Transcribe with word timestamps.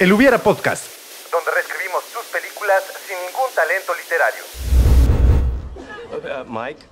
El 0.00 0.12
Hubiera 0.12 0.38
Podcast. 0.38 0.84
donde 1.32 1.50
reescribimos 1.50 2.04
tus 2.12 2.24
películas 2.26 2.84
sin 3.04 3.16
ningún 3.26 3.50
talento 3.52 3.92
literario. 3.98 4.44
Uh, 6.12 6.44
Mike, 6.48 6.86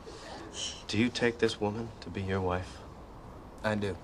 do 0.89 0.99
you 0.99 1.09
take 1.09 1.39
this 1.39 1.61
woman 1.61 1.89
to 2.01 2.11
be 2.11 2.21
your 2.21 2.41
wife? 2.41 2.67
I 3.63 3.77
do. 3.77 3.95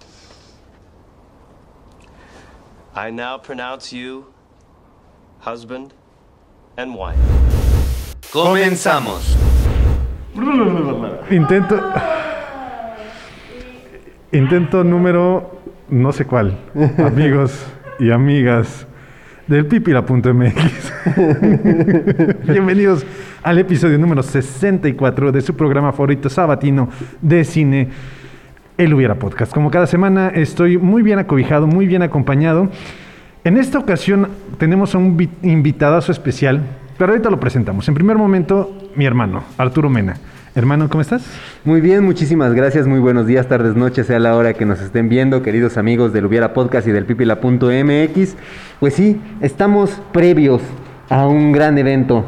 I 2.94 3.10
now 3.10 3.38
pronounce 3.38 3.92
you 3.92 4.26
husband 5.40 5.94
and 6.76 6.94
wife. 6.94 7.18
Comenzamos. 8.30 9.36
Intento. 11.28 11.92
Intento 14.30 14.84
número 14.84 15.58
no 15.88 16.12
sé 16.12 16.24
cuál. 16.24 16.56
Amigos 16.98 17.64
y 17.98 18.12
amigas 18.12 18.86
del 19.46 19.66
pipila.mx. 19.66 20.92
Bienvenidos 22.48 23.04
al 23.42 23.58
episodio 23.58 23.98
número 23.98 24.22
64 24.22 25.32
de 25.32 25.40
su 25.40 25.54
programa 25.56 25.92
favorito 25.92 26.28
sabatino 26.28 26.88
de 27.20 27.44
cine. 27.44 27.88
El 28.78 28.94
Hubiera 28.94 29.14
Podcast. 29.16 29.52
Como 29.52 29.70
cada 29.70 29.86
semana 29.86 30.28
estoy 30.28 30.78
muy 30.78 31.02
bien 31.02 31.18
acobijado, 31.18 31.66
muy 31.66 31.86
bien 31.86 32.02
acompañado. 32.02 32.70
En 33.44 33.58
esta 33.58 33.78
ocasión 33.78 34.28
tenemos 34.58 34.94
a 34.94 34.98
un 34.98 35.16
vi- 35.16 35.28
invitadazo 35.42 36.10
especial, 36.10 36.62
pero 36.96 37.12
ahorita 37.12 37.28
lo 37.30 37.38
presentamos. 37.38 37.86
En 37.88 37.94
primer 37.94 38.16
momento, 38.16 38.90
mi 38.96 39.04
hermano, 39.04 39.44
Arturo 39.58 39.90
Mena. 39.90 40.16
Hermano, 40.54 40.90
¿cómo 40.90 41.00
estás? 41.00 41.22
Muy 41.64 41.80
bien, 41.80 42.04
muchísimas 42.04 42.52
gracias. 42.52 42.86
Muy 42.86 42.98
buenos 43.00 43.26
días, 43.26 43.48
tardes, 43.48 43.74
noches, 43.74 44.06
sea 44.06 44.18
la 44.18 44.36
hora 44.36 44.52
que 44.52 44.66
nos 44.66 44.82
estén 44.82 45.08
viendo, 45.08 45.42
queridos 45.42 45.78
amigos 45.78 46.12
del 46.12 46.26
Hubiera 46.26 46.52
Podcast 46.52 46.86
y 46.86 46.90
del 46.92 47.06
Pipila.mx. 47.06 48.36
Pues 48.78 48.92
sí, 48.94 49.18
estamos 49.40 50.02
previos 50.12 50.60
a 51.08 51.26
un 51.26 51.52
gran 51.52 51.78
evento. 51.78 52.26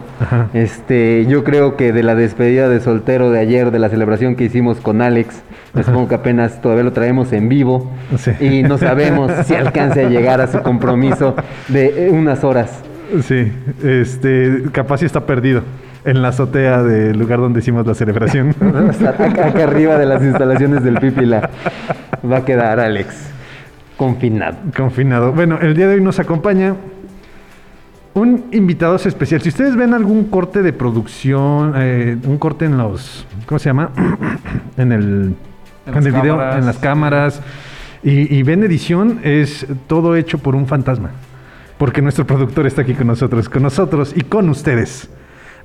Este, 0.55 1.27
yo 1.29 1.45
creo 1.45 1.77
que 1.77 1.93
de 1.93 2.03
la 2.03 2.15
despedida 2.15 2.71
de 2.71 2.81
soltero 2.81 3.31
de 3.31 3.41
ayer, 3.41 3.71
de 3.71 3.79
la 3.79 3.91
celebración 3.91 4.37
que 4.37 4.45
hicimos 4.45 4.79
con 4.81 5.03
Alex, 5.03 5.43
me 5.75 5.83
supongo 5.83 6.09
que 6.09 6.15
apenas 6.15 6.63
todavía 6.63 6.85
lo 6.85 6.93
traemos 6.93 7.31
en 7.35 7.51
vivo 7.51 7.91
Sí. 8.17 8.31
y 8.41 8.63
no 8.63 8.79
sabemos 8.79 9.33
si 9.47 9.55
alcance 9.55 10.03
a 10.03 10.09
llegar 10.09 10.41
a 10.41 10.47
su 10.47 10.63
compromiso 10.63 11.35
de 11.69 12.09
unas 12.11 12.43
horas. 12.43 12.81
Sí, 13.23 13.53
este, 13.83 14.63
capaz 14.73 14.99
sí 14.99 15.05
está 15.05 15.27
perdido 15.27 15.63
en 16.05 16.23
la 16.23 16.29
azotea 16.29 16.83
del 16.83 17.19
lugar 17.19 17.41
donde 17.41 17.61
hicimos 17.61 17.87
la 17.87 17.95
celebración. 17.95 18.51
Acá, 19.07 19.47
acá 19.49 19.65
arriba 19.65 19.97
de 19.97 20.07
las 20.07 20.23
instalaciones 20.23 20.85
del 20.85 20.99
Pipila 20.99 21.51
va 22.31 22.39
a 22.39 22.45
quedar 22.45 22.81
Alex 22.81 23.31
confinado. 23.97 24.57
Confinado. 24.77 25.33
Bueno, 25.33 25.59
el 25.61 25.75
día 25.75 25.89
de 25.89 25.95
hoy 25.95 26.01
nos 26.01 26.19
acompaña 26.19 26.77
un 28.15 28.45
invitado 28.53 28.97
especial. 28.97 29.41
Si 29.43 29.49
ustedes 29.49 29.77
ven 29.77 29.95
algún 29.95 30.25
corte 30.25 30.63
de 30.63 30.73
producción, 30.73 31.75
eh, 31.77 32.17
un 32.25 32.39
corte 32.39 32.65
en 32.65 32.79
los, 32.79 33.27
¿cómo 33.47 33.59
se 33.59 33.71
llama? 33.71 33.91
en 34.77 34.93
el, 34.93 35.35
En 35.87 35.95
el 35.95 36.13
video, 36.13 36.37
cámaras. 36.37 36.59
en 36.59 36.67
las 36.67 36.79
cámaras, 36.79 37.43
y, 38.03 38.37
y 38.37 38.43
ven 38.43 38.63
edición, 38.63 39.21
es 39.23 39.67
todo 39.87 40.17
hecho 40.17 40.39
por 40.39 40.55
un 40.55 40.67
fantasma. 40.67 41.11
Porque 41.79 42.03
nuestro 42.03 42.27
productor 42.27 42.67
está 42.67 42.83
aquí 42.83 42.95
con 42.95 43.09
nosotros, 43.09 43.49
con 43.49 43.63
nosotros 43.63 44.13
y 44.15 44.21
con 44.21 44.49
ustedes. 44.49 45.09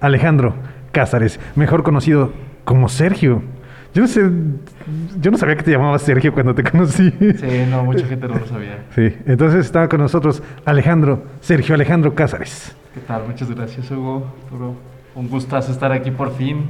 Alejandro 0.02 0.55
Cázares, 0.92 1.39
mejor 1.55 1.83
conocido 1.83 2.31
como 2.66 2.89
Sergio. 2.89 3.42
Yo 3.94 4.03
no 4.03 4.08
sé, 4.08 4.22
yo 5.19 5.31
no 5.31 5.38
sabía 5.38 5.55
que 5.55 5.64
te 5.64 5.72
llamabas 5.72 6.03
Sergio 6.03 6.31
cuando 6.33 6.53
te 6.53 6.64
conocí. 6.64 7.11
Sí, 7.19 7.66
no, 7.69 7.83
mucha 7.83 8.05
gente 8.05 8.27
no 8.27 8.36
lo 8.36 8.45
sabía. 8.45 8.80
Sí, 8.95 9.16
entonces 9.25 9.66
estaba 9.66 9.88
con 9.88 10.00
nosotros 10.00 10.44
Alejandro, 10.66 11.23
Sergio 11.42 11.75
Alejandro 11.75 12.14
Cázares. 12.14 12.75
¿Qué 12.94 13.00
tal? 13.02 13.23
Muchas 13.27 13.50
gracias, 13.50 13.89
Hugo. 13.92 14.25
Un 15.15 15.27
gustazo 15.30 15.71
estar 15.71 15.92
aquí 15.92 16.11
por 16.11 16.36
fin. 16.36 16.65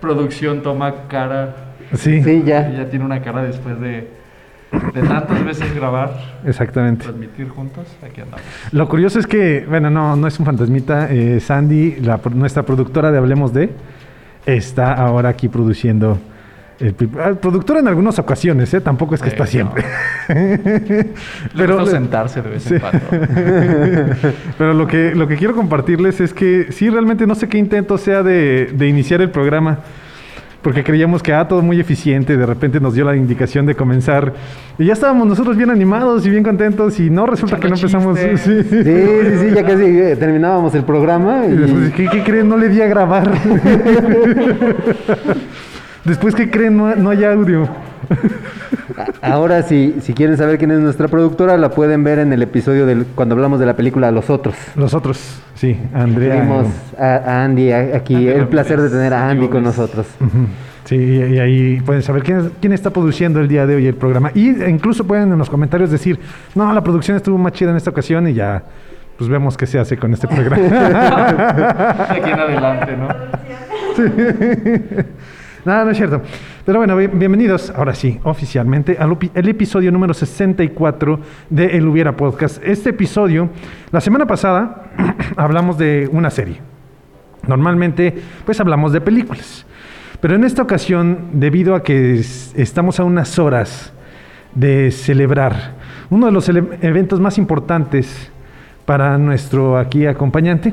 Producción 0.00 0.62
toma 0.62 1.08
cara. 1.08 1.54
Sí, 1.94 2.22
Sí, 2.22 2.42
ya. 2.44 2.68
Ya 2.70 2.88
tiene 2.88 3.04
una 3.04 3.22
cara 3.22 3.42
después 3.42 3.80
de, 3.80 4.08
de 4.94 5.02
tantas 5.02 5.44
veces 5.44 5.74
grabar, 5.74 6.14
exactamente. 6.44 7.04
transmitir 7.04 7.48
juntos. 7.48 7.86
Aquí 8.04 8.20
andamos. 8.20 8.44
Lo 8.72 8.88
curioso 8.88 9.18
es 9.18 9.26
que, 9.26 9.64
bueno, 9.68 9.90
no, 9.90 10.16
no 10.16 10.26
es 10.26 10.38
un 10.38 10.46
fantasmita. 10.46 11.08
eh, 11.10 11.40
Sandy, 11.40 11.96
la 12.00 12.20
nuestra 12.34 12.62
productora 12.64 13.10
de 13.12 13.18
Hablemos 13.18 13.52
de, 13.52 13.70
está 14.46 14.92
ahora 14.94 15.28
aquí 15.30 15.48
produciendo. 15.48 16.18
El, 16.80 16.92
pi- 16.92 17.08
ah, 17.20 17.32
productora 17.40 17.78
en 17.78 17.86
algunas 17.86 18.18
ocasiones, 18.18 18.74
¿eh? 18.74 18.80
tampoco 18.80 19.14
es 19.14 19.22
que 19.22 19.30
Sí, 19.30 19.36
está 19.36 19.44
no. 19.44 19.50
siempre. 19.50 19.84
Le 21.54 21.66
gusta 21.68 21.86
sentarse 21.86 22.42
de 22.42 22.50
vez 22.50 22.70
en 22.70 22.80
cuando. 22.80 23.00
Pero 24.58 24.74
lo 24.74 24.86
que, 24.86 25.14
lo 25.14 25.28
que 25.28 25.36
quiero 25.36 25.54
compartirles 25.54 26.20
es 26.20 26.34
que 26.34 26.72
sí, 26.72 26.90
realmente 26.90 27.26
no 27.28 27.36
sé 27.36 27.48
qué 27.48 27.58
intento 27.58 27.96
sea 27.96 28.22
de, 28.24 28.72
de 28.74 28.88
iniciar 28.88 29.20
el 29.20 29.30
programa. 29.30 29.78
Porque 30.64 30.82
creíamos 30.82 31.22
que 31.22 31.34
ah, 31.34 31.46
todo 31.46 31.60
muy 31.60 31.78
eficiente, 31.78 32.38
de 32.38 32.46
repente 32.46 32.80
nos 32.80 32.94
dio 32.94 33.04
la 33.04 33.14
indicación 33.14 33.66
de 33.66 33.74
comenzar. 33.74 34.32
Y 34.78 34.86
ya 34.86 34.94
estábamos 34.94 35.26
nosotros 35.26 35.58
bien 35.58 35.68
animados 35.68 36.26
y 36.26 36.30
bien 36.30 36.42
contentos. 36.42 36.98
Y 36.98 37.10
no, 37.10 37.26
resulta 37.26 37.58
que 37.58 37.68
no 37.68 37.74
empezamos. 37.74 38.18
Sí. 38.18 38.38
Sí, 38.38 38.62
sí, 38.62 38.82
sí, 38.82 39.50
ya 39.54 39.62
casi 39.62 39.84
eh, 39.84 40.16
terminábamos 40.16 40.74
el 40.74 40.84
programa 40.84 41.44
Y 41.46 41.54
después, 41.54 41.90
y 41.90 41.92
¿qué, 41.92 42.08
qué 42.08 42.22
creen? 42.22 42.48
No 42.48 42.56
le 42.56 42.70
di 42.70 42.80
a 42.80 42.86
grabar. 42.86 43.30
después, 46.04 46.34
¿qué 46.34 46.50
creen? 46.50 46.76
No, 46.76 46.94
no 46.96 47.10
hay 47.10 47.24
audio. 47.24 47.68
ahora 49.22 49.62
si, 49.62 49.96
si 50.02 50.12
quieren 50.12 50.36
saber 50.36 50.58
quién 50.58 50.70
es 50.70 50.78
nuestra 50.80 51.08
productora, 51.08 51.56
la 51.56 51.70
pueden 51.70 52.04
ver 52.04 52.18
en 52.18 52.32
el 52.32 52.42
episodio 52.42 52.86
del, 52.86 53.06
cuando 53.14 53.34
hablamos 53.34 53.58
de 53.60 53.66
la 53.66 53.74
película 53.74 54.10
Los 54.10 54.30
Otros. 54.30 54.54
Los 54.76 54.92
otros, 54.94 55.40
sí, 55.54 55.78
Andrea. 55.94 56.36
Tuvimos 56.36 56.66
a, 56.98 57.16
a 57.16 57.44
Andy 57.44 57.72
aquí, 57.72 58.14
Andy 58.14 58.28
el 58.28 58.48
placer 58.48 58.80
de 58.80 58.90
tener 58.90 59.14
a 59.14 59.28
Andy 59.30 59.48
con 59.48 59.62
nosotros. 59.64 60.06
Sí, 60.84 60.96
y, 60.96 61.34
y 61.34 61.38
ahí 61.38 61.80
pueden 61.80 62.02
saber 62.02 62.22
quién, 62.22 62.38
es- 62.40 62.50
quién 62.60 62.72
está 62.74 62.90
produciendo 62.90 63.40
el 63.40 63.48
día 63.48 63.66
de 63.66 63.76
hoy 63.76 63.86
el 63.86 63.94
programa. 63.94 64.30
Y 64.34 64.50
e 64.62 64.68
incluso 64.68 65.06
pueden 65.06 65.32
en 65.32 65.38
los 65.38 65.48
comentarios 65.48 65.90
decir, 65.90 66.18
no, 66.54 66.70
la 66.74 66.82
producción 66.84 67.16
estuvo 67.16 67.38
más 67.38 67.52
chida 67.54 67.70
en 67.70 67.76
esta 67.76 67.88
ocasión 67.88 68.28
y 68.28 68.34
ya, 68.34 68.62
pues 69.16 69.30
vemos 69.30 69.56
qué 69.56 69.64
se 69.66 69.78
hace 69.78 69.96
con 69.96 70.12
este 70.12 70.28
programa. 70.28 70.56
De 72.12 72.18
aquí 72.20 72.30
en 72.30 72.38
adelante, 72.38 72.96
¿no? 72.98 73.08
No, 75.64 75.84
no 75.84 75.90
es 75.90 75.96
cierto. 75.96 76.20
Pero 76.66 76.78
bueno, 76.78 76.96
bien- 76.96 77.18
bienvenidos, 77.18 77.70
ahora 77.74 77.94
sí, 77.94 78.20
oficialmente, 78.24 78.96
al 78.98 79.16
el 79.34 79.48
episodio 79.48 79.90
número 79.90 80.12
64 80.14 81.20
de 81.50 81.76
El 81.76 81.86
Hubiera 81.88 82.16
Podcast. 82.16 82.62
Este 82.64 82.90
episodio, 82.90 83.48
la 83.90 84.00
semana 84.00 84.26
pasada, 84.26 84.90
hablamos 85.36 85.78
de 85.78 86.08
una 86.12 86.30
serie. 86.30 86.58
Normalmente, 87.46 88.14
pues 88.44 88.60
hablamos 88.60 88.92
de 88.92 89.00
películas. 89.00 89.66
Pero 90.20 90.34
en 90.36 90.44
esta 90.44 90.62
ocasión, 90.62 91.18
debido 91.34 91.74
a 91.74 91.82
que 91.82 92.14
es- 92.14 92.52
estamos 92.56 93.00
a 93.00 93.04
unas 93.04 93.38
horas 93.38 93.92
de 94.54 94.90
celebrar 94.90 95.72
uno 96.10 96.26
de 96.26 96.32
los 96.32 96.48
eventos 96.48 97.18
más 97.20 97.38
importantes 97.38 98.30
para 98.84 99.16
nuestro 99.18 99.78
aquí 99.78 100.06
acompañante, 100.06 100.72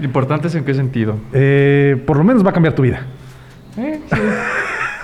¿Importantes 0.00 0.54
en 0.56 0.64
qué 0.64 0.74
sentido? 0.74 1.16
eh, 1.32 2.02
por 2.06 2.16
lo 2.16 2.24
menos 2.24 2.44
va 2.44 2.50
a 2.50 2.52
cambiar 2.52 2.74
tu 2.74 2.82
vida. 2.82 3.02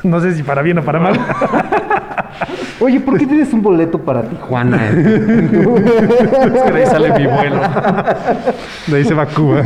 No 0.03 0.21
sé 0.21 0.35
si 0.35 0.43
para 0.43 0.63
bien 0.63 0.79
o 0.79 0.83
para 0.83 0.99
mal. 0.99 1.19
Oye, 2.81 2.99
¿por 2.99 3.19
qué 3.19 3.27
tienes 3.27 3.53
un 3.53 3.61
boleto 3.63 3.99
para 3.99 4.23
Tijuana? 4.23 4.89
Es 4.91 6.63
que 6.63 6.73
de 6.73 6.79
ahí 6.79 6.87
sale 6.87 7.13
mi 7.13 7.27
vuelo. 7.27 7.61
De 8.87 8.97
ahí 8.97 9.05
se 9.05 9.15
va 9.15 9.25
a 9.25 9.27
Cuba. 9.27 9.63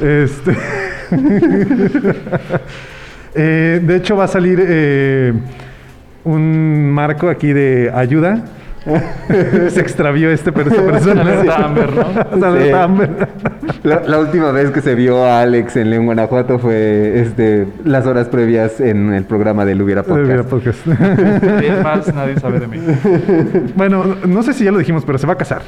este. 0.00 0.56
Eh, 3.34 3.80
de 3.82 3.96
hecho, 3.96 4.14
va 4.14 4.24
a 4.24 4.28
salir 4.28 4.62
eh, 4.62 5.32
un 6.24 6.90
marco 6.90 7.30
aquí 7.30 7.54
de 7.54 7.90
ayuda. 7.94 8.44
se 9.68 9.80
extravió 9.80 10.30
este 10.30 10.52
per- 10.52 10.68
esta 10.68 10.82
persona. 10.82 11.24
¿no? 12.36 12.52
Sí. 12.62 12.70
Amber. 12.70 13.28
La, 13.82 14.00
la 14.00 14.18
última 14.18 14.50
vez 14.52 14.70
que 14.70 14.80
se 14.80 14.94
vio 14.94 15.24
a 15.24 15.42
Alex 15.42 15.76
en 15.76 15.90
León, 15.90 16.06
Guanajuato 16.06 16.58
fue 16.58 17.20
este, 17.20 17.66
las 17.84 18.06
horas 18.06 18.28
previas 18.28 18.80
en 18.80 19.12
el 19.12 19.24
programa 19.24 19.64
del 19.64 19.80
Hubiera 19.82 20.02
Podcast. 20.02 20.48
Podcast. 20.48 20.86
Es 20.86 21.82
más, 21.82 22.14
nadie 22.14 22.38
sabe 22.40 22.60
de 22.60 22.66
mí. 22.66 22.78
bueno, 23.76 24.16
no 24.26 24.42
sé 24.42 24.52
si 24.52 24.64
ya 24.64 24.72
lo 24.72 24.78
dijimos, 24.78 25.04
pero 25.04 25.18
se 25.18 25.26
va 25.26 25.34
a 25.34 25.36
casar. 25.38 25.62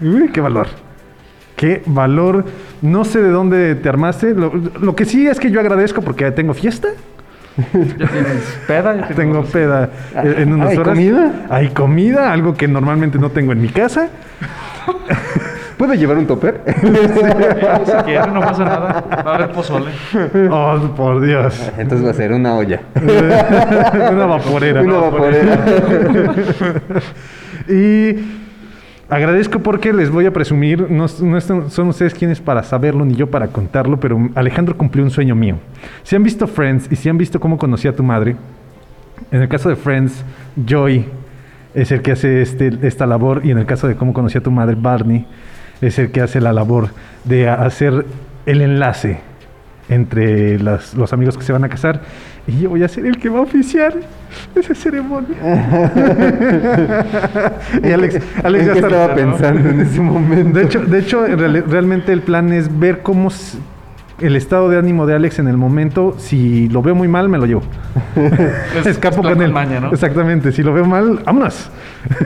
Uy, 0.00 0.28
qué 0.32 0.40
valor. 0.40 0.66
Qué 1.56 1.82
valor. 1.86 2.44
No 2.82 3.04
sé 3.04 3.20
de 3.22 3.30
dónde 3.30 3.74
te 3.74 3.88
armaste. 3.88 4.34
Lo, 4.34 4.52
lo 4.54 4.94
que 4.96 5.04
sí 5.04 5.26
es 5.26 5.40
que 5.40 5.50
yo 5.50 5.60
agradezco 5.60 6.00
porque 6.02 6.30
tengo 6.30 6.54
fiesta. 6.54 6.88
¿Ya 7.98 8.06
tienes 8.06 8.58
peda? 8.66 8.94
¿Ya 8.94 9.06
tienes 9.08 9.16
Tengo 9.16 9.42
peda 9.44 9.90
en 10.14 10.52
unas 10.52 10.70
¿Hay 10.70 10.76
horas. 10.76 10.94
comida? 10.94 11.32
Hay 11.50 11.68
comida, 11.70 12.32
algo 12.32 12.54
que 12.54 12.68
normalmente 12.68 13.18
no 13.18 13.30
tengo 13.30 13.52
en 13.52 13.60
mi 13.60 13.68
casa. 13.68 14.08
¿Puedo 15.76 15.94
llevar 15.94 16.18
un 16.18 16.26
topper? 16.26 16.60
Si 17.86 17.92
quieren, 18.04 18.34
no 18.34 18.40
pasa 18.40 18.64
nada. 18.64 19.04
Va 19.24 19.32
a 19.32 19.34
haber 19.36 19.52
pozole. 19.52 19.90
Oh, 20.50 20.76
por 20.96 21.20
Dios. 21.20 21.70
Entonces 21.78 22.04
va 22.04 22.10
a 22.10 22.14
ser 22.14 22.32
una 22.32 22.54
olla. 22.56 22.80
Una 24.12 24.26
vaporera. 24.26 24.82
una 24.82 24.96
vaporera. 24.98 25.58
Y 27.68 28.14
Agradezco 29.10 29.60
porque 29.60 29.92
les 29.94 30.10
voy 30.10 30.26
a 30.26 30.32
presumir, 30.32 30.90
no, 30.90 31.06
no 31.22 31.40
son 31.70 31.88
ustedes 31.88 32.12
quienes 32.12 32.40
para 32.40 32.62
saberlo 32.62 33.06
ni 33.06 33.14
yo 33.14 33.26
para 33.30 33.48
contarlo, 33.48 33.98
pero 33.98 34.28
Alejandro 34.34 34.76
cumplió 34.76 35.02
un 35.02 35.10
sueño 35.10 35.34
mío. 35.34 35.56
Si 36.02 36.14
han 36.14 36.22
visto 36.22 36.46
Friends 36.46 36.92
y 36.92 36.96
si 36.96 37.08
han 37.08 37.16
visto 37.16 37.40
cómo 37.40 37.56
conocí 37.56 37.88
a 37.88 37.96
tu 37.96 38.02
madre, 38.02 38.36
en 39.30 39.40
el 39.40 39.48
caso 39.48 39.70
de 39.70 39.76
Friends, 39.76 40.22
Joy 40.66 41.06
es 41.74 41.90
el 41.90 42.02
que 42.02 42.12
hace 42.12 42.42
este, 42.42 42.70
esta 42.82 43.06
labor 43.06 43.40
y 43.44 43.50
en 43.50 43.56
el 43.58 43.64
caso 43.64 43.88
de 43.88 43.94
cómo 43.96 44.12
conocí 44.12 44.36
a 44.36 44.42
tu 44.42 44.50
madre, 44.50 44.76
Barney 44.78 45.26
es 45.80 45.98
el 45.98 46.10
que 46.10 46.20
hace 46.20 46.40
la 46.42 46.52
labor 46.52 46.88
de 47.24 47.48
hacer 47.48 48.04
el 48.44 48.60
enlace 48.60 49.20
entre 49.88 50.58
las- 50.58 50.92
los 50.94 51.14
amigos 51.14 51.38
que 51.38 51.44
se 51.44 51.52
van 51.52 51.64
a 51.64 51.70
casar 51.70 52.02
y 52.48 52.60
yo 52.60 52.70
voy 52.70 52.82
a 52.82 52.88
ser 52.88 53.06
el 53.06 53.16
que 53.18 53.28
va 53.28 53.38
a 53.38 53.42
oficiar 53.42 53.94
esa 54.56 54.74
ceremonia. 54.74 55.36
y 57.82 57.90
Alex, 57.92 58.18
Alex 58.42 58.66
¿En 58.66 58.74
ya 58.74 58.80
estaba 58.80 59.14
pensando 59.14 59.68
en 59.70 59.80
ese 59.80 60.00
momento? 60.00 60.58
de 60.58 60.64
hecho, 60.64 60.80
de 60.80 60.98
hecho 60.98 61.26
en 61.26 61.38
reali- 61.38 61.64
realmente 61.66 62.12
el 62.12 62.22
plan 62.22 62.52
es 62.52 62.78
ver 62.78 63.00
cómo 63.02 63.30
el 64.20 64.34
estado 64.36 64.68
de 64.68 64.78
ánimo 64.78 65.06
de 65.06 65.14
Alex 65.14 65.38
en 65.38 65.48
el 65.48 65.56
momento. 65.56 66.14
Si 66.18 66.68
lo 66.68 66.82
veo 66.82 66.94
muy 66.94 67.08
mal, 67.08 67.28
me 67.28 67.38
lo 67.38 67.46
llevo. 67.46 67.62
Es- 68.78 68.86
Escapo 68.86 69.22
es 69.22 69.32
con 69.34 69.42
él. 69.42 69.52
maña, 69.52 69.80
¿no? 69.80 69.90
Exactamente. 69.92 70.52
Si 70.52 70.62
lo 70.62 70.72
veo 70.72 70.84
mal, 70.84 71.20
vámonos. 71.24 71.70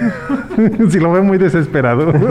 si 0.91 0.99
lo 1.01 1.13
veo 1.13 1.23
muy 1.23 1.39
desesperado. 1.39 2.13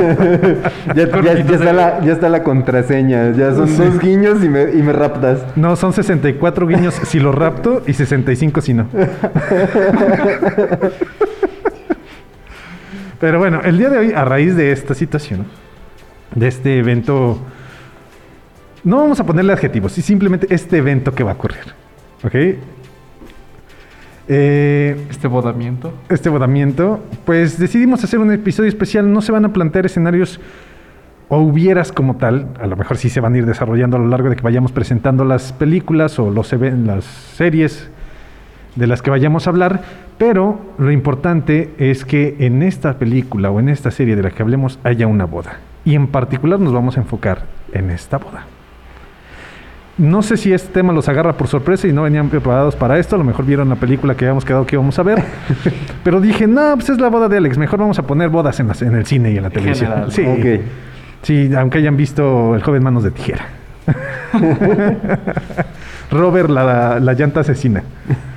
Ya, 0.96 1.08
ya- 1.22 1.34
ya 1.44 1.56
está 1.56 1.74
la, 1.74 2.00
ya 2.02 2.14
está 2.14 2.30
la 2.30 2.44
contraseña. 2.44 3.32
Ya 3.32 3.54
son 3.54 3.76
dos 3.78 4.00
guiños 4.00 4.44
y 4.44 4.50
me, 4.50 4.64
y 4.72 4.82
me 4.82 4.92
raptas. 4.94 5.40
no, 5.56 5.76
son 5.76 5.94
64 5.94 6.68
guiños 6.68 6.94
si 7.06 7.20
lo 7.20 7.32
rapto 7.32 7.84
y 7.88 7.94
65 7.94 8.62
si 8.62 8.74
no. 8.74 8.88
Pero 13.20 13.40
bueno, 13.40 13.62
el 13.64 13.78
día 13.78 13.90
de 13.90 13.98
hoy, 14.00 14.14
a 14.14 14.26
raíz 14.26 14.56
de 14.56 14.72
esta 14.72 14.96
situación, 14.96 15.46
de 16.34 16.48
este 16.48 16.80
evento, 16.80 17.40
no 18.84 18.98
vamos 18.98 19.20
a 19.20 19.26
ponerle 19.26 19.54
adjetivos, 19.54 19.98
y 19.98 20.02
simplemente 20.02 20.48
este 20.54 20.78
evento 20.78 21.14
que 21.14 21.24
va 21.24 21.32
a 21.32 21.34
ocurrir. 21.36 21.64
¿Ok? 22.24 22.36
Eh, 24.28 24.96
Este 25.10 25.28
bodamiento. 25.28 25.94
este 26.10 26.30
bodamiento, 26.30 27.00
pues 27.26 27.58
decidimos 27.60 28.04
hacer 28.04 28.20
un 28.20 28.32
episodio 28.32 28.70
especial. 28.70 29.12
No 29.12 29.22
se 29.22 29.32
van 29.32 29.46
a 29.46 29.54
plantear 29.54 29.86
escenarios 29.86 30.40
o 31.28 31.40
hubieras 31.40 31.92
como 31.92 32.16
tal. 32.18 32.48
A 32.62 32.68
lo 32.68 32.76
mejor 32.78 32.98
sí 32.98 33.10
se 33.10 33.20
van 33.20 33.34
a 33.34 33.38
ir 33.40 33.46
desarrollando 33.46 33.98
a 33.98 34.00
lo 34.00 34.08
largo 34.08 34.30
de 34.30 34.36
que 34.36 34.42
vayamos 34.42 34.72
presentando 34.72 35.26
las 35.26 35.52
películas 35.54 36.18
o 36.20 36.30
los 36.30 36.54
las 36.54 37.04
series 37.06 37.90
de 38.76 38.88
las 38.88 39.02
que 39.02 39.10
vayamos 39.10 39.48
a 39.48 39.50
hablar. 39.50 39.82
Pero 40.18 40.62
lo 40.78 40.92
importante 40.92 41.72
es 41.78 42.06
que 42.06 42.36
en 42.40 42.62
esta 42.64 43.00
película 43.00 43.50
o 43.50 43.60
en 43.60 43.70
esta 43.70 43.92
serie 43.92 44.16
de 44.16 44.24
la 44.24 44.30
que 44.32 44.44
hablemos 44.44 44.80
haya 44.84 45.08
una 45.08 45.26
boda. 45.26 45.58
Y 45.84 45.96
en 45.96 46.08
particular 46.08 46.60
nos 46.60 46.72
vamos 46.74 46.96
a 46.96 47.02
enfocar 47.02 47.46
en 47.74 47.90
esta 47.90 48.18
boda. 48.18 48.46
No 50.02 50.24
sé 50.24 50.36
si 50.36 50.52
este 50.52 50.74
tema 50.74 50.92
los 50.94 51.08
agarra 51.08 51.38
por 51.38 51.48
sorpresa 51.48 51.88
y 51.88 51.94
no 51.94 52.02
venían 52.02 52.28
preparados 52.30 52.76
para 52.76 52.98
esto. 52.98 53.16
A 53.16 53.20
lo 53.20 53.24
mejor 53.24 53.46
vieron 53.46 53.70
la 53.70 53.76
película 53.76 54.16
que 54.16 54.26
habíamos 54.26 54.44
quedado 54.44 54.66
que 54.66 54.76
íbamos 54.76 54.98
a 54.98 55.04
ver. 55.04 55.24
Pero 56.04 56.20
dije, 56.20 56.48
no, 56.48 56.74
pues 56.74 56.90
es 56.90 57.00
la 57.00 57.08
boda 57.08 57.30
de 57.30 57.38
Alex. 57.38 57.60
Mejor 57.60 57.82
vamos 57.82 58.00
a 58.00 58.02
poner 58.02 58.30
bodas 58.30 58.60
en, 58.60 58.96
el 58.96 59.06
cine 59.06 59.30
y 59.32 59.38
en 59.38 59.44
la 59.44 59.52
televisión. 59.52 59.92
general. 59.92 60.12
Sí, 60.12 60.26
sí, 61.22 61.52
aunque 61.56 61.78
hayan 61.78 61.96
visto 61.96 62.56
El 62.56 62.64
joven 62.64 62.82
manos 62.82 63.04
de 63.04 63.12
tijera. 63.12 63.46
Robert, 66.12 66.50
la, 66.50 67.00
la 67.00 67.14
llanta 67.14 67.42
asesina. 67.42 67.84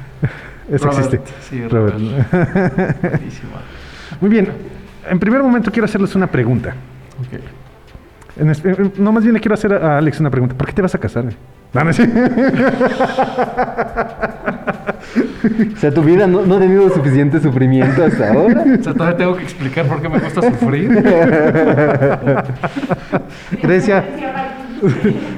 Eso 0.70 0.86
Robert, 0.86 1.14
existe. 1.14 1.32
sí, 1.48 1.66
Robert. 1.66 1.96
Muy 4.20 4.28
bien. 4.30 4.48
En 5.08 5.18
primer 5.18 5.42
momento 5.42 5.70
quiero 5.70 5.86
hacerles 5.86 6.14
una 6.14 6.26
pregunta. 6.26 6.74
En 8.36 8.50
eh, 8.50 8.90
no, 8.98 9.12
más 9.12 9.22
bien 9.22 9.32
le 9.32 9.40
quiero 9.40 9.54
hacer 9.54 9.72
a 9.72 9.96
Alex 9.96 10.20
una 10.20 10.30
pregunta. 10.30 10.54
¿Por 10.54 10.66
qué 10.66 10.74
te 10.74 10.82
vas 10.82 10.94
a 10.94 10.98
casar? 10.98 11.24
No, 11.74 11.84
no 11.84 11.90
es- 11.90 12.00
O 15.74 15.76
sea, 15.78 15.90
tu 15.92 16.02
vida 16.02 16.26
no, 16.26 16.42
no 16.46 16.54
ha 16.56 16.58
tenido 16.58 16.88
suficiente 16.90 17.38
sufrimiento 17.40 18.04
hasta 18.04 18.32
ahora. 18.32 18.64
O 18.80 18.82
sea, 18.82 18.94
todavía 18.94 19.16
tengo 19.18 19.36
que 19.36 19.42
explicar 19.42 19.86
por 19.86 20.00
qué 20.00 20.08
me 20.08 20.18
gusta 20.18 20.40
sufrir. 20.42 20.90
Grecia, 23.62 24.04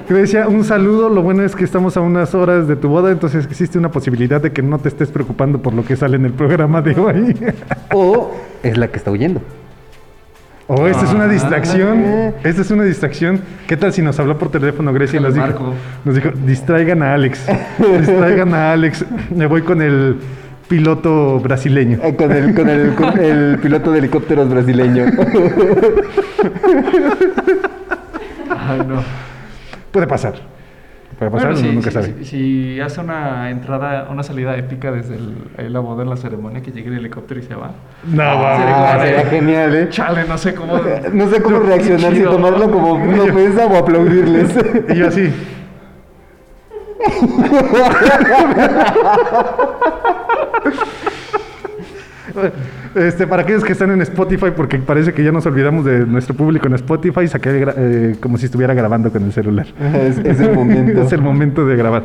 Grecia, 0.08 0.48
un 0.48 0.62
saludo. 0.64 1.08
Lo 1.08 1.22
bueno 1.22 1.42
es 1.42 1.56
que 1.56 1.64
estamos 1.64 1.96
a 1.96 2.00
unas 2.00 2.34
horas 2.34 2.68
de 2.68 2.76
tu 2.76 2.88
boda, 2.88 3.10
entonces 3.10 3.44
existe 3.46 3.78
una 3.78 3.90
posibilidad 3.90 4.40
de 4.40 4.52
que 4.52 4.62
no 4.62 4.78
te 4.78 4.88
estés 4.88 5.10
preocupando 5.10 5.60
por 5.60 5.74
lo 5.74 5.84
que 5.84 5.96
sale 5.96 6.16
en 6.16 6.24
el 6.26 6.32
programa 6.32 6.80
de 6.82 6.98
hoy. 7.00 7.36
O 7.92 8.32
es 8.62 8.76
la 8.78 8.88
que 8.88 8.98
está 8.98 9.10
huyendo. 9.10 9.40
O 10.68 10.86
esta 10.88 11.04
es 11.04 11.12
una 11.12 11.24
Ah, 11.24 11.28
distracción. 11.28 12.04
Esta 12.42 12.62
es 12.62 12.70
una 12.72 12.82
distracción. 12.82 13.40
¿Qué 13.68 13.76
tal 13.76 13.92
si 13.92 14.02
nos 14.02 14.18
habló 14.18 14.36
por 14.36 14.50
teléfono 14.50 14.92
Grecia 14.92 15.20
y 15.20 15.22
nos 15.22 15.34
dijo, 15.34 15.46
marco. 15.46 15.74
nos 16.04 16.14
dijo, 16.16 16.30
distraigan 16.44 17.02
a 17.02 17.14
Alex, 17.14 17.46
distraigan 17.98 18.52
a 18.52 18.72
Alex. 18.72 19.04
Me 19.34 19.46
voy 19.46 19.62
con 19.62 19.80
el 19.80 20.16
piloto 20.68 21.38
brasileño. 21.38 21.98
Eh, 22.02 22.16
Con 22.16 22.32
el, 22.32 22.52
con 22.54 22.68
el, 22.68 22.94
con 22.94 23.18
el 23.18 23.58
piloto 23.62 23.92
de 23.92 23.98
helicópteros 24.00 24.48
brasileño. 24.50 25.04
Ay, 28.50 28.82
no. 28.88 29.02
Puede 29.92 30.06
pasar. 30.08 30.34
Puede 31.18 31.30
pasar, 31.30 31.52
Bueno, 31.52 31.60
uno 31.60 31.68
si, 31.70 31.74
nunca 31.76 31.90
si- 31.90 31.94
sabe. 31.94 32.14
si- 32.18 32.24
si 32.24 32.80
hace 32.80 33.00
una 33.00 33.50
entrada, 33.50 34.06
una 34.10 34.22
salida 34.22 34.54
épica 34.56 34.92
desde 34.92 35.14
el, 35.16 35.34
ahí 35.56 35.68
la 35.70 35.80
boda 35.80 36.02
en 36.02 36.10
la 36.10 36.16
ceremonia, 36.16 36.60
que 36.60 36.72
llegue 36.72 36.88
el 36.88 36.98
helicóptero 36.98 37.40
y 37.40 37.42
se 37.42 37.54
va. 37.54 37.70
No, 38.04 38.22
Ah, 38.22 38.96
va. 38.96 39.00
sería 39.02 39.24
genial, 39.24 39.74
¿eh? 39.74 39.88
Chale, 39.88 40.24
no 40.28 40.36
sé 40.36 40.54
cómo. 40.54 40.74
No 41.14 41.28
sé 41.30 41.40
cómo 41.42 41.60
reaccionar, 41.60 42.14
si 42.14 42.22
tomarlo 42.22 42.70
como 42.70 42.92
una 42.94 43.22
ofensa 43.22 43.66
o 43.66 43.76
aplaudirles. 43.78 44.54
Y 44.90 44.94
yo 44.94 45.08
así. 45.08 45.32
Este, 52.94 53.26
para 53.26 53.42
aquellos 53.42 53.64
que 53.64 53.72
están 53.72 53.90
en 53.90 54.00
Spotify, 54.02 54.46
porque 54.56 54.78
parece 54.78 55.12
que 55.12 55.22
ya 55.24 55.32
nos 55.32 55.44
olvidamos 55.46 55.84
de 55.84 56.06
nuestro 56.06 56.34
público 56.34 56.66
en 56.66 56.74
Spotify, 56.74 57.26
saqué 57.28 57.66
eh, 57.76 58.16
como 58.20 58.38
si 58.38 58.46
estuviera 58.46 58.72
grabando 58.74 59.10
con 59.10 59.24
el 59.24 59.32
celular. 59.32 59.66
Es, 59.94 60.18
es 60.18 60.40
el 60.40 60.52
momento. 60.52 61.02
es 61.06 61.12
el 61.12 61.20
momento 61.22 61.66
de 61.66 61.76
grabar. 61.76 62.04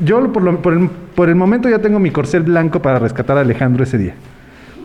Yo 0.00 0.32
por, 0.32 0.42
lo- 0.42 0.60
por 0.62 0.72
el, 0.74 0.88
por 1.14 1.28
el 1.28 1.34
momento 1.34 1.68
ya 1.68 1.78
tengo 1.80 1.98
mi 1.98 2.10
corcel 2.10 2.42
blanco 2.44 2.80
para 2.82 2.98
rescatar 2.98 3.36
a 3.38 3.40
Alejandro 3.40 3.84
ese 3.84 3.98
día. 3.98 4.14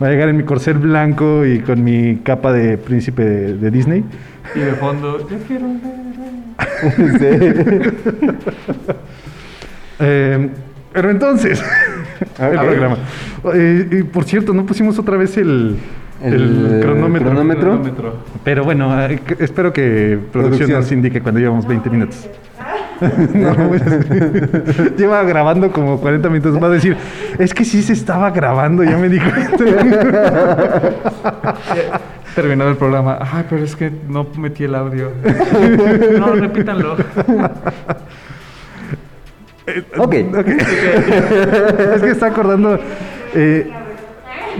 Voy 0.00 0.08
a 0.08 0.10
llegar 0.10 0.28
en 0.28 0.36
mi 0.36 0.42
corcel 0.42 0.78
blanco 0.78 1.44
y 1.46 1.60
con 1.60 1.84
mi 1.84 2.16
capa 2.24 2.52
de 2.52 2.78
príncipe 2.78 3.24
de, 3.24 3.54
de 3.58 3.70
Disney. 3.70 4.04
Y 4.56 4.58
de 4.58 4.72
fondo, 4.72 5.28
yo 5.28 5.36
quiero 5.46 5.66
ver. 5.68 6.04
Sí. 6.94 8.12
Eh, 10.00 10.48
pero 10.92 11.10
entonces, 11.10 11.62
el 12.38 12.56
Ok. 12.58 12.64
programa. 12.64 12.96
Eh, 13.54 14.04
por 14.12 14.24
cierto, 14.24 14.52
no 14.52 14.64
pusimos 14.66 14.98
otra 14.98 15.16
vez 15.16 15.36
el, 15.36 15.76
el 16.22 16.32
El, 16.34 16.80
cronómetro. 16.82 17.28
cronómetro. 17.30 17.70
Cronómetro. 17.70 18.14
Pero 18.44 18.64
bueno, 18.64 19.00
eh, 19.06 19.20
espero 19.38 19.72
que 19.72 20.18
producción, 20.32 20.68
Producción. 20.68 20.80
nos 20.80 20.92
indique 20.92 21.20
cuando 21.20 21.40
llevamos 21.40 21.66
20 21.66 21.90
minutos. 21.90 22.28
No, 23.34 23.52
pues, 23.68 23.82
lleva 24.96 25.22
grabando 25.24 25.70
como 25.72 25.98
40 26.00 26.28
minutos. 26.30 26.62
Va 26.62 26.68
a 26.68 26.70
decir, 26.70 26.96
es 27.38 27.52
que 27.52 27.64
sí 27.64 27.82
se 27.82 27.92
estaba 27.92 28.30
grabando, 28.30 28.84
ya 28.84 28.96
me 28.96 29.08
dijo. 29.08 29.26
Terminado 32.34 32.70
el 32.70 32.76
programa. 32.76 33.18
Ay, 33.20 33.44
pero 33.50 33.64
es 33.64 33.76
que 33.76 33.92
no 34.08 34.26
metí 34.38 34.64
el 34.64 34.74
audio. 34.76 35.10
No, 36.18 36.32
repítanlo. 36.34 36.96
Ok. 39.98 40.14
Ok. 40.38 40.46
es 41.96 42.02
que 42.02 42.10
está 42.10 42.26
acordando. 42.26 42.78
eh, 43.34 43.70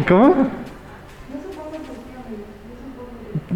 ¿Cómo? 0.08 0.48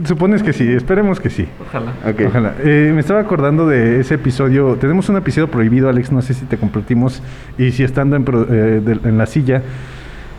Supones 0.05 0.43
que 0.43 0.53
sí, 0.53 0.71
esperemos 0.73 1.19
que 1.19 1.29
sí. 1.31 1.49
Ojalá. 1.61 1.93
Ok. 2.09 2.21
Ojalá. 2.29 2.55
Eh, 2.63 2.93
me 2.95 3.01
estaba 3.01 3.21
acordando 3.21 3.67
de 3.67 4.01
ese 4.01 4.15
episodio. 4.15 4.77
Tenemos 4.77 5.09
un 5.09 5.17
episodio 5.17 5.49
prohibido, 5.49 5.89
Alex. 5.89 6.13
No 6.13 6.23
sé 6.23 6.35
si 6.35 6.45
te 6.45 6.57
compartimos 6.57 7.23
y 7.57 7.73
si 7.73 7.83
estando 7.83 8.15
en, 8.15 8.25
pro- 8.25 8.47
eh, 8.49 8.81
del- 8.81 9.01
en 9.05 9.19
la 9.19 9.27
silla 9.27 9.63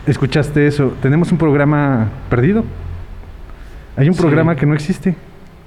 escuchaste 0.06 0.66
eso. 0.66 0.94
Tenemos 1.02 1.30
un 1.30 1.38
programa 1.38 2.08
perdido. 2.30 2.64
Hay 3.96 4.08
un 4.08 4.14
Sí. 4.14 4.20
programa 4.22 4.56
que 4.56 4.64
no 4.64 4.74
existe. 4.74 5.14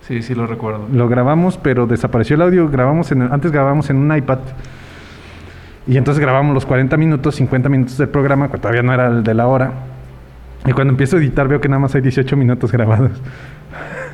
Sí, 0.08 0.22
sí 0.24 0.34
lo 0.34 0.48
recuerdo. 0.48 0.88
Lo 0.92 1.08
grabamos, 1.08 1.58
pero 1.58 1.86
desapareció 1.86 2.36
el 2.36 2.42
audio. 2.42 2.68
Grabamos 2.70 3.12
en, 3.12 3.22
antes 3.22 3.52
grabamos 3.52 3.90
en 3.92 3.98
un 3.98 4.16
iPad. 4.16 4.40
Y 5.88 5.98
entonces 5.98 6.22
grabamos 6.22 6.54
los 6.54 6.66
40 6.66 6.96
minutos, 6.98 7.36
50 7.36 7.68
minutos 7.70 7.98
del 7.98 8.10
programa, 8.10 8.50
que 8.50 8.58
todavía 8.58 8.84
no 8.84 8.94
era 8.94 9.08
el 9.08 9.24
de 9.24 9.34
la 9.34 9.48
hora. 9.48 9.72
Y 10.66 10.72
cuando 10.72 10.92
empiezo 10.92 11.18
a 11.18 11.20
editar 11.20 11.48
veo 11.48 11.60
que 11.60 11.68
nada 11.68 11.80
más 11.80 11.94
hay 11.96 12.02
18 12.02 12.38
minutos 12.38 12.72
grabados. 12.72 13.12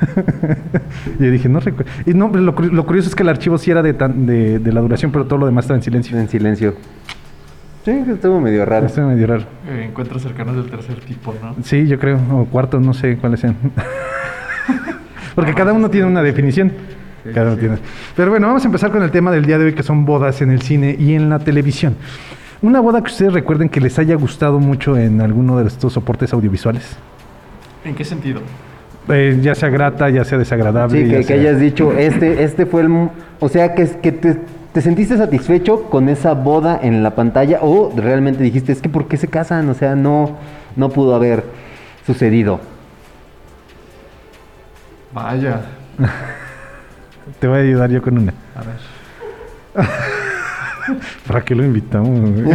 y 1.18 1.24
yo 1.24 1.30
dije, 1.30 1.48
no 1.48 1.60
recuerdo. 1.60 1.90
Y 2.06 2.14
no, 2.14 2.28
lo, 2.28 2.52
lo 2.52 2.86
curioso 2.86 3.08
es 3.08 3.14
que 3.14 3.22
el 3.22 3.28
archivo 3.28 3.56
sí 3.58 3.70
era 3.70 3.82
de, 3.82 3.92
tan- 3.94 4.26
de, 4.26 4.58
de 4.58 4.72
la 4.72 4.80
duración, 4.80 5.12
pero 5.12 5.26
todo 5.26 5.38
lo 5.38 5.46
demás 5.46 5.64
estaba 5.64 5.76
en 5.78 5.82
silencio. 5.84 6.18
En 6.18 6.28
silencio. 6.28 6.74
Sí, 7.84 7.92
estuvo 8.08 8.40
medio 8.40 8.64
raro. 8.64 8.86
Esto 8.86 9.06
medio 9.06 9.26
raro. 9.28 9.44
Eh, 9.68 9.86
encuentros 9.88 10.22
cercanos 10.22 10.56
del 10.56 10.66
tercer 10.70 10.96
tipo, 11.00 11.34
¿no? 11.42 11.54
Sí, 11.62 11.86
yo 11.86 11.98
creo. 11.98 12.18
O 12.32 12.44
cuartos, 12.46 12.82
no 12.82 12.92
sé 12.94 13.16
cuáles 13.16 13.40
sean. 13.40 13.56
Porque 15.34 15.54
cada 15.54 15.72
uno 15.72 15.88
tiene 15.88 16.06
una 16.06 16.22
definición. 16.22 16.72
Cada 17.34 17.48
uno 17.52 17.56
tiene. 17.58 17.78
Pero 18.16 18.30
bueno, 18.30 18.46
vamos 18.46 18.62
a 18.64 18.66
empezar 18.66 18.90
con 18.90 19.02
el 19.02 19.10
tema 19.10 19.30
del 19.30 19.44
día 19.44 19.58
de 19.58 19.66
hoy, 19.66 19.74
que 19.74 19.82
son 19.82 20.04
bodas 20.04 20.40
en 20.42 20.50
el 20.50 20.62
cine 20.62 20.96
y 20.98 21.14
en 21.14 21.28
la 21.28 21.38
televisión. 21.38 21.96
Una 22.62 22.80
boda 22.80 23.00
que 23.02 23.10
ustedes 23.10 23.32
recuerden 23.32 23.68
que 23.68 23.80
les 23.80 23.98
haya 23.98 24.14
gustado 24.16 24.58
mucho 24.58 24.96
en 24.96 25.20
alguno 25.20 25.58
de 25.58 25.66
estos 25.66 25.92
soportes 25.92 26.32
audiovisuales. 26.32 26.96
¿En 27.84 27.94
qué 27.94 28.04
sentido? 28.04 28.40
Eh, 29.08 29.38
ya 29.42 29.54
sea 29.54 29.70
grata, 29.70 30.08
ya 30.10 30.24
sea 30.24 30.38
desagradable. 30.38 31.04
Sí, 31.04 31.10
que, 31.10 31.16
que 31.18 31.22
sea- 31.24 31.36
hayas 31.36 31.58
dicho, 31.60 31.92
este, 31.92 32.42
este 32.44 32.66
fue 32.66 32.82
el... 32.82 33.08
O 33.40 33.48
sea, 33.48 33.74
que, 33.74 33.86
que 34.02 34.12
te, 34.12 34.38
te 34.72 34.80
sentiste 34.82 35.16
satisfecho 35.16 35.84
con 35.84 36.08
esa 36.10 36.34
boda 36.34 36.78
en 36.82 37.02
la 37.02 37.14
pantalla 37.14 37.58
o 37.62 37.92
realmente 37.96 38.42
dijiste, 38.42 38.72
es 38.72 38.82
que 38.82 38.88
¿por 38.90 39.08
qué 39.08 39.16
se 39.16 39.28
casan? 39.28 39.68
O 39.70 39.74
sea, 39.74 39.96
no, 39.96 40.36
no 40.76 40.90
pudo 40.90 41.14
haber 41.14 41.44
sucedido. 42.06 42.60
Vaya. 45.12 45.62
Te 47.38 47.46
voy 47.46 47.58
a 47.58 47.62
ayudar 47.62 47.90
yo 47.90 48.02
con 48.02 48.18
una. 48.18 48.34
A 48.54 48.62
ver. 48.62 49.86
¿Para 51.26 51.42
qué 51.42 51.54
lo 51.54 51.64
invitamos? 51.64 52.08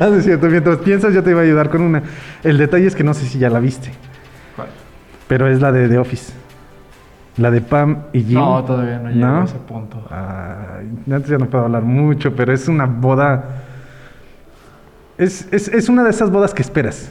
ah, 0.00 0.10
es 0.16 0.24
cierto. 0.24 0.46
Mientras 0.48 0.78
piensas, 0.78 1.12
yo 1.12 1.22
te 1.22 1.30
iba 1.30 1.40
a 1.40 1.44
ayudar 1.44 1.68
con 1.70 1.82
una. 1.82 2.02
El 2.42 2.58
detalle 2.58 2.86
es 2.86 2.94
que 2.94 3.04
no 3.04 3.14
sé 3.14 3.26
si 3.26 3.38
ya 3.38 3.50
la 3.50 3.60
viste, 3.60 3.90
¿Cuál? 4.56 4.68
pero 5.28 5.48
es 5.48 5.60
la 5.60 5.72
de 5.72 5.88
The 5.88 5.98
Office. 5.98 6.32
La 7.36 7.50
de 7.50 7.60
Pam 7.62 8.04
y 8.12 8.22
Jim. 8.22 8.38
No, 8.38 8.62
todavía 8.64 8.98
no 8.98 9.08
llego 9.10 9.26
¿No? 9.26 9.40
a 9.40 9.44
ese 9.44 9.56
punto. 9.56 10.06
Antes 10.10 11.30
ya 11.30 11.38
no 11.38 11.46
puedo 11.46 11.64
hablar 11.64 11.82
mucho, 11.82 12.34
pero 12.34 12.52
es 12.52 12.68
una 12.68 12.84
boda. 12.86 13.44
Es, 15.16 15.48
es, 15.50 15.68
es 15.68 15.88
una 15.88 16.04
de 16.04 16.10
esas 16.10 16.30
bodas 16.30 16.52
que 16.52 16.62
esperas. 16.62 17.10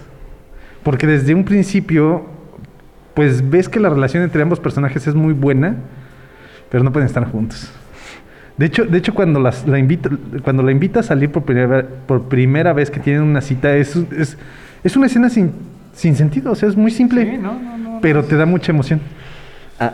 Porque 0.84 1.08
desde 1.08 1.34
un 1.34 1.44
principio, 1.44 2.25
pues 3.13 3.50
ves 3.50 3.70
que 3.70 3.80
la 3.80 3.89
relación 3.89 4.24
entre 4.24 4.41
ambos 4.41 4.60
personajes 4.60 5.08
es 5.08 5.15
muy 5.15 5.34
buena, 5.34 5.75
pero 6.70 6.84
no 6.84 6.91
pueden 6.91 7.08
estar 7.08 7.30
juntos. 7.30 7.72
De 8.58 8.65
hecho, 8.65 8.86
de 8.86 8.98
hecho 8.98 9.13
cuando, 9.13 9.39
las, 9.39 9.68
la 9.68 9.80
invita, 9.80 10.10
cuando 10.44 10.63
la 10.63 10.72
invita 10.72 11.00
a 11.00 11.03
salir 11.03 11.32
por 11.32 11.44
primera, 11.44 11.86
por 12.06 12.24
primera 12.24 12.74
vez 12.74 12.91
que 12.91 13.00
tienen 13.00 13.24
una 13.24 13.41
cita, 13.41 13.75
es, 13.75 13.96
es, 13.96 14.38
es 14.84 14.96
una 14.96 15.08
escena 15.08 15.30
sin, 15.30 15.51
sin 15.94 16.15
sentido, 16.15 16.51
o 16.51 16.56
sea, 16.56 16.70
es 16.70 16.75
muy 16.75 16.91
simple, 16.91 17.25
Sí, 17.25 17.38
no, 17.38 17.60
no, 17.60 17.77
no. 17.77 18.00
pero 18.01 18.24
te 18.24 18.36
da 18.36 18.46
mucha 18.46 18.72
emoción. 18.72 19.01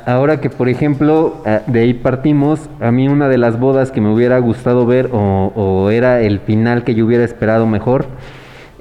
Ahora 0.06 0.42
que, 0.42 0.50
por 0.50 0.68
ejemplo, 0.68 1.42
de 1.68 1.80
ahí 1.80 1.94
partimos, 1.94 2.70
a 2.82 2.92
mí 2.92 3.08
una 3.08 3.30
de 3.30 3.38
las 3.38 3.58
bodas 3.58 3.90
que 3.90 4.02
me 4.02 4.12
hubiera 4.14 4.38
gustado 4.40 4.86
ver 4.86 5.10
o, 5.14 5.54
o 5.56 5.90
era 5.92 6.20
el 6.20 6.42
final 6.42 6.84
que 6.84 6.94
yo 6.94 7.06
hubiera 7.06 7.24
esperado 7.24 7.66
mejor, 7.66 8.06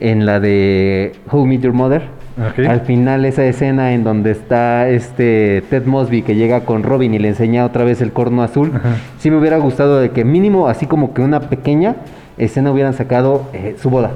en 0.01 0.27
la 0.27 0.41
de 0.41 1.13
Who 1.31 1.47
Meet 1.47 1.61
Your 1.63 1.75
Mother. 1.75 2.16
Al 2.37 2.81
final 2.83 3.25
esa 3.25 3.45
escena 3.47 3.93
en 3.95 4.05
donde 4.05 4.31
está 4.31 4.89
este 4.91 5.63
Ted 5.71 5.87
Mosby 5.87 6.21
que 6.23 6.35
llega 6.35 6.61
con 6.67 6.83
Robin 6.83 7.15
y 7.15 7.19
le 7.19 7.29
enseña 7.29 7.65
otra 7.65 7.85
vez 7.85 8.03
el 8.03 8.13
corno 8.13 8.43
azul, 8.43 8.73
Ajá. 8.75 8.97
sí 9.19 9.31
me 9.31 9.39
hubiera 9.39 9.57
gustado 9.57 9.99
de 9.99 10.11
que 10.11 10.25
mínimo, 10.25 10.69
así 10.69 10.85
como 10.87 11.15
que 11.15 11.23
una 11.23 11.41
pequeña 11.41 11.97
escena 12.37 12.71
hubieran 12.73 12.93
sacado 12.93 13.49
eh, 13.55 13.77
su 13.81 13.89
boda. 13.89 14.11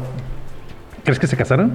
¿Crees 1.05 1.19
que 1.19 1.27
se 1.27 1.37
casaron? 1.37 1.73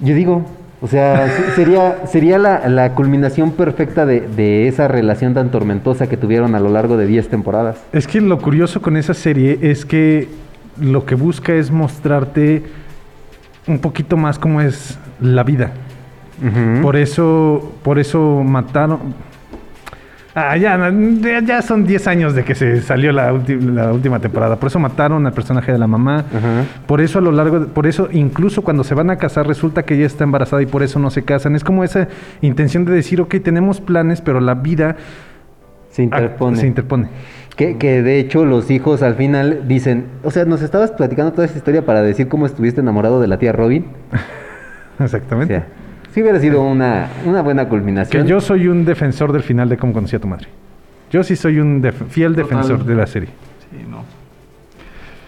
Yo 0.00 0.16
digo, 0.16 0.44
o 0.80 0.88
sea, 0.88 1.28
se- 1.28 1.52
sería, 1.54 1.98
sería 2.06 2.38
la, 2.38 2.68
la 2.68 2.94
culminación 2.96 3.52
perfecta 3.52 4.04
de, 4.04 4.22
de 4.22 4.66
esa 4.66 4.88
relación 4.88 5.32
tan 5.34 5.52
tormentosa 5.52 6.08
que 6.08 6.16
tuvieron 6.16 6.56
a 6.56 6.60
lo 6.60 6.70
largo 6.70 6.96
de 6.96 7.06
10 7.06 7.28
temporadas. 7.28 7.76
Es 7.92 8.08
que 8.08 8.20
lo 8.20 8.38
curioso 8.38 8.82
con 8.82 8.96
esa 8.96 9.14
serie 9.14 9.60
es 9.62 9.84
que 9.86 10.26
lo 10.80 11.06
que 11.06 11.14
busca 11.14 11.52
es 11.54 11.70
mostrarte 11.70 12.64
un 13.66 13.78
poquito 13.78 14.16
más 14.16 14.38
cómo 14.38 14.60
es 14.60 14.98
la 15.20 15.42
vida. 15.44 15.70
Por 16.82 16.96
eso, 16.96 17.72
por 17.84 17.98
eso 18.00 18.42
mataron. 18.44 19.14
Ah, 20.34 20.56
ya, 20.56 20.90
ya- 21.44 21.60
son 21.60 21.84
10 21.86 22.06
años 22.08 22.34
de 22.34 22.42
que 22.42 22.54
se 22.54 22.80
salió 22.80 23.12
la, 23.12 23.30
la 23.32 23.92
última 23.92 24.18
temporada. 24.18 24.56
Por 24.56 24.68
eso 24.68 24.78
mataron 24.78 25.26
al 25.26 25.32
personaje 25.34 25.70
de 25.72 25.78
la 25.78 25.86
mamá. 25.86 26.24
Por 26.86 27.00
eso 27.02 27.18
a 27.18 27.22
lo 27.22 27.30
largo, 27.32 27.60
de- 27.60 27.66
por 27.66 27.86
eso 27.86 28.08
incluso 28.10 28.62
cuando 28.62 28.82
se 28.82 28.94
van 28.94 29.10
a 29.10 29.16
casar 29.16 29.46
resulta 29.46 29.82
que 29.84 29.94
ella 29.94 30.06
está 30.06 30.24
embarazada 30.24 30.62
y 30.62 30.66
por 30.66 30.82
eso 30.82 30.98
no 30.98 31.10
se 31.10 31.22
casan. 31.22 31.54
Es 31.54 31.62
como 31.62 31.84
esa 31.84 32.08
intención 32.40 32.84
de 32.86 32.92
decir, 32.92 33.20
ok, 33.20 33.36
tenemos 33.44 33.80
planes, 33.80 34.20
pero 34.22 34.40
la 34.40 34.54
vida 34.54 34.96
Se 35.90 36.00
ah, 36.02 36.04
interpone. 36.06 36.56
se 36.56 36.66
interpone. 36.66 37.08
Que, 37.56 37.76
que 37.78 38.02
de 38.02 38.18
hecho 38.18 38.44
los 38.44 38.70
hijos 38.70 39.02
al 39.02 39.14
final 39.14 39.68
dicen, 39.68 40.06
o 40.22 40.30
sea, 40.30 40.44
nos 40.44 40.62
estabas 40.62 40.90
platicando 40.92 41.32
toda 41.32 41.44
esta 41.46 41.58
historia 41.58 41.84
para 41.84 42.02
decir 42.02 42.28
cómo 42.28 42.46
estuviste 42.46 42.80
enamorado 42.80 43.20
de 43.20 43.26
la 43.28 43.38
tía 43.38 43.52
Robin. 43.52 43.86
O 45.00 45.04
Exactamente. 45.04 45.54
sea, 45.54 45.66
sí 46.12 46.20
hubiera 46.22 46.38
sido 46.38 46.62
una, 46.62 47.08
una 47.24 47.40
buena 47.42 47.64
Que 47.64 47.70
culminación. 47.70 48.26
yo 48.26 48.40
soy 48.40 48.68
un 48.68 48.84
defensor 48.84 49.32
del 49.32 49.42
final 49.42 49.68
de 49.70 49.76
cómo 49.78 49.92
conocí 49.94 50.14
a 50.14 50.18
tu 50.20 50.28
madre. 50.28 50.46
Yo 51.10 51.24
sí 51.24 51.34
soy 51.34 51.58
un 51.58 51.80
def- 51.82 52.06
fiel 52.08 52.34
Total. 52.36 52.48
defensor 52.48 52.84
de 52.84 52.94
la 52.94 53.06
serie. 53.06 53.30
Sí, 53.70 53.84
no. 53.90 54.04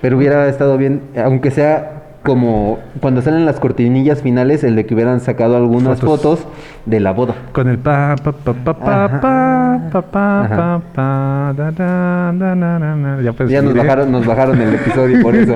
Pero 0.00 0.19
hubiera 0.19 0.47
estado 0.49 0.76
bien, 0.76 1.00
aunque 1.16 1.50
sea 1.50 2.04
como 2.25 2.78
cuando 3.00 3.21
salen 3.23 3.45
las 3.45 3.61
cortinillas 3.61 4.23
finales, 4.23 4.64
el 4.64 4.75
de 4.76 4.87
que 4.87 4.95
hubieran 4.95 5.21
sacado 5.21 5.57
algunas 5.57 6.00
Fotos. 6.00 6.40
fotos, 6.40 6.52
de 6.87 6.99
la 6.99 7.12
boda. 7.12 7.35
Con 7.52 7.69
el 7.69 7.78
pa 7.78 8.16
pa 8.16 8.33
pa 8.33 8.52
pa 8.54 8.75
pa 8.75 9.04
Ajá. 9.04 9.21
pa 9.21 9.81
pa 9.93 10.02
pa 10.11 10.40
Ajá. 10.40 10.57
pa 10.57 10.83
pa 10.95 11.52
da, 11.54 11.71
da, 11.71 12.33
da, 12.33 12.54
na, 12.54 12.78
na, 12.78 12.97
na. 12.97 13.21
Ya 13.23 13.33
puedes 13.35 13.52
Ya 13.52 13.61
nos 13.62 13.75
¿eh? 13.75 13.78
bajaron, 13.78 14.11
nos 14.11 14.25
bajaron 14.26 14.61
el 14.61 14.75
episodio 14.75 15.21
por 15.23 15.35
eso. 15.37 15.54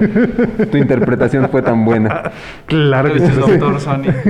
Tu 0.71 0.77
interpretación 0.77 1.49
fue 1.49 1.63
tan 1.63 1.85
buena. 1.87 2.33
Claro 2.67 3.13
que 3.15 3.21
sí. 3.21 3.33
doctor 3.33 3.81
Sony. 3.81 4.03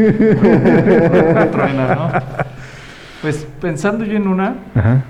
Truena, 1.52 1.94
¿no? 1.94 2.10
Pues 3.20 3.46
pensando 3.60 4.04
yo 4.04 4.16
en 4.16 4.28
una, 4.28 4.54
Ajá. 4.76 5.02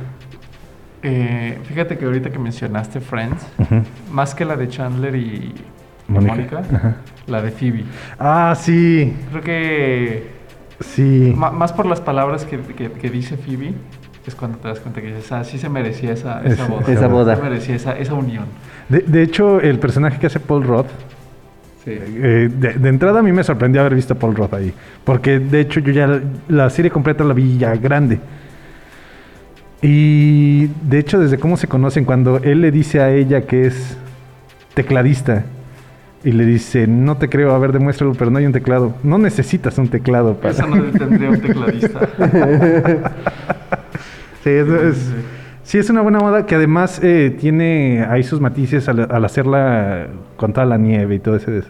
eh, 1.02 1.58
fíjate 1.64 1.98
que 1.98 2.06
ahorita 2.06 2.30
que 2.30 2.38
mencionaste 2.38 3.00
Friends, 3.00 3.46
ujú. 3.58 3.82
más 4.10 4.34
que 4.34 4.46
la 4.46 4.56
de 4.56 4.68
Chandler 4.68 5.14
y 5.14 5.54
Mónica. 6.08 6.34
Mónica, 6.34 6.62
Ajá. 6.74 6.94
La 7.28 7.42
de 7.42 7.50
Phoebe. 7.50 7.84
Ah, 8.18 8.54
sí. 8.58 9.14
Creo 9.30 9.42
que 9.42 10.38
Sí. 10.80 11.34
más 11.36 11.72
por 11.72 11.86
las 11.86 12.00
palabras 12.00 12.44
que, 12.44 12.58
que- 12.60 12.90
que 12.92 13.10
dice 13.10 13.36
Phoebe, 13.36 13.74
es 14.26 14.34
cuando 14.34 14.58
te 14.58 14.68
das 14.68 14.78
cuenta 14.80 15.00
que 15.00 15.08
dices, 15.08 15.32
ah, 15.32 15.42
sí 15.42 15.58
se 15.58 15.68
merecía 15.68 16.12
esa, 16.12 16.40
esa 16.42 16.62
Ese- 16.64 16.70
boda. 16.72 16.92
esa 16.92 17.06
boda. 17.08 17.36
Se 17.36 17.42
merecía 17.42 17.74
esa, 17.76 17.98
esa 17.98 18.14
unión. 18.14 18.44
De, 18.88 19.00
de 19.00 19.22
hecho, 19.22 19.60
el 19.60 19.78
personaje 19.78 20.18
que 20.18 20.26
hace 20.26 20.38
Paul 20.40 20.64
Roth, 20.64 20.86
Sí. 21.84 21.92
eh, 21.94 22.50
de, 22.52 22.74
de 22.74 22.88
entrada 22.88 23.20
a 23.20 23.22
mí 23.22 23.32
me 23.32 23.42
sorprendió 23.42 23.80
haber 23.80 23.94
visto 23.94 24.12
a 24.14 24.18
Paul 24.18 24.34
Roth 24.36 24.52
ahí. 24.54 24.72
Porque 25.04 25.38
de 25.38 25.60
hecho 25.60 25.80
yo 25.80 25.92
ya 25.92 26.06
la, 26.06 26.20
la 26.48 26.70
serie 26.70 26.90
completa 26.90 27.24
la 27.24 27.32
vi 27.34 27.56
ya 27.56 27.74
grande. 27.76 28.18
Y 29.80 30.66
de 30.82 30.98
hecho 30.98 31.18
desde 31.18 31.38
cómo 31.38 31.56
se 31.56 31.68
conocen, 31.68 32.04
cuando 32.04 32.38
él 32.38 32.60
le 32.60 32.70
dice 32.70 33.00
a 33.00 33.10
ella 33.10 33.42
que 33.46 33.66
es 33.66 33.96
tecladista 34.74 35.44
y 36.24 36.32
le 36.32 36.44
dice, 36.44 36.86
no 36.86 37.16
te 37.16 37.28
creo, 37.28 37.52
a 37.54 37.58
ver, 37.58 37.72
demuéstralo, 37.72 38.12
pero 38.14 38.30
no 38.30 38.38
hay 38.38 38.46
un 38.46 38.52
teclado. 38.52 38.94
No 39.02 39.18
necesitas 39.18 39.78
un 39.78 39.88
teclado 39.88 40.34
para... 40.34 40.50
Eso 40.50 40.66
no 40.66 40.82
tendría 40.84 41.30
un 41.30 41.40
tecladista. 41.40 42.00
Sí, 44.44 44.50
es, 44.50 44.68
es- 44.68 45.12
sí, 45.64 45.78
es 45.78 45.90
una 45.90 46.00
buena 46.00 46.20
moda 46.20 46.46
que 46.46 46.54
además 46.54 47.00
eh, 47.02 47.36
tiene 47.38 48.04
ahí 48.08 48.22
sus 48.22 48.40
matices 48.40 48.88
al, 48.88 49.00
al 49.10 49.24
hacerla 49.24 50.06
con 50.36 50.52
toda 50.52 50.64
la 50.66 50.78
nieve 50.78 51.16
y 51.16 51.18
todo 51.18 51.36
ese, 51.36 51.62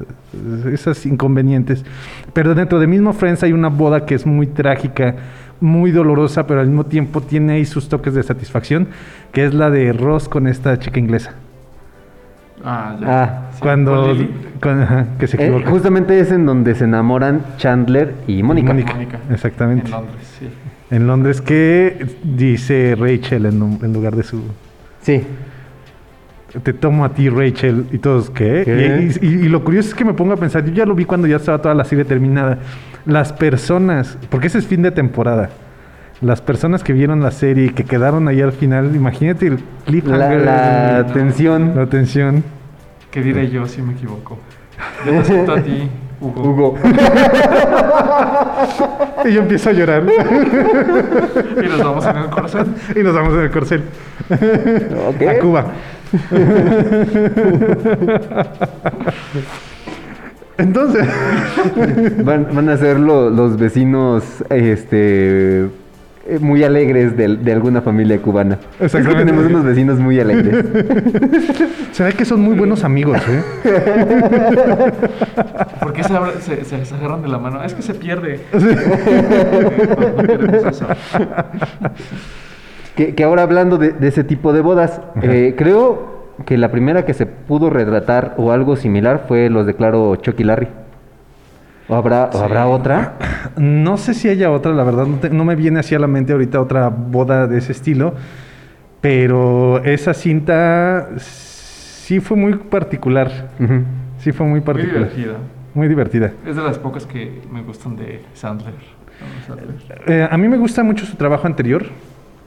esos 0.72 1.06
inconvenientes. 1.06 1.84
Pero 2.32 2.54
dentro 2.54 2.78
de 2.78 2.86
mismo 2.86 3.12
Friends 3.12 3.42
hay 3.42 3.52
una 3.52 3.68
boda 3.68 4.04
que 4.06 4.14
es 4.14 4.26
muy 4.26 4.46
trágica, 4.46 5.16
muy 5.60 5.90
dolorosa, 5.90 6.46
pero 6.46 6.60
al 6.60 6.66
mismo 6.66 6.84
tiempo 6.86 7.20
tiene 7.22 7.54
ahí 7.54 7.64
sus 7.64 7.88
toques 7.88 8.14
de 8.14 8.22
satisfacción, 8.22 8.88
que 9.32 9.44
es 9.46 9.54
la 9.54 9.70
de 9.70 9.92
Ross 9.92 10.28
con 10.28 10.46
esta 10.46 10.78
chica 10.78 11.00
inglesa. 11.00 11.34
Ah, 12.64 12.96
ya. 13.00 13.06
Ah, 13.22 13.50
Sí, 13.52 13.60
Cuando... 13.60 14.14
con 14.60 14.80
ajá, 14.82 15.06
que 15.18 15.26
se 15.26 15.36
Eh, 15.40 15.46
equivoca. 15.46 15.70
justamente 15.70 16.18
es 16.20 16.30
en 16.32 16.46
donde 16.46 16.74
se 16.74 16.84
enamoran 16.84 17.42
Chandler 17.56 18.14
y 18.26 18.42
Mónica. 18.42 18.68
Mónica. 18.68 18.92
Mónica. 18.94 19.18
Exactamente. 19.30 19.86
En 19.86 19.90
Londres, 19.92 20.36
sí. 20.38 20.48
En 20.90 21.06
Londres, 21.06 21.40
que 21.40 22.06
dice 22.24 22.96
Rachel 22.98 23.46
en, 23.46 23.78
en 23.82 23.92
lugar 23.92 24.16
de 24.16 24.22
su... 24.22 24.42
Sí. 25.02 25.22
te 26.62 26.72
tomo 26.72 27.04
a 27.04 27.10
ti, 27.10 27.28
Rachel, 27.28 27.86
y 27.92 27.98
todos, 27.98 28.30
¿qué? 28.30 28.62
¿Qué? 28.64 29.10
Y, 29.22 29.26
y- 29.26 29.34
y 29.44 29.48
lo 29.48 29.62
curioso 29.64 29.90
es 29.90 29.94
que 29.94 30.04
me 30.04 30.14
pongo 30.14 30.32
a 30.32 30.36
pensar, 30.36 30.64
yo 30.64 30.72
ya 30.72 30.86
lo 30.86 30.94
vi 30.94 31.04
cuando 31.04 31.26
ya 31.26 31.36
estaba 31.36 31.58
toda 31.60 31.74
la 31.74 31.84
serie 31.84 32.04
terminada. 32.04 32.58
Las 33.04 33.32
personas, 33.32 34.16
porque 34.30 34.46
ese 34.48 34.58
es 34.58 34.66
fin 34.66 34.82
de 34.82 34.90
temporada, 34.90 35.50
las 36.20 36.40
personas 36.40 36.82
que 36.82 36.92
vieron 36.92 37.22
la 37.22 37.30
serie 37.30 37.66
y 37.66 37.70
que 37.70 37.84
quedaron 37.84 38.26
ahí 38.28 38.40
al 38.40 38.52
final, 38.52 38.94
imagínate 38.96 39.46
el 39.46 39.54
La, 39.54 39.60
cliffhanger. 39.86 40.40
la 40.42 41.04
no. 41.06 41.12
tensión. 41.12 41.72
la 41.76 41.86
tensión. 41.86 42.42
¿Qué 43.10 43.22
diré 43.22 43.48
yo 43.50 43.66
si 43.66 43.80
me 43.82 43.92
equivoco? 43.92 44.38
Yo 45.06 45.12
te 45.12 45.18
acepto 45.18 45.52
a 45.52 45.60
ti, 45.62 45.88
Hugo. 46.20 46.42
Hugo. 46.42 46.74
Y 49.24 49.32
yo 49.32 49.40
empiezo 49.42 49.70
a 49.70 49.72
llorar. 49.72 50.02
Y 50.04 51.68
nos 51.68 51.78
vamos 51.82 52.06
en 52.06 52.16
el 52.16 52.26
corazón. 52.30 52.74
y 52.94 53.00
nos 53.00 53.14
vamos 53.14 53.34
en 53.34 53.40
el 53.40 53.50
corcel. 53.50 53.82
Ok. 55.08 55.22
A 55.28 55.38
Cuba. 55.40 55.66
Entonces, 60.56 61.06
Van, 62.24 62.48
van 62.52 62.68
a 62.68 62.76
ser 62.76 62.98
lo- 62.98 63.30
los 63.30 63.56
vecinos 63.58 64.24
este, 64.50 65.68
muy 66.40 66.62
alegres 66.64 67.16
de, 67.16 67.36
de 67.36 67.52
alguna 67.52 67.80
familia 67.80 68.20
cubana. 68.20 68.54
Es 68.54 68.78
que 68.78 68.84
Exactamente. 68.98 69.24
tenemos 69.24 69.46
unos 69.50 69.64
vecinos 69.64 69.98
muy 69.98 70.20
alegres. 70.20 70.64
se 71.92 72.04
ve 72.04 72.12
que 72.12 72.24
son 72.24 72.40
muy 72.40 72.54
buenos 72.56 72.84
amigos, 72.84 73.18
¿eh? 73.28 73.42
¿Por 75.80 75.92
qué 75.92 76.04
se, 76.04 76.12
abra- 76.14 76.40
se, 76.40 76.64
se- 76.64 76.84
se 76.84 76.94
agarran 76.94 77.22
de 77.22 77.28
la 77.28 77.38
mano? 77.38 77.62
Es 77.64 77.74
que 77.74 77.82
se 77.82 77.94
pierde. 77.94 78.40
Que, 82.96 83.14
que 83.14 83.22
ahora 83.22 83.42
hablando 83.44 83.78
de, 83.78 83.92
de 83.92 84.08
ese 84.08 84.24
tipo 84.24 84.52
de 84.52 84.60
bodas, 84.60 85.00
eh, 85.22 85.54
creo 85.56 86.32
que 86.44 86.58
la 86.58 86.72
primera 86.72 87.04
que 87.04 87.14
se 87.14 87.26
pudo 87.26 87.70
retratar 87.70 88.34
o 88.38 88.50
algo 88.50 88.74
similar 88.74 89.24
fue 89.28 89.48
los 89.50 89.66
de 89.66 89.74
Claro 89.74 90.16
Chucky 90.16 90.42
Larry. 90.42 90.66
¿O 91.88 91.94
habrá, 91.94 92.30
o 92.32 92.38
habrá 92.38 92.66
otra? 92.66 93.14
No 93.56 93.96
sé 93.96 94.14
si 94.14 94.28
haya 94.28 94.50
otra, 94.50 94.72
la 94.72 94.84
verdad, 94.84 95.06
no, 95.06 95.16
te- 95.16 95.30
no 95.30 95.44
me 95.44 95.56
viene 95.56 95.80
así 95.80 95.94
a 95.94 95.98
la 95.98 96.06
mente 96.06 96.32
ahorita 96.32 96.60
otra 96.60 96.88
boda 96.90 97.46
de 97.46 97.58
ese 97.58 97.72
estilo, 97.72 98.14
pero 99.00 99.82
esa 99.84 100.14
cinta 100.14 101.08
sí 101.18 102.20
fue 102.20 102.36
muy 102.36 102.54
particular. 102.54 103.48
Sí 104.18 104.32
fue 104.32 104.46
muy 104.46 104.60
Muy 104.60 104.60
particular. 104.60 105.10
divertida. 105.10 105.34
Muy 105.74 105.88
divertida. 105.88 106.32
Es 106.46 106.56
de 106.56 106.62
las 106.62 106.78
pocas 106.78 107.06
que 107.06 107.40
me 107.52 107.62
gustan 107.62 107.96
de 107.96 108.22
Sandler. 108.34 108.74
Eh, 110.06 110.28
a 110.30 110.36
mí 110.36 110.48
me 110.48 110.56
gusta 110.56 110.82
mucho 110.82 111.04
su 111.06 111.16
trabajo 111.16 111.46
anterior, 111.46 111.86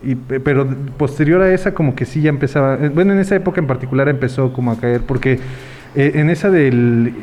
y, 0.04 0.16
pero 0.16 0.68
posterior 0.98 1.42
a 1.42 1.54
esa 1.54 1.74
como 1.74 1.96
que 1.96 2.06
sí 2.06 2.22
ya 2.22 2.30
empezaba, 2.30 2.76
eh, 2.76 2.90
bueno, 2.90 3.14
en 3.14 3.20
esa 3.20 3.36
época 3.36 3.60
en 3.60 3.68
particular 3.68 4.08
empezó 4.10 4.52
como 4.54 4.72
a 4.72 4.78
caer, 4.78 5.02
porque 5.02 5.40
eh, 5.96 6.12
en 6.16 6.30
esa 6.30 6.50
del 6.50 7.14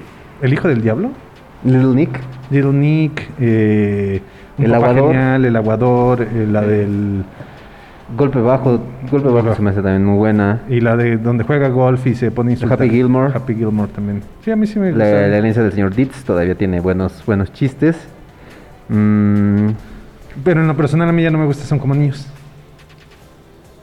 El 0.43 0.53
Hijo 0.53 0.69
del 0.69 0.81
Diablo, 0.83 1.11
Little 1.65 1.95
Nick. 1.95 2.21
Little 2.51 2.73
Nick, 2.73 3.29
eh, 3.41 4.23
El 4.59 4.75
Aguador. 4.75 5.13
Genial, 5.13 5.45
El 5.45 5.57
Aguador, 5.57 6.23
eh, 6.23 6.47
la 6.51 6.63
del... 6.63 7.25
Golpe 8.17 8.41
bajo. 8.41 8.81
Golpe 9.11 9.29
bajo 9.29 9.55
se 9.55 9.61
me 9.61 9.69
hace 9.69 9.83
también 9.83 10.03
muy 10.03 10.17
buena. 10.17 10.63
Y 10.71 10.81
la 10.81 10.97
de 10.97 11.19
donde 11.19 11.45
juega 11.45 11.69
golf 11.69 12.07
y 12.07 12.15
se 12.15 12.31
pone 12.31 12.51
a 12.51 12.55
insultar. 12.55 12.79
Happy 12.79 12.89
Gilmore. 12.89 13.33
Happy 13.35 13.55
Gilmore 13.55 13.93
también. 13.93 14.23
Sí, 14.43 14.51
a 14.51 14.57
mí 14.57 14.67
sí 14.67 14.79
me 14.79 14.93
gusta. 14.93 15.05
La, 15.05 15.29
la 15.29 15.37
herencia 15.37 15.63
del 15.63 15.73
señor 15.73 15.95
Ditz 15.95 16.25
todavía 16.25 16.55
tiene 16.55 16.81
buenos, 16.81 17.23
buenos 17.27 17.53
chistes. 17.53 17.99
Mm, 18.89 19.69
Pero 20.43 20.63
en 20.63 20.69
lo 20.69 20.75
personal 20.75 21.07
a 21.11 21.13
mí 21.13 21.23
ya 21.23 21.31
no 21.31 21.37
me 21.37 21.45
gusta, 21.45 21.65
son 21.65 21.79
como 21.79 21.95
niños. 21.95 22.27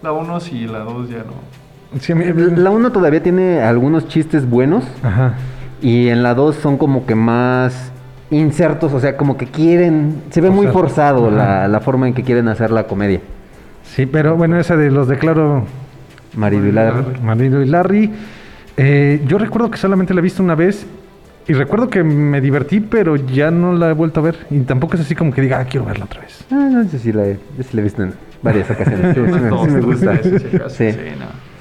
La 0.01 0.11
1 0.11 0.39
sí, 0.39 0.65
la 0.65 0.79
2 0.79 1.09
ya 1.09 1.17
no. 1.19 1.99
Sí, 1.99 2.11
a 2.11 2.15
mí- 2.15 2.25
la 2.55 2.71
1 2.71 2.91
todavía 2.91 3.21
tiene 3.21 3.61
algunos 3.61 4.07
chistes 4.07 4.49
buenos. 4.49 4.85
Ajá. 5.03 5.35
Y 5.81 6.09
en 6.09 6.23
la 6.23 6.33
2 6.33 6.55
son 6.55 6.77
como 6.77 7.05
que 7.05 7.15
más 7.15 7.91
insertos, 8.31 8.93
o 8.93 8.99
sea, 8.99 9.17
como 9.17 9.37
que 9.37 9.45
quieren. 9.47 10.23
Se 10.31 10.41
ve 10.41 10.49
muy 10.49 10.67
forzado 10.67 11.29
la, 11.29 11.67
la 11.67 11.79
forma 11.79 12.07
en 12.07 12.13
que 12.13 12.23
quieren 12.23 12.47
hacer 12.47 12.71
la 12.71 12.83
comedia. 12.87 13.21
Sí, 13.83 14.05
pero 14.05 14.35
bueno, 14.35 14.59
esa 14.59 14.75
de 14.75 14.89
los 14.89 15.07
declaro 15.07 15.65
Marido 16.35 16.65
y 16.67 16.71
Larry. 16.71 17.19
Marido 17.21 17.61
y 17.61 17.65
Larry. 17.67 18.11
eh, 18.77 19.21
yo 19.27 19.37
recuerdo 19.37 19.69
que 19.69 19.77
solamente 19.77 20.13
la 20.13 20.19
he 20.19 20.23
visto 20.23 20.41
una 20.41 20.55
vez 20.55 20.85
y 21.47 21.53
recuerdo 21.53 21.89
que 21.89 22.03
me 22.03 22.41
divertí, 22.41 22.79
pero 22.79 23.15
ya 23.15 23.51
no 23.51 23.73
la 23.73 23.89
he 23.91 23.93
vuelto 23.93 24.19
a 24.21 24.23
ver. 24.23 24.47
Y 24.49 24.61
tampoco 24.61 24.95
es 24.95 25.01
así 25.01 25.13
como 25.13 25.31
que 25.31 25.41
diga, 25.41 25.59
ah, 25.59 25.65
quiero 25.65 25.85
verla 25.85 26.05
otra 26.05 26.21
vez. 26.21 26.43
Ah, 26.51 26.69
no 26.71 26.83
sé 26.85 26.97
si 26.97 27.11
la 27.11 27.25
he, 27.27 27.33
yo 27.57 27.63
sí 27.63 27.69
la 27.73 27.81
he 27.81 27.83
visto 27.83 28.01
en 28.01 28.13
varias 28.41 28.69
ocasiones. 28.71 29.15
Sí, 29.15 29.21
sí 29.23 29.39
me, 29.39 29.81
sí 29.81 29.85
gusta. 29.85 30.17
Sí. 30.69 30.91
Sí, 30.91 30.97
no. 31.19 31.54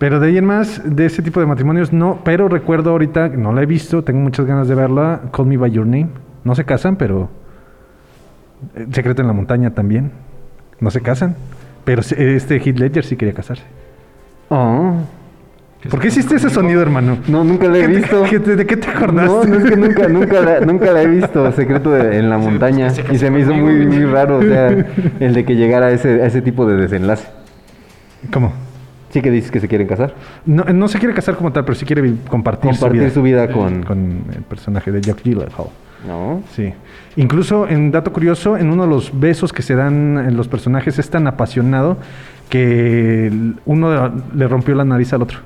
Pero 0.00 0.18
de 0.18 0.26
ahí 0.28 0.38
en 0.38 0.46
más, 0.46 0.82
de 0.84 1.06
ese 1.06 1.22
tipo 1.22 1.38
de 1.40 1.46
matrimonios, 1.46 1.92
no. 1.92 2.20
Pero 2.24 2.48
recuerdo 2.48 2.90
ahorita, 2.90 3.28
no 3.28 3.52
la 3.52 3.62
he 3.62 3.66
visto, 3.66 4.02
tengo 4.02 4.18
muchas 4.20 4.46
ganas 4.46 4.66
de 4.66 4.74
verla. 4.74 5.20
Call 5.32 5.46
Me 5.46 5.56
By 5.56 5.70
Your 5.70 5.86
Name. 5.86 6.08
No 6.42 6.54
se 6.56 6.64
casan, 6.64 6.96
pero. 6.96 7.28
eh, 8.74 8.86
Secreto 8.90 9.20
en 9.22 9.28
la 9.28 9.34
montaña 9.34 9.70
también. 9.74 10.10
No 10.80 10.90
se 10.90 11.00
casan. 11.02 11.36
Pero 11.84 12.00
este 12.00 12.56
Heath 12.56 12.78
Ledger 12.78 13.04
sí 13.04 13.16
quería 13.16 13.34
casarse. 13.34 13.62
Oh. 14.48 14.94
¿Por 15.90 16.00
qué 16.00 16.08
hiciste 16.08 16.34
ese 16.36 16.50
sonido, 16.50 16.80
hermano? 16.82 17.18
No, 17.28 17.42
nunca 17.44 17.66
la 17.68 17.78
he 17.78 17.82
¿Qué 17.82 17.88
te- 17.88 17.94
visto. 17.96 18.22
qué 18.28 18.40
te- 18.40 18.56
¿De 18.56 18.66
qué 18.66 18.76
te 18.78 18.88
acordaste? 18.90 19.30
No, 19.30 19.44
no 19.44 19.56
es 19.64 19.70
que 19.70 19.76
nunca, 19.76 20.08
nunca, 20.08 20.40
la, 20.40 20.60
nunca 20.60 20.92
la 20.92 21.02
he 21.02 21.06
visto, 21.06 21.50
Secreto 21.52 21.90
de- 21.92 22.18
en 22.18 22.28
la 22.28 22.38
Sí, 22.38 22.44
montaña. 22.46 22.88
pues, 22.88 23.06
se 23.06 23.14
y 23.14 23.18
se 23.18 23.30
me 23.30 23.40
hizo 23.40 23.54
muy, 23.54 23.86
muy 23.86 24.04
raro, 24.04 24.38
o 24.38 24.42
sea, 24.42 24.68
el 25.20 25.32
de 25.34 25.44
que 25.44 25.56
llegara 25.56 25.86
a 25.86 25.90
ese, 25.90 26.22
a 26.22 26.26
ese 26.26 26.42
tipo 26.42 26.66
de 26.66 26.76
desenlace. 26.76 27.26
¿Cómo? 28.32 28.52
Sí 29.10 29.20
que 29.22 29.30
dices 29.30 29.50
que 29.50 29.60
se 29.60 29.68
quieren 29.68 29.86
casar. 29.88 30.14
No, 30.46 30.64
no 30.64 30.86
se 30.88 30.98
quiere 30.98 31.14
casar 31.14 31.36
como 31.36 31.52
tal, 31.52 31.64
pero 31.64 31.74
sí 31.76 31.84
quiere 31.84 32.14
compartir, 32.28 32.70
Compartir 32.70 33.10
su 33.10 33.22
vida 33.22 33.46
Sí. 33.48 33.52
con... 33.52 33.82
con 33.82 34.24
el 34.34 34.42
personaje 34.42 34.92
de 34.92 35.00
Jack 35.00 35.22
Gyllenhaal. 35.24 35.66
No. 36.06 36.42
Sí. 36.54 36.72
Incluso, 37.16 37.68
en 37.68 37.90
dato 37.90 38.12
curioso, 38.12 38.56
en 38.56 38.70
uno 38.70 38.84
de 38.84 38.88
los 38.88 39.18
besos 39.18 39.52
que 39.52 39.62
se 39.62 39.74
dan 39.74 40.16
en 40.26 40.36
los 40.36 40.48
personajes 40.48 40.98
es 40.98 41.10
tan 41.10 41.26
apasionado 41.26 41.98
que 42.48 43.30
uno 43.66 44.12
le 44.34 44.48
rompió 44.48 44.74
la 44.74 44.84
nariz 44.84 45.12
al 45.12 45.22
otro. 45.22 45.38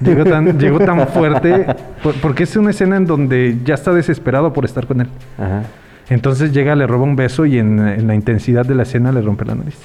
Llegó 0.00 0.24
tan, 0.24 0.58
llegó 0.58 0.78
tan 0.80 1.06
fuerte, 1.08 1.66
por- 2.02 2.14
porque 2.20 2.42
es 2.44 2.54
una 2.56 2.70
escena 2.70 2.96
en 2.96 3.06
donde 3.06 3.58
ya 3.64 3.74
está 3.74 3.92
desesperado 3.92 4.52
por 4.52 4.64
estar 4.64 4.86
con 4.86 5.00
él. 5.00 5.08
Ajá. 5.38 5.62
Entonces 6.10 6.52
llega, 6.52 6.74
le 6.76 6.86
roba 6.86 7.04
un 7.04 7.16
beso 7.16 7.46
y 7.46 7.58
en, 7.58 7.78
en 7.78 8.06
la 8.06 8.14
intensidad 8.14 8.66
de 8.66 8.74
la 8.74 8.82
escena 8.82 9.10
le 9.10 9.22
rompe 9.22 9.44
la 9.46 9.54
nariz. 9.54 9.76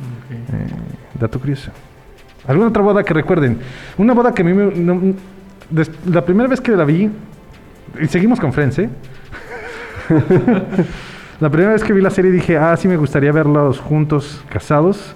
Ok. 0.00 0.32
Eh, 0.32 0.66
dato 1.20 1.38
curioso. 1.38 1.70
¿Alguna 2.50 2.68
otra 2.68 2.82
boda 2.82 3.04
que 3.04 3.14
recuerden? 3.14 3.58
Una 3.96 4.12
boda 4.12 4.34
que 4.34 4.42
a 4.42 4.44
mí 4.44 4.52
me... 4.52 4.74
no- 4.74 5.14
des- 5.70 5.90
la 6.04 6.24
primera 6.24 6.48
vez 6.48 6.60
que 6.60 6.72
la 6.72 6.84
vi... 6.84 7.08
Y 8.00 8.06
seguimos 8.08 8.40
con 8.40 8.52
Friends, 8.52 8.80
¿eh? 8.80 8.90
la 11.40 11.48
primera 11.48 11.72
vez 11.72 11.84
que 11.84 11.92
vi 11.92 12.00
la 12.00 12.10
serie 12.10 12.32
dije, 12.32 12.58
ah, 12.58 12.76
sí 12.76 12.88
me 12.88 12.96
gustaría 12.96 13.30
verlos 13.30 13.78
juntos, 13.78 14.42
casados. 14.50 15.14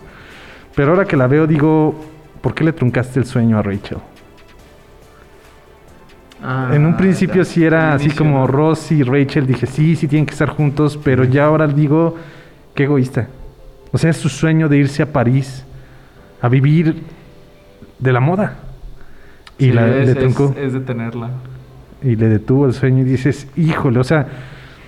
Pero 0.76 0.90
ahora 0.92 1.04
que 1.06 1.16
la 1.16 1.26
veo 1.26 1.48
digo, 1.48 2.04
¿por 2.40 2.54
qué 2.54 2.62
le 2.62 2.72
truncaste 2.72 3.18
el 3.18 3.26
sueño 3.26 3.58
a 3.58 3.62
Rachel? 3.62 3.98
Ah, 6.40 6.70
en 6.72 6.86
un 6.86 6.96
principio 6.96 7.42
ya. 7.42 7.44
sí 7.44 7.64
era 7.64 7.94
así 7.94 8.04
inicio, 8.06 8.24
como 8.24 8.40
¿no? 8.40 8.46
Ross 8.46 8.92
y 8.92 9.02
Rachel. 9.02 9.44
Dije, 9.46 9.66
sí, 9.66 9.96
sí 9.96 10.06
tienen 10.06 10.26
que 10.26 10.32
estar 10.32 10.50
juntos. 10.50 10.96
Pero 11.02 11.24
ya 11.24 11.46
ahora 11.46 11.66
digo, 11.66 12.16
qué 12.76 12.84
egoísta. 12.84 13.26
O 13.90 13.98
sea, 13.98 14.10
es 14.10 14.18
su 14.18 14.28
sueño 14.28 14.68
de 14.68 14.76
irse 14.76 15.02
a 15.02 15.12
París 15.12 15.64
a 16.40 16.48
vivir 16.48 17.02
de 17.98 18.12
la 18.12 18.20
moda. 18.20 18.54
Y 19.58 19.66
Sí, 19.66 19.72
la, 19.72 19.86
es, 19.88 20.06
le 20.06 20.12
es- 20.12 20.34
truncó. 20.34 20.54
es 20.58 20.72
detenerla. 20.72 21.30
Y 22.02 22.16
le 22.16 22.28
detuvo 22.28 22.66
el 22.66 22.74
sueño 22.74 23.00
y 23.02 23.04
dices, 23.04 23.48
híjole, 23.56 23.98
o 24.00 24.04
sea, 24.04 24.26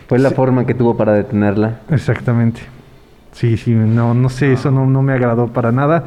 Fue 0.08 0.18
la 0.18 0.30
forma 0.30 0.66
que 0.66 0.74
tuvo 0.74 0.96
para 0.96 1.12
detenerla. 1.14 1.80
exactamente. 1.90 2.60
Sí, 3.32 3.56
sí, 3.56 3.72
no, 3.74 4.14
no 4.14 4.28
sé, 4.28 4.52
eso 4.52 4.70
no, 4.70 4.86
no 4.86 5.02
me 5.02 5.12
agradó 5.12 5.48
para 5.48 5.70
nada. 5.72 6.04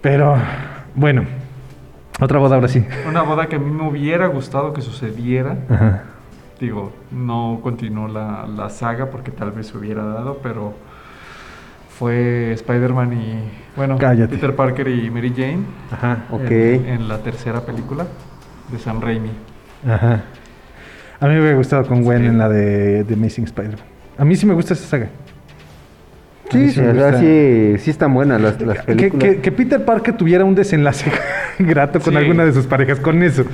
Pero, 0.00 0.36
bueno, 0.94 1.24
otra 2.20 2.38
boda 2.38 2.56
ahora 2.56 2.68
sí. 2.68 2.84
Una 3.08 3.22
boda 3.22 3.46
que 3.46 3.56
a 3.56 3.58
mí 3.58 3.70
me 3.70 3.88
hubiera 3.88 4.26
gustado 4.28 4.72
que 4.72 4.80
sucediera. 4.82 5.56
Ajá. 5.68 6.02
Digo, 6.60 6.92
no 7.10 7.60
continuó 7.62 8.08
la, 8.08 8.46
la 8.46 8.70
saga 8.70 9.10
porque 9.10 9.30
tal 9.30 9.50
vez 9.52 9.68
se 9.68 9.78
hubiera 9.78 10.04
dado, 10.04 10.38
pero 10.42 10.74
fue 11.98 12.52
Spider-Man 12.52 13.12
y, 13.12 13.38
bueno, 13.76 13.96
Cállate. 13.98 14.34
Peter 14.34 14.54
Parker 14.56 14.88
y 14.88 15.10
Mary 15.10 15.32
Jane 15.36 15.60
Ajá. 15.90 16.24
Ok. 16.30 16.50
en, 16.50 16.86
en 16.86 17.08
la 17.08 17.18
tercera 17.18 17.60
película 17.60 18.06
de 18.72 18.78
Sam 18.78 19.00
Raimi. 19.00 19.30
Ajá. 19.86 20.22
A 21.20 21.26
mí 21.26 21.34
me 21.34 21.40
hubiera 21.40 21.56
gustado 21.56 21.86
con 21.86 22.02
Gwen 22.02 22.22
Sí. 22.22 22.26
en 22.26 22.38
la 22.38 22.48
de, 22.48 23.04
de 23.04 23.14
Amazing 23.14 23.44
Spider-Man. 23.44 23.84
A 24.18 24.24
mí 24.24 24.36
sí 24.36 24.46
me 24.46 24.54
gusta 24.54 24.74
esa 24.74 24.86
saga. 24.86 25.08
Sí, 26.50 26.70
sí, 26.70 26.80
sí, 27.18 27.74
sí 27.78 27.90
están 27.90 28.12
buenas 28.14 28.40
las, 28.40 28.60
las 28.60 28.78
Que, 28.80 28.84
películas. 28.94 29.24
que- 29.28 29.40
que 29.40 29.52
Peter 29.52 29.84
Parker 29.84 30.16
tuviera 30.16 30.44
un 30.44 30.54
desenlace 30.54 31.10
grato 31.58 31.98
con 32.00 32.12
Sí. 32.12 32.18
alguna 32.18 32.44
de 32.44 32.52
sus 32.52 32.66
parejas, 32.66 33.00
con 33.00 33.22
eso. 33.22 33.44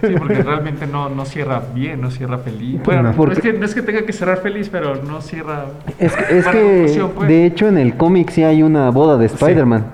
Sí, 0.00 0.14
porque 0.18 0.42
realmente 0.42 0.86
no, 0.86 1.08
no 1.08 1.24
cierra 1.24 1.62
bien, 1.74 2.00
no 2.00 2.10
cierra 2.10 2.38
feliz. 2.38 2.80
Bueno, 2.84 3.12
No. 3.12 3.32
es 3.32 3.40
que, 3.40 3.52
no 3.52 3.64
es 3.64 3.74
que 3.74 3.82
tenga 3.82 4.02
que 4.02 4.12
cerrar 4.12 4.38
feliz, 4.42 4.68
pero 4.70 4.96
no 5.02 5.20
cierra. 5.20 5.66
Es 5.98 6.14
que, 6.14 6.38
es 6.38 6.46
que, 6.46 7.04
pues. 7.14 7.28
de 7.28 7.46
hecho, 7.46 7.68
en 7.68 7.78
el 7.78 7.96
cómic 7.96 8.30
sí 8.30 8.42
hay 8.44 8.62
una 8.62 8.90
boda 8.90 9.16
de 9.18 9.26
Spider-Man. 9.26 9.86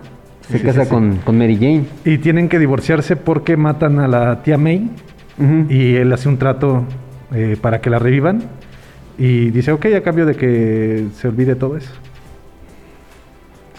Se 0.51 0.59
Sí, 0.59 0.65
casa 0.65 0.81
sí, 0.83 0.89
sí. 0.89 0.91
Con, 0.95 1.17
con 1.25 1.39
Mary 1.39 1.57
Jane. 1.57 1.85
Y 2.05 2.19
tienen 2.19 2.49
que 2.51 2.59
divorciarse 2.59 3.17
porque 3.17 3.57
matan 3.57 3.99
a 3.99 4.07
la 4.09 4.43
tía 4.43 4.59
May 4.59 4.91
y 5.69 5.97
él 5.97 6.13
hace 6.13 6.29
un 6.29 6.37
trato 6.39 6.85
eh, 7.33 7.57
para 7.61 7.81
que 7.81 7.89
la 7.91 7.99
revivan. 7.99 8.43
Y 9.17 9.51
dice, 9.51 9.73
ok, 9.73 9.87
a 9.97 10.03
cambio 10.03 10.27
de 10.27 10.35
que 10.35 11.07
se 11.15 11.29
olvide 11.29 11.55
todo 11.55 11.77
eso. 11.79 11.93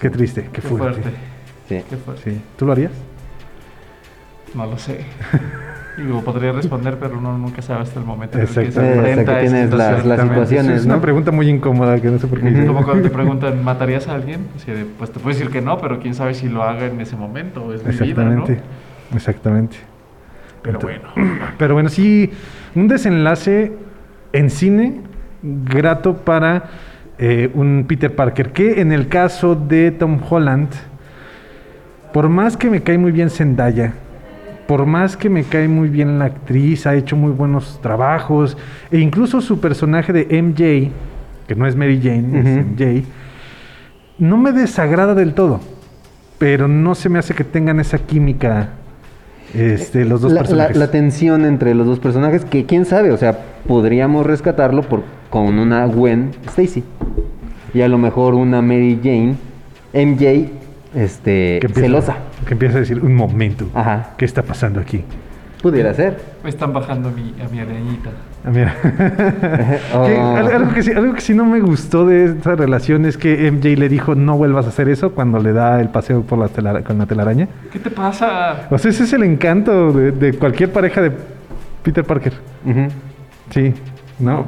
Qué 0.02 0.10
triste, 0.10 0.44
qué, 0.46 0.50
Qué 0.54 0.62
fuerte. 0.62 1.02
fuerte. 1.02 1.20
Sí. 1.70 1.82
Qué 1.90 1.96
fuerte. 1.98 2.32
Sí. 2.32 2.42
¿Tú 2.58 2.66
lo 2.66 2.72
harías? 2.72 2.92
No 4.56 4.66
lo 4.66 4.78
sé. 4.78 5.02
Digo, 5.98 6.22
podría 6.24 6.52
responder, 6.52 6.98
pero 7.00 7.18
uno 7.18 7.38
nunca 7.38 7.62
sabe 7.62 7.82
hasta 7.84 8.00
el 8.00 8.06
momento 8.06 8.38
en 8.38 8.44
el 8.44 8.50
que 8.50 8.60
Exacto. 8.62 8.82
se 8.82 8.96
enfrenta 8.96 9.36
que 9.36 9.42
tienes 9.42 9.70
las- 9.72 9.78
las 9.80 10.00
Exactamente. 10.00 10.34
situaciones, 10.34 10.80
Es 10.82 10.86
una 10.86 10.96
¿no? 10.96 11.02
pregunta 11.02 11.32
muy 11.32 11.48
incómoda 11.50 12.00
que 12.02 12.10
no 12.10 12.20
sé 12.20 12.28
por 12.28 12.42
qué. 12.42 12.66
Como 12.66 12.84
cuando 12.84 13.04
te 13.04 13.10
preguntan, 13.10 13.64
¿matarías 13.64 14.08
a 14.10 14.16
alguien? 14.16 14.42
Así 14.58 14.72
de, 14.72 14.86
pues 14.86 15.12
te 15.12 15.20
puedo 15.20 15.36
decir 15.38 15.52
que 15.52 15.62
no, 15.62 15.78
pero 15.78 16.00
quién 16.00 16.14
sabe 16.14 16.34
si 16.34 16.50
lo 16.50 16.64
haga 16.64 16.86
en 16.88 17.00
ese 17.00 17.16
momento. 17.16 17.74
Es 17.74 17.84
mi 17.86 17.92
vida, 18.08 18.24
¿no? 18.24 18.32
Exactamente. 18.44 18.62
Exactamente. 19.16 19.78
Pero 20.62 20.80
Ento- 20.80 20.84
bueno. 20.84 21.36
Pero 21.58 21.74
bueno, 21.76 21.90
sí, 21.90 22.30
un 22.76 22.88
desenlace 22.90 23.72
en 24.34 24.50
cine 24.50 25.02
grato 25.44 26.18
para 26.18 26.64
eh, 27.18 27.50
un 27.54 27.86
Peter 27.88 28.14
Parker, 28.14 28.52
que 28.52 28.82
en 28.82 28.92
el 28.92 29.08
caso 29.08 29.56
de 29.56 29.92
Tom 29.92 30.20
Holland, 30.30 30.70
por 32.12 32.28
más 32.30 32.58
que 32.58 32.70
me 32.70 32.82
cae 32.82 32.98
muy 32.98 33.12
bien 33.12 33.30
Zendaya, 33.30 33.94
por 34.68 34.86
más 34.86 35.16
que 35.18 35.30
me 35.30 35.44
cae 35.44 35.68
muy 35.68 35.90
bien 35.90 36.18
la 36.20 36.26
actriz, 36.26 36.88
ha 36.88 36.96
hecho 36.96 37.16
muy 37.16 37.32
buenos 37.32 37.80
trabajos, 37.82 38.58
e 38.92 39.00
incluso 39.00 39.42
su 39.42 39.60
personaje 39.60 40.12
de 40.14 40.42
MJ, 40.42 40.92
que 41.48 41.56
no 41.56 41.68
es 41.68 41.76
Mary 41.76 42.00
Jane, 42.02 42.40
es. 42.40 42.66
MJ, 42.66 43.08
no 44.18 44.38
me 44.38 44.52
desagrada 44.52 45.14
del 45.14 45.34
todo, 45.34 45.60
pero 46.40 46.68
no 46.68 46.96
se 46.96 47.10
me 47.10 47.20
hace 47.20 47.34
que 47.34 47.44
tengan 47.44 47.80
esa 47.80 47.98
química 48.00 48.70
este, 49.54 50.04
los 50.06 50.22
dos 50.22 50.32
la, 50.32 50.42
la- 50.42 50.42
personajes. 50.42 50.78
la 50.78 50.92
tensión 50.92 51.46
entre 51.46 51.74
los 51.76 51.86
dos 51.86 52.00
personajes, 52.00 52.44
que 52.46 52.66
quién 52.66 52.86
sabe, 52.86 53.12
o 53.12 53.18
sea, 53.18 53.38
podríamos 53.68 54.26
rescatarlo 54.26 54.82
por, 54.84 55.04
con 55.30 55.60
una 55.60 55.86
Gwen 55.86 56.32
Stacy. 56.48 56.84
Y 57.74 57.82
a 57.82 57.88
lo 57.88 57.98
mejor 57.98 58.34
una 58.36 58.62
Mary 58.62 59.00
Jane, 59.04 59.36
MJ, 59.94 60.50
este, 60.96 61.60
que 61.60 61.68
empieza, 61.68 61.82
celosa. 61.88 62.16
Que 62.48 62.54
empieza 62.54 62.78
a 62.78 62.80
decir, 62.80 63.00
un 63.04 63.16
momento, 63.16 63.66
Ajá. 63.74 64.12
¿qué 64.18 64.26
está 64.26 64.42
pasando 64.44 64.80
aquí? 64.80 65.04
Pudiera 65.62 65.94
ser. 65.96 66.20
Me 66.44 66.50
están 66.50 66.74
bajando 66.74 67.10
a 67.10 67.12
mi, 67.12 67.34
a 67.44 67.48
mi 67.50 67.60
arañita. 67.60 68.12
Ah, 68.46 68.50
mira. 68.52 68.76
Oh. 69.96 70.06
Que 70.06 70.16
algo, 70.18 70.74
que 70.74 70.84
sí, 70.84 70.92
algo 70.92 71.14
que 71.16 71.22
sí 71.22 71.34
no 71.34 71.44
me 71.46 71.60
gustó 71.60 72.06
de 72.06 72.26
esta 72.26 72.56
relación 72.56 73.06
es 73.06 73.18
que 73.18 73.50
MJ 73.52 73.76
le 73.76 73.90
dijo 73.90 74.14
no 74.14 74.38
vuelvas 74.38 74.68
a 74.68 74.70
hacer 74.70 74.90
eso 74.90 75.12
cuando 75.14 75.40
le 75.40 75.54
da 75.54 75.82
el 75.82 75.90
paseo 75.90 76.22
por 76.22 76.38
la 76.38 76.50
telara- 76.50 76.84
con 76.84 77.00
la 77.00 77.08
telaraña. 77.08 77.48
¿Qué 77.72 77.80
te 77.80 77.90
pasa? 77.90 78.68
O 78.70 78.78
sea, 78.78 78.92
ese 78.92 79.06
es 79.06 79.14
el 79.14 79.24
encanto 79.24 79.92
de, 79.92 80.12
de 80.12 80.34
cualquier 80.34 80.72
pareja 80.72 81.02
de 81.02 81.12
Peter 81.82 82.04
Parker. 82.04 82.34
Sí, 83.50 83.74
no. 84.20 84.46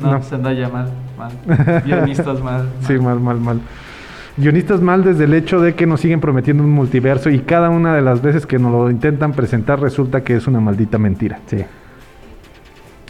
No, 0.00 0.12
no. 0.12 0.22
Zendaya 0.22 0.68
mal, 0.68 0.86
mal. 1.18 1.82
Guionistas 1.84 2.40
mal. 2.40 2.68
Sí, 2.86 2.94
mal, 2.98 3.18
mal, 3.18 3.40
mal. 3.40 3.60
Guionistas 4.36 4.80
mal 4.80 5.04
desde 5.04 5.24
el 5.24 5.34
hecho 5.34 5.60
de 5.60 5.74
que 5.74 5.86
nos 5.86 6.00
siguen 6.00 6.20
prometiendo 6.20 6.62
un 6.62 6.70
multiverso 6.70 7.28
y 7.28 7.40
cada 7.40 7.68
una 7.68 7.94
de 7.94 8.00
las 8.00 8.22
veces 8.22 8.46
que 8.46 8.58
nos 8.58 8.72
lo 8.72 8.90
intentan 8.90 9.32
presentar 9.32 9.78
resulta 9.80 10.24
que 10.24 10.36
es 10.36 10.46
una 10.46 10.58
maldita 10.58 10.96
mentira. 10.96 11.38
Sí. 11.46 11.58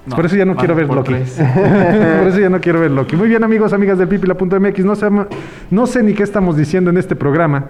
No, 0.05 0.17
por 0.17 0.27
eso 0.27 0.35
ya 0.35 0.45
no 0.45 0.57
quiero 0.57 0.75
ver 0.75 0.89
por 0.89 0.97
Loki. 0.97 1.13
por 1.15 2.27
eso 2.27 2.41
ya 2.41 2.49
no 2.49 2.61
quiero 2.61 2.81
ver 2.81 2.91
Loki. 2.91 3.15
Muy 3.15 3.29
bien, 3.29 3.45
amigos, 3.45 3.73
amigas 3.73 3.99
del 3.99 4.09
pipila.mx. 4.09 4.85
No 4.85 4.97
sé, 4.97 5.09
no 5.71 5.87
sé 5.87 6.03
ni 6.03 6.13
qué 6.13 6.25
estamos 6.25 6.57
diciendo 6.57 6.91
en 6.91 6.97
este 6.97 7.15
programa. 7.15 7.67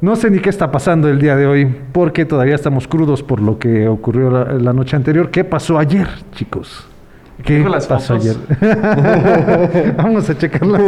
No 0.00 0.16
sé 0.16 0.30
ni 0.30 0.38
qué 0.38 0.48
está 0.48 0.70
pasando 0.70 1.08
el 1.08 1.20
día 1.20 1.36
de 1.36 1.46
hoy, 1.46 1.66
porque 1.92 2.24
todavía 2.24 2.54
estamos 2.54 2.88
crudos 2.88 3.22
por 3.22 3.40
lo 3.40 3.58
que 3.58 3.88
ocurrió 3.88 4.30
la, 4.30 4.44
la 4.54 4.72
noche 4.72 4.96
anterior. 4.96 5.30
¿Qué 5.30 5.44
pasó 5.44 5.78
ayer, 5.78 6.08
chicos? 6.32 6.88
¿Qué 7.42 7.58
las 7.58 7.86
pasó 7.86 8.18
fotos. 8.18 8.36
ayer? 8.60 9.94
Vamos 9.96 10.28
a 10.30 10.38
checarlas. 10.38 10.82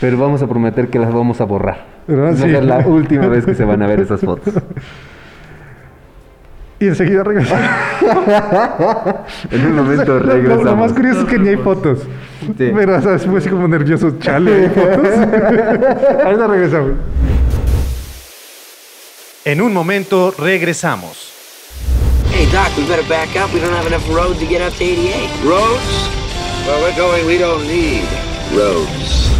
Pero 0.00 0.18
vamos 0.18 0.42
a 0.42 0.46
prometer 0.46 0.88
que 0.88 0.98
las 0.98 1.12
vamos 1.12 1.40
a 1.40 1.44
borrar. 1.44 1.84
Sí. 2.06 2.14
ser 2.42 2.64
la 2.64 2.78
última 2.86 3.26
vez 3.28 3.44
que 3.46 3.54
se 3.54 3.64
van 3.64 3.82
a 3.82 3.86
ver 3.86 4.00
esas 4.00 4.20
fotos. 4.20 4.52
y 6.80 6.86
enseguida 6.88 7.22
regresamos. 7.24 7.64
En 9.50 9.66
un 9.66 9.76
momento 9.76 10.14
Lo- 10.14 10.20
lo- 10.20 10.32
regresamos. 10.32 10.64
Lo, 10.64 10.76
más 10.76 10.92
curioso 10.92 11.20
es 11.20 11.26
que 11.26 11.38
ni 11.38 11.48
hay 11.48 11.56
fotos. 11.56 12.00
Sí. 12.58 12.72
Pero. 12.74 13.00
Fue 13.00 13.38
así 13.38 13.48
como 13.48 13.66
nervioso. 13.68 14.16
Chale, 14.18 14.64
¿hay 14.64 14.68
fotos? 14.68 15.08
Ahorita 16.24 16.46
regresamos. 16.48 16.92
En 19.44 19.60
un 19.62 19.72
momento 19.72 20.34
regresamos. 20.38 21.32
Hey, 22.36 22.44
Doc, 22.52 22.76
we 22.76 22.86
better 22.86 23.08
back 23.08 23.34
up. 23.34 23.50
We 23.54 23.60
don't 23.60 23.72
have 23.72 23.86
enough 23.86 24.06
road 24.10 24.36
to 24.40 24.46
get 24.46 24.60
up 24.60 24.74
to 24.74 24.84
88. 24.84 25.42
Roads? 25.42 25.82
Well, 26.66 26.82
we're 26.82 26.94
going, 26.94 27.24
we 27.24 27.38
don't 27.38 27.66
need 27.66 28.04
roads. 28.52 29.30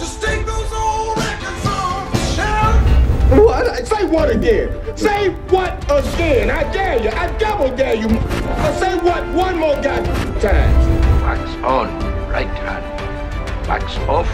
Just 0.00 0.22
take 0.22 0.46
those 0.46 0.72
old 0.72 1.14
records 1.18 1.66
off 1.66 2.10
the 2.10 2.18
shelf. 2.36 3.38
What? 3.38 3.86
Say 3.86 4.06
what 4.06 4.30
again? 4.30 4.96
Say 4.96 5.28
what 5.50 5.84
again? 5.90 6.50
I 6.50 6.62
dare 6.72 7.02
you. 7.02 7.10
I 7.10 7.30
double 7.36 7.76
dare 7.76 7.96
you. 7.96 8.08
I 8.08 8.72
say 8.80 8.96
what 8.96 9.28
one 9.34 9.58
more 9.58 9.74
goddamn 9.74 10.40
time. 10.40 11.22
Wax 11.22 11.50
on, 11.62 11.88
right 12.30 12.46
hand. 12.46 13.68
Wax 13.68 13.98
off, 14.08 14.28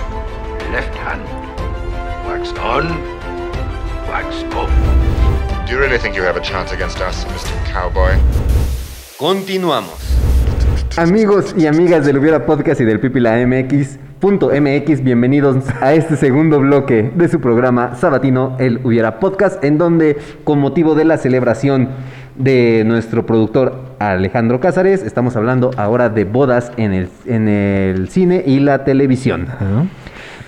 left 0.70 0.94
hand. 0.94 1.25
Wax 2.29 2.51
on, 2.61 2.87
wax 2.87 3.03
off. 3.09 3.12
Do 4.12 5.72
you 5.72 5.79
really 5.79 5.96
think 5.98 6.14
you 6.14 6.22
have 6.22 6.37
a 6.37 6.42
chance 6.42 6.70
against 6.75 7.01
us, 7.01 7.25
Mr. 7.25 7.72
Cowboy? 7.72 8.12
Continuamos. 9.18 9.94
Amigos 10.98 11.55
y 11.57 11.66
amigas 11.66 12.05
del 12.05 12.18
Hubiera 12.18 12.44
Podcast 12.44 12.83
y 12.83 12.85
del 12.85 13.01
Pipila 13.01 13.38
MX. 13.46 13.98
Punto 14.20 14.51
MX, 14.51 15.03
bienvenidos 15.03 15.64
a 15.81 15.94
este 15.94 16.16
segundo 16.16 16.61
bloque 16.61 17.11
de 17.16 17.27
su 17.29 17.40
programa 17.40 17.94
sabatino 17.94 18.55
El 18.61 18.81
Hubiera 18.85 19.18
Podcast, 19.18 19.64
en 19.64 19.79
donde 19.79 20.18
con 20.44 20.59
motivo 20.59 20.94
de 20.94 21.07
la 21.07 21.16
celebración 21.16 21.88
de 22.37 22.83
nuestro 22.85 23.25
productor 23.25 23.94
Alejandro 23.98 24.61
Cázares, 24.61 25.03
estamos 25.05 25.37
hablando 25.37 25.70
ahora 25.79 26.11
de 26.11 26.25
bodas 26.27 26.70
en 26.77 26.92
el, 26.92 27.09
en 27.25 27.48
el 27.48 28.11
cine 28.11 28.42
y 28.44 28.61
la 28.61 28.85
televisión. 28.85 29.46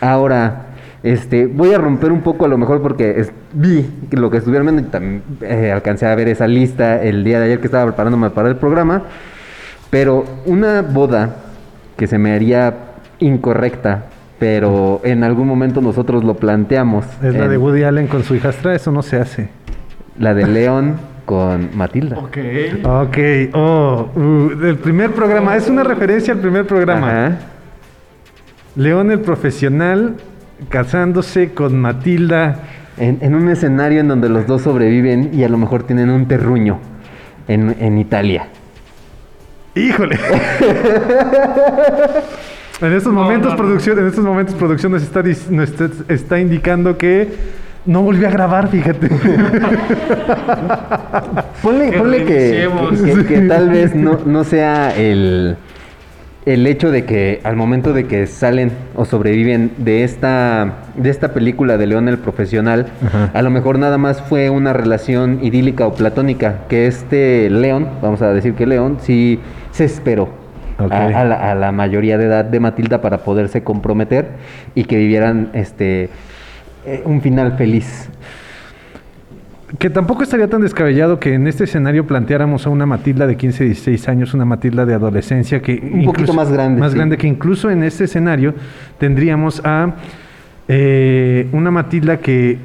Ahora, 0.03 0.67
este, 1.03 1.47
voy 1.47 1.73
a 1.73 1.79
romper 1.79 2.13
un 2.13 2.21
poco 2.21 2.45
a 2.45 2.49
lo 2.49 2.59
mejor 2.59 2.83
porque 2.83 3.21
es- 3.21 3.33
vi 3.55 3.89
que 4.11 4.17
lo 4.17 4.31
que 4.31 4.39
estuvieron 4.39 4.67
viendo 4.67 4.83
y 4.83 4.91
también 4.91 5.23
eh, 5.43 5.71
alcancé 5.73 6.07
a 6.07 6.15
ver 6.15 6.29
esa 6.29 6.47
lista 6.47 7.03
el 7.03 7.25
día 7.25 7.39
de 7.39 7.47
ayer 7.47 7.61
que 7.61 7.67
estaba 7.67 7.85
preparándome 7.87 8.31
para 8.31 8.49
el 8.49 8.57
programa. 8.57 9.03
Pero 9.91 10.25
una 10.47 10.83
boda 10.83 11.37
que 11.97 12.07
se 12.07 12.19
me 12.19 12.33
haría 12.35 12.75
incorrecta, 13.21 14.07
pero 14.39 15.01
en 15.05 15.23
algún 15.25 15.47
momento 15.47 15.81
nosotros 15.81 16.25
lo 16.25 16.35
planteamos. 16.35 17.05
Es 17.23 17.35
la 17.35 17.45
en- 17.45 17.51
de 17.51 17.57
Woody 17.59 17.85
Allen 17.85 18.09
con 18.09 18.25
su 18.25 18.35
hijastra, 18.35 18.75
eso 18.75 18.91
no 18.91 19.03
se 19.03 19.19
hace. 19.21 19.49
la 20.19 20.35
de 20.35 20.47
León 20.49 20.97
con 21.25 21.71
Matilda. 21.77 22.19
Ok. 22.19 22.37
Ok, 22.85 23.19
oh, 23.55 24.09
uh, 24.15 24.65
el 24.67 24.77
primer 24.77 25.13
programa, 25.13 25.57
es 25.57 25.69
una 25.69 25.83
referencia 25.85 26.35
al 26.35 26.41
primer 26.41 26.67
programa. 26.67 27.09
Ajá. 27.27 27.39
León 28.77 29.11
el 29.13 29.21
profesional 29.21 30.17
casándose 30.69 31.53
con 31.53 31.81
Matilda. 31.81 32.57
En, 32.97 33.19
en 33.23 33.35
un 33.35 33.49
escenario 33.49 34.01
en 34.01 34.09
donde 34.09 34.29
los 34.29 34.47
dos 34.47 34.63
sobreviven 34.63 35.31
y 35.33 35.43
a 35.45 35.49
lo 35.49 35.59
mejor 35.59 35.83
tienen 35.83 36.11
un 36.11 36.27
terruño 36.29 36.79
en, 37.49 37.75
en 37.81 37.99
Italia. 37.99 38.47
¡Híjole! 39.75 40.17
en 42.81 42.93
estos 42.93 43.13
No, 43.13 43.21
momentos, 43.23 43.51
no, 43.53 43.57
no. 43.57 43.63
producción, 43.65 43.99
en 43.99 44.07
estos 44.07 44.25
momentos, 44.25 44.55
producción 44.55 44.93
nos 44.93 45.03
está, 45.03 45.23
nos 45.51 45.71
está, 45.71 45.89
está 46.09 46.39
indicando 46.39 46.97
que 46.97 47.29
no 47.87 48.03
volvió 48.03 48.29
a 48.29 48.31
grabar, 48.31 48.69
fíjate. 48.69 49.09
Ponle, 51.63 51.91
Que 51.91 51.99
ponle 51.99 52.25
que, 52.25 52.69
que- 53.05 53.25
que 53.27 53.41
tal 53.43 53.69
vez 53.71 53.95
no, 53.95 54.19
no 54.25 54.45
sea 54.45 54.95
el, 54.97 55.57
el 56.47 56.67
hecho 56.67 56.91
de 56.91 57.05
que 57.05 57.41
al 57.43 57.57
momento 57.57 57.93
de 57.93 58.07
que 58.07 58.27
salen 58.27 58.71
o 58.95 59.05
sobreviven 59.05 59.73
de 59.79 60.05
esta, 60.05 60.75
de 60.95 61.09
esta 61.09 61.33
película 61.33 61.79
de 61.79 61.87
León 61.87 62.09
el 62.09 62.19
Profesional, 62.19 62.87
Ajá. 63.07 63.31
a 63.33 63.43
lo 63.43 63.51
mejor 63.51 63.79
nada 63.79 63.97
más 63.97 64.21
fue 64.21 64.51
una 64.51 64.73
relación 64.73 65.39
idílica 65.43 65.87
o 65.87 65.95
platónica, 65.95 66.61
que 66.69 66.87
este 66.87 67.49
León, 67.49 67.89
vamos 68.03 68.21
a 68.21 68.33
decir 68.33 68.55
que 68.55 68.67
León, 68.67 68.99
sí 69.01 69.41
se 69.71 69.85
esperó. 69.85 70.29
Ok. 70.79 70.93
A, 70.93 71.21
a 71.21 71.25
la, 71.25 71.51
a 71.53 71.55
la 71.55 71.73
mayoría 71.73 72.19
de 72.19 72.27
edad 72.27 72.45
de 72.45 72.61
Matilda 72.61 73.01
para 73.01 73.19
poderse 73.19 73.63
comprometer 73.63 74.29
y 74.75 74.85
que 74.85 74.97
vivieran 74.97 75.51
este 75.55 76.11
eh, 76.85 77.03
un 77.07 77.23
final 77.23 77.57
feliz. 77.57 78.11
Que 79.79 79.91
tampoco 79.91 80.23
estaría 80.23 80.49
tan 80.49 80.61
descabellado 80.61 81.19
que 81.19 81.35
en 81.35 81.47
este 81.47 81.65
escenario 81.65 82.07
planteáramos 82.07 82.67
a 82.67 82.71
una 82.71 82.87
Matilda 82.87 83.27
de 83.27 83.37
15, 83.37 83.65
16 83.65 84.09
años, 84.09 84.35
una 84.35 84.45
Matilda 84.45 84.87
de 84.87 84.95
adolescencia 84.95 85.61
que... 85.61 85.81
Un 85.93 86.05
poquito 86.05 86.33
más 86.33 86.53
grande, 86.53 86.81
Más 86.81 86.93
sí. 86.93 86.99
grande 86.99 87.17
que 87.17 87.27
incluso 87.27 87.71
en 87.71 87.83
este 87.83 88.05
escenario 88.05 88.55
tendríamos 88.99 89.61
a 89.65 89.95
eh, 90.69 91.49
una 91.53 91.71
Matilda 91.73 92.19
que, 92.19 92.59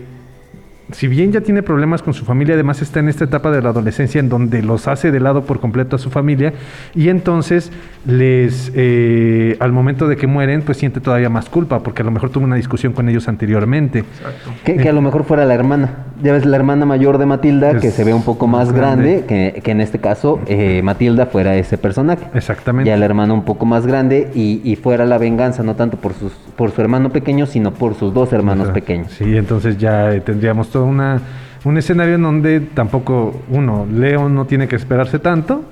si 0.91 1.07
bien 1.07 1.31
ya 1.31 1.41
tiene 1.41 1.63
problemas 1.63 2.03
con 2.03 2.13
su 2.13 2.25
familia, 2.25 2.53
además 2.53 2.81
está 2.81 2.99
en 2.99 3.09
esta 3.09 3.23
etapa 3.23 3.49
de 3.49 3.61
la 3.61 3.69
adolescencia 3.69 4.19
en 4.19 4.29
donde 4.29 4.61
los 4.61 4.87
hace 4.87 5.11
de 5.11 5.19
lado 5.19 5.45
por 5.45 5.59
completo 5.59 5.95
a 5.95 5.99
su 5.99 6.11
familia 6.11 6.53
y 6.93 7.09
entonces 7.09 7.71
les, 8.05 8.71
eh, 8.75 9.57
al 9.59 9.71
momento 9.71 10.07
de 10.07 10.15
que 10.15 10.27
mueren, 10.27 10.61
pues 10.61 10.77
siente 10.77 10.99
todavía 10.99 11.29
más 11.29 11.49
culpa 11.49 11.81
porque 11.81 12.03
a 12.03 12.05
lo 12.05 12.11
mejor 12.11 12.29
tuvo 12.29 12.43
una 12.45 12.55
discusión 12.55 12.93
con 12.93 13.09
ellos 13.09 13.27
anteriormente. 13.27 13.99
Exacto. 13.99 14.51
Que, 14.63 14.77
que 14.77 14.89
a 14.89 14.93
lo 14.93 15.01
mejor 15.01 15.23
fuera 15.23 15.45
la 15.45 15.55
hermana 15.55 16.08
Ya 16.21 16.33
ves 16.33 16.45
la 16.45 16.57
hermana 16.57 16.85
mayor 16.85 17.17
de 17.17 17.25
Matilda 17.25 17.79
que 17.79 17.91
se 17.91 18.03
ve 18.03 18.13
un 18.13 18.23
poco 18.23 18.45
más 18.47 18.73
grande, 18.73 19.23
grande. 19.25 19.53
que, 19.53 19.61
que 19.61 19.71
en 19.71 19.79
este 19.81 19.99
caso 19.99 20.39
eh, 20.47 20.81
Matilda 20.83 21.27
fuera 21.27 21.55
ese 21.55 21.77
personaje. 21.77 22.25
Exactamente. 22.33 22.89
Ya 22.89 22.97
la 22.97 23.05
hermana 23.05 23.33
un 23.33 23.45
poco 23.45 23.65
más 23.65 23.87
grande 23.87 24.29
y, 24.35 24.61
y 24.63 24.75
fuera 24.75 25.05
la 25.05 25.17
venganza 25.17 25.63
no 25.63 25.75
tanto 25.75 25.97
por 25.97 26.13
sus 26.13 26.33
por 26.57 26.71
su 26.71 26.81
hermano 26.81 27.09
pequeño, 27.09 27.45
sino 27.45 27.71
por 27.73 27.95
sus 27.95 28.13
dos 28.13 28.33
hermanos 28.33 28.69
pequeños. 28.69 29.11
Sí, 29.13 29.37
entonces 29.37 29.77
ya 29.77 30.11
eh, 30.13 30.19
tendríamos 30.19 30.69
todo 30.69 30.85
una, 30.85 31.21
un 31.63 31.77
escenario 31.77 32.15
en 32.15 32.21
donde 32.23 32.59
tampoco, 32.59 33.41
uno, 33.49 33.87
Leo 33.89 34.27
no 34.27 34.45
tiene 34.45 34.67
que 34.67 34.75
esperarse 34.75 35.19
tanto. 35.19 35.63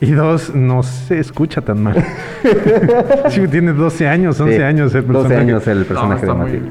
Y 0.00 0.10
dos, 0.10 0.52
no 0.54 0.82
se 0.82 1.20
escucha 1.20 1.60
tan 1.60 1.80
mal. 1.80 1.94
sí, 3.28 3.46
tiene 3.46 3.72
12 3.72 4.08
años, 4.08 4.40
11 4.40 4.56
Sí, 4.56 4.62
años 4.62 4.94
el 4.96 5.06
12 5.06 5.12
personaje. 5.12 5.36
años 5.40 5.66
el 5.68 5.84
personaje 5.84 6.26
de 6.26 6.32
muy- 6.32 6.38
Matilda. 6.44 6.68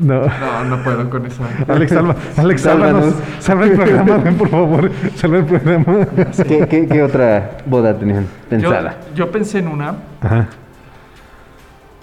No. 0.00 0.22
No, 0.22 0.64
no 0.64 0.82
puedo 0.82 1.08
con 1.10 1.26
esa. 1.26 1.44
Alex, 1.68 1.92
salva, 1.92 2.16
Alex, 2.36 2.62
Sálvanos. 2.62 3.04
sálvanos. 3.04 3.14
Salva 3.38 3.64
el 3.66 3.72
programa, 3.72 4.16
ven, 4.24 4.34
por 4.36 4.48
favor. 4.48 4.90
Salva 5.14 5.36
el 5.38 5.44
programa. 5.44 6.06
¿Qué, 6.48 6.66
qué, 6.68 6.86
qué 6.88 7.02
otra 7.02 7.58
boda 7.66 7.96
tenían 7.98 8.24
Yo, 8.24 8.48
pensada? 8.48 8.96
yo 9.14 9.30
pensé 9.30 9.58
en 9.58 9.68
una, 9.68 9.94
Ajá. 10.22 10.48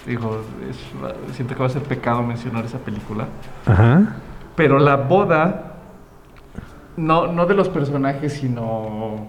digo, 0.06 0.42
es- 0.70 1.34
siento 1.34 1.54
que 1.54 1.60
va 1.60 1.66
a 1.66 1.70
ser 1.70 1.82
pecado 1.82 2.22
mencionar 2.22 2.64
esa 2.64 2.78
película, 2.78 3.24
Ajá. 3.66 4.16
pero 4.56 4.78
la 4.78 4.96
boda, 4.96 5.74
no, 6.96 7.26
no 7.32 7.46
de 7.46 7.54
los 7.54 7.68
personajes, 7.68 8.32
sino 8.34 9.26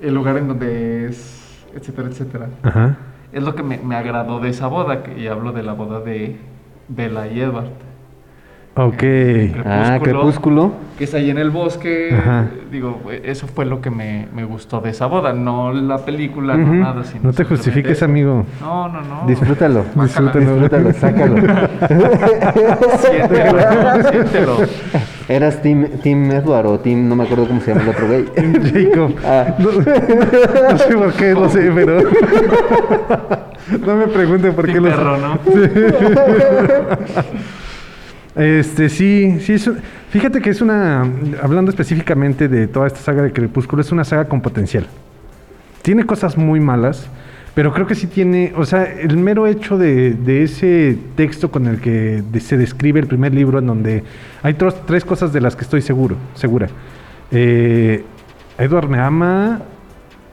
el 0.00 0.14
lugar 0.14 0.36
en 0.38 0.48
donde 0.48 1.06
es, 1.06 1.64
etcétera, 1.74 2.08
etcétera. 2.08 2.48
Ajá. 2.62 2.96
Es 3.32 3.42
lo 3.42 3.54
que 3.54 3.62
me, 3.62 3.78
me 3.78 3.94
agradó 3.96 4.40
de 4.40 4.48
esa 4.50 4.66
boda, 4.66 5.02
que, 5.02 5.18
y 5.20 5.26
hablo 5.28 5.52
de 5.52 5.62
la 5.62 5.72
boda 5.72 6.00
de 6.00 6.38
Bella 6.88 7.26
y 7.28 7.40
Edward. 7.40 7.68
Ok. 8.78 9.02
Ah, 9.66 9.98
Crepúsculo. 10.00 10.70
Que 10.96 11.04
es 11.04 11.14
ahí 11.14 11.30
en 11.30 11.38
el 11.38 11.50
bosque. 11.50 12.14
Ajá. 12.16 12.46
Digo, 12.70 13.00
eso 13.24 13.48
fue 13.48 13.64
lo 13.64 13.80
que 13.80 13.90
me, 13.90 14.28
me 14.32 14.44
gustó 14.44 14.80
de 14.80 14.90
esa 14.90 15.06
boda. 15.06 15.32
No 15.32 15.72
la 15.72 15.98
película, 15.98 16.56
no 16.56 16.74
nada. 16.74 17.02
Sino 17.02 17.24
No 17.24 17.32
te 17.32 17.42
justifiques, 17.44 18.02
amigo. 18.04 18.46
No, 18.60 18.88
no, 18.88 19.00
no. 19.02 19.24
Disfrútalo. 19.26 19.84
Disfrútalo. 19.96 20.54
Disfrútalo, 20.54 20.92
sácalo. 20.92 21.36
Siéntelo, 22.98 23.58
siéntelo. 24.10 24.56
¿Eras 25.28 25.60
Team, 25.60 25.88
team 26.02 26.30
Edward 26.30 26.66
o 26.66 26.78
Team, 26.78 27.08
no 27.08 27.16
me 27.16 27.24
acuerdo 27.24 27.48
cómo 27.48 27.60
se 27.60 27.72
llama 27.72 27.82
el 27.82 27.88
otro 27.88 28.06
güey? 28.06 28.26
Jacob. 28.72 29.12
Ah. 29.24 29.56
No, 29.58 29.72
no 29.72 30.78
sé 30.78 30.96
por 30.96 31.12
qué, 31.14 31.34
no 31.34 31.48
sé, 31.48 31.72
pero. 31.74 31.98
no 33.86 33.96
me 33.96 34.06
pregunten 34.06 34.54
por 34.54 34.66
qué 34.66 34.72
Team 34.72 34.84
perro, 34.84 35.18
¿no? 35.18 35.38
Este, 38.38 38.88
sí, 38.88 39.38
sí, 39.40 39.54
es, 39.54 39.68
fíjate 40.10 40.40
que 40.40 40.50
es 40.50 40.60
una, 40.62 41.02
hablando 41.42 41.70
específicamente 41.70 42.46
de 42.48 42.68
toda 42.68 42.86
esta 42.86 43.00
saga 43.00 43.22
de 43.22 43.32
Crepúsculo, 43.32 43.82
es 43.82 43.90
una 43.90 44.04
saga 44.04 44.26
con 44.26 44.40
potencial. 44.40 44.86
Tiene 45.82 46.06
cosas 46.06 46.36
muy 46.38 46.60
malas, 46.60 47.08
pero 47.56 47.72
creo 47.74 47.88
que 47.88 47.96
sí 47.96 48.06
tiene, 48.06 48.52
o 48.56 48.64
sea, 48.64 48.84
el 48.84 49.16
mero 49.16 49.48
hecho 49.48 49.76
de, 49.76 50.12
de 50.12 50.44
ese 50.44 50.96
texto 51.16 51.50
con 51.50 51.66
el 51.66 51.80
que 51.80 52.22
se 52.38 52.56
describe 52.56 53.00
el 53.00 53.08
primer 53.08 53.34
libro, 53.34 53.58
en 53.58 53.66
donde 53.66 54.04
hay 54.42 54.54
tros- 54.54 54.86
tres 54.86 55.04
cosas 55.04 55.32
de 55.32 55.40
las 55.40 55.56
que 55.56 55.62
estoy 55.62 55.82
seguro, 55.82 56.14
segura. 56.34 56.68
Eh, 57.32 58.04
Edward 58.56 58.88
me 58.88 59.00
ama, 59.00 59.62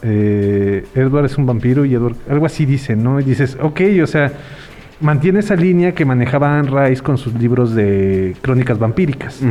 eh, 0.04 0.86
Edward 0.94 1.26
es 1.26 1.38
un 1.40 1.48
vampiro 1.48 1.86
y 1.86 1.96
Edward, 1.96 2.16
algo 2.30 2.46
así 2.46 2.68
dice, 2.68 2.96
¿no? 2.96 3.20
Y 3.20 3.24
dices, 3.24 3.58
ok, 3.60 3.82
o 4.04 4.08
sea, 4.08 4.32
mantiene 5.02 5.40
esa 5.40 5.56
línea 5.56 5.94
que 5.94 6.06
manejaba 6.06 6.58
Anne 6.60 6.70
Rice 6.88 7.02
con 7.04 7.18
sus 7.18 7.34
libros 7.34 7.74
de 7.76 8.36
crónicas 8.42 8.78
vampíricas. 8.80 9.42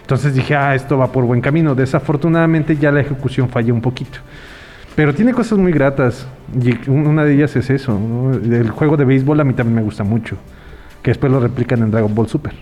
Entonces 0.00 0.34
dije, 0.34 0.54
ah, 0.54 0.74
esto 0.74 0.96
va 0.98 1.10
por 1.10 1.24
buen 1.24 1.40
camino. 1.40 1.74
Desafortunadamente 1.74 2.76
ya 2.76 2.92
la 2.92 3.00
ejecución 3.00 3.48
falló 3.48 3.74
un 3.74 3.80
poquito. 3.80 4.18
Pero 4.94 5.12
tiene 5.14 5.32
cosas 5.34 5.58
muy 5.58 5.72
gratas. 5.72 6.26
Y 6.62 6.88
un- 6.90 7.06
una 7.06 7.24
de 7.24 7.34
ellas 7.34 7.54
es 7.56 7.68
eso. 7.70 7.98
¿no? 7.98 8.32
El 8.34 8.70
juego 8.70 8.96
de 8.96 9.04
béisbol 9.04 9.40
a 9.40 9.44
mí 9.44 9.52
también 9.52 9.74
me 9.76 9.82
gusta 9.82 10.04
mucho. 10.04 10.36
Que 11.02 11.10
después 11.10 11.30
lo 11.32 11.40
replican 11.40 11.82
en 11.82 11.90
Dragon 11.90 12.14
Ball 12.14 12.28
Super. 12.28 12.52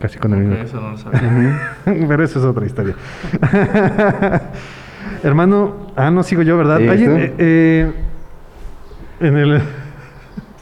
Casi 0.00 0.18
con 0.18 0.32
el 0.34 0.42
Ok, 0.44 0.48
mismo. 0.48 0.64
eso 0.64 0.80
no 0.80 0.90
lo 0.92 0.98
sabía. 0.98 1.72
Pero 2.08 2.24
eso 2.24 2.38
es 2.38 2.44
otra 2.44 2.64
historia. 2.66 2.94
Hermano, 5.22 5.88
ah, 5.96 6.10
no 6.10 6.22
sigo 6.22 6.42
yo, 6.42 6.56
¿verdad? 6.56 6.80
Eh, 6.80 7.34
eh, 7.38 7.92
en 9.20 9.36
el. 9.36 9.62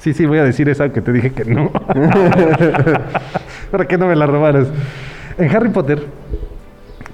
Sí, 0.01 0.15
sí, 0.15 0.25
voy 0.25 0.39
a 0.39 0.45
decir 0.45 0.69
esa 0.71 0.93
que 0.93 1.03
te 1.03 1.13
dije 1.13 1.31
que 1.31 1.45
no. 1.45 1.71
Para 3.71 3.87
que 3.87 3.99
no 3.99 4.07
me 4.07 4.17
la 4.17 4.27
robaras. 4.27 4.69
En 5.37 5.55
Harry 5.55 5.69
Potter 5.69 6.03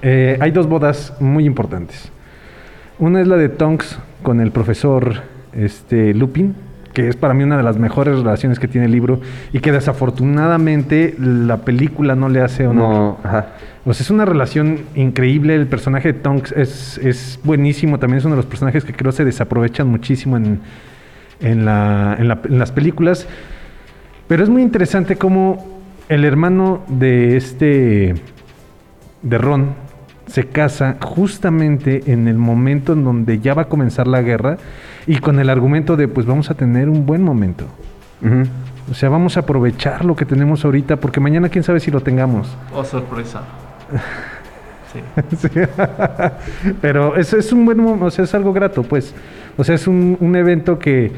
eh, 0.02 0.38
hay 0.40 0.52
dos 0.52 0.68
bodas 0.68 1.12
muy 1.18 1.46
importantes. 1.46 2.12
Una 3.00 3.20
es 3.20 3.26
la 3.26 3.36
de 3.36 3.48
Tonks 3.48 3.98
con 4.22 4.40
el 4.40 4.52
profesor 4.52 5.22
este, 5.52 6.14
Lupin, 6.14 6.54
que 6.94 7.08
es 7.08 7.16
para 7.16 7.34
mí 7.34 7.42
una 7.42 7.56
de 7.56 7.64
las 7.64 7.76
mejores 7.76 8.18
relaciones 8.18 8.60
que 8.60 8.68
tiene 8.68 8.86
el 8.86 8.92
libro 8.92 9.20
y 9.52 9.58
que 9.58 9.72
desafortunadamente 9.72 11.16
la 11.18 11.58
película 11.58 12.14
no 12.14 12.28
le 12.28 12.40
hace 12.40 12.68
honor. 12.68 12.94
No, 12.94 13.18
ajá. 13.24 13.46
Pues 13.82 14.00
es 14.00 14.10
una 14.10 14.24
relación 14.24 14.82
increíble. 14.94 15.56
El 15.56 15.66
personaje 15.66 16.12
de 16.12 16.20
Tonks 16.20 16.52
es, 16.52 16.98
es 16.98 17.40
buenísimo. 17.42 17.98
También 17.98 18.18
es 18.18 18.24
uno 18.24 18.36
de 18.36 18.42
los 18.42 18.46
personajes 18.46 18.84
que 18.84 18.92
creo 18.92 19.10
se 19.10 19.24
desaprovechan 19.24 19.88
muchísimo 19.88 20.36
en, 20.36 20.60
en, 21.40 21.64
la- 21.64 22.16
en 22.18 22.28
la- 22.28 22.40
en 22.44 22.58
las 22.58 22.72
películas. 22.72 23.26
Pero 24.28 24.42
es 24.42 24.48
muy 24.48 24.62
interesante 24.62 25.16
cómo 25.16 25.80
el 26.08 26.24
hermano 26.24 26.82
de 26.88 27.36
este. 27.36 28.14
de 29.22 29.38
Ron 29.38 29.74
se 30.26 30.46
casa 30.48 30.96
justamente 31.00 32.02
en 32.12 32.26
el 32.26 32.36
momento 32.36 32.92
en 32.94 33.04
donde 33.04 33.38
ya 33.38 33.54
va 33.54 33.62
a 33.62 33.68
comenzar 33.68 34.08
la 34.08 34.22
guerra 34.22 34.56
y 35.06 35.18
con 35.18 35.38
el 35.38 35.48
argumento 35.48 35.96
de 35.96 36.08
pues 36.08 36.26
vamos 36.26 36.50
a 36.50 36.54
tener 36.54 36.88
un 36.88 37.06
buen 37.06 37.22
momento. 37.22 37.64
O 38.90 38.94
sea, 38.94 39.08
vamos 39.08 39.36
a 39.36 39.40
aprovechar 39.40 40.04
lo 40.04 40.16
que 40.16 40.24
tenemos 40.24 40.64
ahorita 40.64 40.96
porque 40.96 41.20
mañana 41.20 41.48
quién 41.48 41.62
sabe 41.62 41.78
si 41.80 41.90
lo 41.92 42.00
tengamos. 42.00 42.56
Oh, 42.74 42.82
sorpresa. 42.84 43.42
Sí. 44.96 45.48
Sí. 45.48 45.60
Pero 46.80 47.16
es, 47.16 47.32
es 47.32 47.52
un 47.52 47.64
buen 47.64 47.78
mo- 47.78 47.98
o 48.04 48.10
sea, 48.10 48.24
es 48.24 48.34
algo 48.34 48.52
grato, 48.52 48.82
pues. 48.82 49.14
O 49.56 49.64
sea, 49.64 49.74
es 49.74 49.86
un, 49.86 50.16
un 50.20 50.36
evento 50.36 50.78
que, 50.78 51.10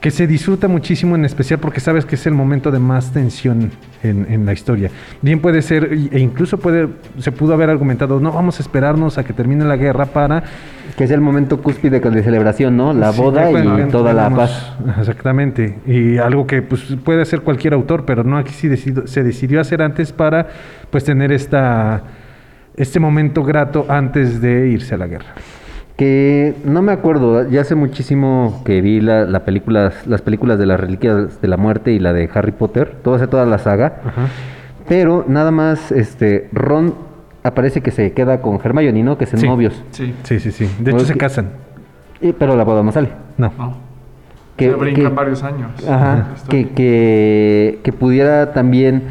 que 0.00 0.10
se 0.10 0.26
disfruta 0.26 0.68
muchísimo, 0.68 1.16
en 1.16 1.24
especial 1.24 1.58
porque 1.58 1.80
sabes 1.80 2.04
que 2.04 2.14
es 2.14 2.26
el 2.26 2.34
momento 2.34 2.70
de 2.70 2.78
más 2.78 3.12
tensión 3.12 3.72
en, 4.02 4.26
en 4.30 4.46
la 4.46 4.52
historia. 4.52 4.90
Bien 5.22 5.40
puede 5.40 5.60
ser, 5.62 5.92
e 6.12 6.20
incluso 6.20 6.58
puede, 6.58 6.88
se 7.18 7.32
pudo 7.32 7.54
haber 7.54 7.68
argumentado, 7.70 8.20
no, 8.20 8.30
vamos 8.32 8.60
a 8.60 8.62
esperarnos 8.62 9.18
a 9.18 9.24
que 9.24 9.32
termine 9.32 9.64
la 9.64 9.76
guerra 9.76 10.06
para... 10.06 10.44
Que 10.96 11.04
es 11.04 11.10
el 11.12 11.20
momento 11.20 11.60
cúspide 11.62 12.00
de 12.00 12.22
celebración, 12.22 12.76
¿no? 12.76 12.92
La 12.92 13.12
Sí, 13.12 13.20
boda 13.20 13.50
y 13.50 13.88
toda 13.90 14.12
la 14.12 14.30
paz. 14.30 14.72
Exactamente. 14.98 15.78
Y 15.86 16.18
algo 16.18 16.46
que 16.46 16.62
pues, 16.62 16.96
puede 17.04 17.22
hacer 17.22 17.42
cualquier 17.42 17.74
autor, 17.74 18.04
pero 18.04 18.24
no 18.24 18.36
aquí 18.36 18.52
sí 18.52 18.66
decido- 18.68 19.06
se 19.06 19.22
decidió 19.22 19.60
hacer 19.60 19.80
antes 19.82 20.12
para 20.12 20.48
pues 20.90 21.04
tener 21.04 21.30
esta 21.30 22.02
este 22.78 23.00
momento 23.00 23.42
grato 23.44 23.86
antes 23.88 24.40
de 24.40 24.68
irse 24.68 24.94
a 24.94 24.98
la 24.98 25.06
guerra. 25.06 25.34
Que 25.96 26.54
no 26.64 26.80
me 26.80 26.92
acuerdo, 26.92 27.48
ya 27.48 27.62
hace 27.62 27.74
muchísimo 27.74 28.62
que 28.64 28.80
vi 28.80 29.00
la, 29.00 29.24
la 29.24 29.44
película, 29.44 29.92
las 30.06 30.22
películas 30.22 30.58
de 30.58 30.66
las 30.66 30.78
reliquias 30.78 31.40
de 31.42 31.48
la 31.48 31.56
muerte 31.56 31.90
y 31.92 31.98
la 31.98 32.12
de 32.12 32.30
Harry 32.32 32.52
Potter, 32.52 32.98
toda, 33.02 33.26
toda 33.26 33.44
la 33.46 33.58
saga. 33.58 34.00
Pero 34.88 35.24
nada 35.26 35.50
más, 35.50 35.90
este, 35.90 36.48
Ron 36.52 36.94
aparece 37.42 37.80
que 37.80 37.90
se 37.90 38.12
queda 38.12 38.40
con 38.40 38.60
Hermione, 38.62 39.02
¿no? 39.02 39.18
Que 39.18 39.26
son 39.26 39.40
Sí. 39.40 39.46
novios. 39.48 39.82
Sí. 39.90 40.14
Sí, 40.22 40.38
sí, 40.38 40.52
sí. 40.52 40.70
De 40.78 40.92
hecho, 40.92 41.00
Ok. 41.00 41.06
se 41.06 41.16
casan. 41.16 41.48
Y- 42.20 42.32
pero 42.32 42.54
la 42.56 42.62
boda 42.64 42.82
no 42.84 42.92
sale. 42.92 43.08
No. 43.36 43.52
No. 43.58 43.76
Que, 44.56 44.70
Se 44.70 44.74
brincan 44.76 45.04
que- 45.04 45.10
varios 45.10 45.42
años. 45.42 45.70
Ajá, 45.88 46.28
que, 46.48 46.68
que, 46.70 47.78
que 47.82 47.92
pudiera 47.92 48.52
también 48.52 49.02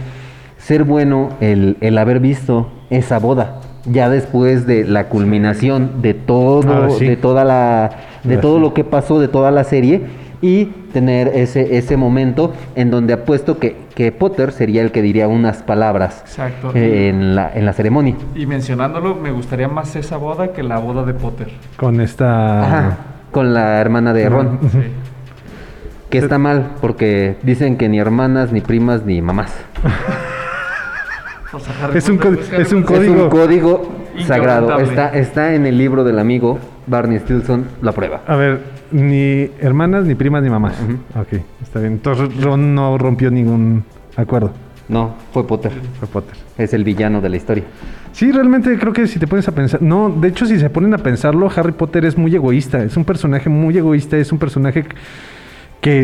ser 0.58 0.84
bueno 0.84 1.30
el, 1.42 1.78
el 1.82 1.98
haber 1.98 2.20
visto 2.20 2.70
esa 2.90 3.20
boda. 3.20 3.62
Ya 3.86 4.10
después 4.10 4.68
de 4.68 4.84
la 4.84 5.08
culminación 5.10 6.02
de 6.02 6.14
todo, 6.14 6.86
Ah, 6.86 6.90
sí. 6.90 7.06
de 7.08 7.16
toda 7.16 7.44
la, 7.46 7.92
de 8.24 8.38
todo 8.38 8.56
sí. 8.58 8.62
lo 8.62 8.74
que 8.74 8.84
pasó, 8.84 9.20
de 9.20 9.28
toda 9.30 9.50
la 9.52 9.64
serie, 9.64 10.02
y 10.42 10.66
tener 10.94 11.30
ese, 11.30 11.78
ese 11.78 11.98
momento 11.98 12.54
en 12.76 12.92
donde 12.92 13.14
apuesto 13.14 13.58
que, 13.60 13.76
que 13.96 14.12
Potter 14.12 14.52
sería 14.52 14.82
el 14.84 14.92
que 14.92 15.02
diría 15.02 15.28
unas 15.28 15.64
palabras 15.64 16.22
Exacto. 16.26 16.72
eh, 16.76 17.10
en, 17.10 17.34
la, 17.36 17.52
en 17.56 17.66
la 17.66 17.74
ceremonia. 17.74 18.16
Y 18.36 18.46
mencionándolo, 18.46 19.16
me 19.16 19.32
gustaría 19.32 19.68
más 19.68 19.96
esa 19.96 20.18
boda 20.18 20.54
que 20.54 20.62
la 20.64 20.78
boda 20.80 21.04
de 21.06 21.14
Potter. 21.14 21.50
Con 21.78 22.02
esta... 22.02 22.64
Ajá, 22.66 22.98
con 23.32 23.54
la 23.54 23.80
hermana 23.80 24.14
de 24.14 24.30
Ron. 24.30 24.60
Sí. 24.72 24.80
Que 26.10 26.20
está 26.20 26.38
mal, 26.38 26.72
porque 26.82 27.38
dicen 27.44 27.76
que 27.78 27.90
ni 27.90 28.00
hermanas, 28.00 28.52
ni 28.52 28.62
primas, 28.62 29.04
ni 29.06 29.22
mamás. 29.22 29.54
O 31.54 31.60
sea, 31.60 31.74
Harry 31.84 31.98
Es 31.98 32.10
un 32.10 32.18
pues, 32.18 32.52
es 32.52 32.74
un 32.74 32.84
Potter- 32.84 33.02
Es 33.02 33.08
Código. 33.10 33.24
un 33.26 33.30
código 33.30 33.92
sagrado. 34.26 34.80
Está, 34.80 35.10
está 35.10 35.54
en 35.56 35.66
el 35.66 35.78
libro 35.78 36.04
del 36.04 36.20
amigo 36.20 36.60
Barney 36.88 37.20
Stilson, 37.20 37.66
la 37.82 37.92
prueba. 37.94 38.22
A 38.28 38.36
ver, 38.36 38.60
ni 38.92 39.50
hermanas, 39.60 40.06
ni 40.06 40.16
primas, 40.16 40.44
ni 40.44 40.50
mamás. 40.50 40.76
Ok, 41.16 41.40
está 41.62 41.80
bien. 41.80 41.94
Entonces 41.94 42.42
Ron 42.42 42.76
no 42.76 42.98
rompió 42.98 43.32
ningún 43.32 43.84
acuerdo. 44.16 44.52
No, 44.90 45.16
fue 45.34 45.46
Potter. 45.46 45.72
Fue 46.00 46.08
Potter. 46.08 46.36
Es 46.58 46.74
el 46.74 46.84
villano 46.86 47.20
de 47.22 47.30
la 47.30 47.36
historia. 47.38 47.64
Sí, 48.14 48.32
realmente 48.32 48.78
creo 48.80 48.94
que 48.94 49.06
si 49.06 49.20
te 49.20 49.28
pones 49.28 49.48
a 49.48 49.52
pensar, 49.52 49.82
no, 49.82 50.10
de 50.10 50.30
hecho 50.30 50.46
si 50.46 50.58
se 50.60 50.70
ponen 50.70 50.94
a 50.94 50.98
pensarlo, 50.98 51.50
Harry 51.56 51.74
Potter 51.74 52.06
es 52.06 52.18
muy 52.18 52.34
egoísta, 52.34 52.82
es 52.84 52.96
un 52.98 53.04
personaje 53.06 53.50
muy 53.50 53.78
egoísta, 53.78 54.18
es 54.18 54.32
un 54.32 54.40
personaje 54.40 54.84
que 54.84 54.96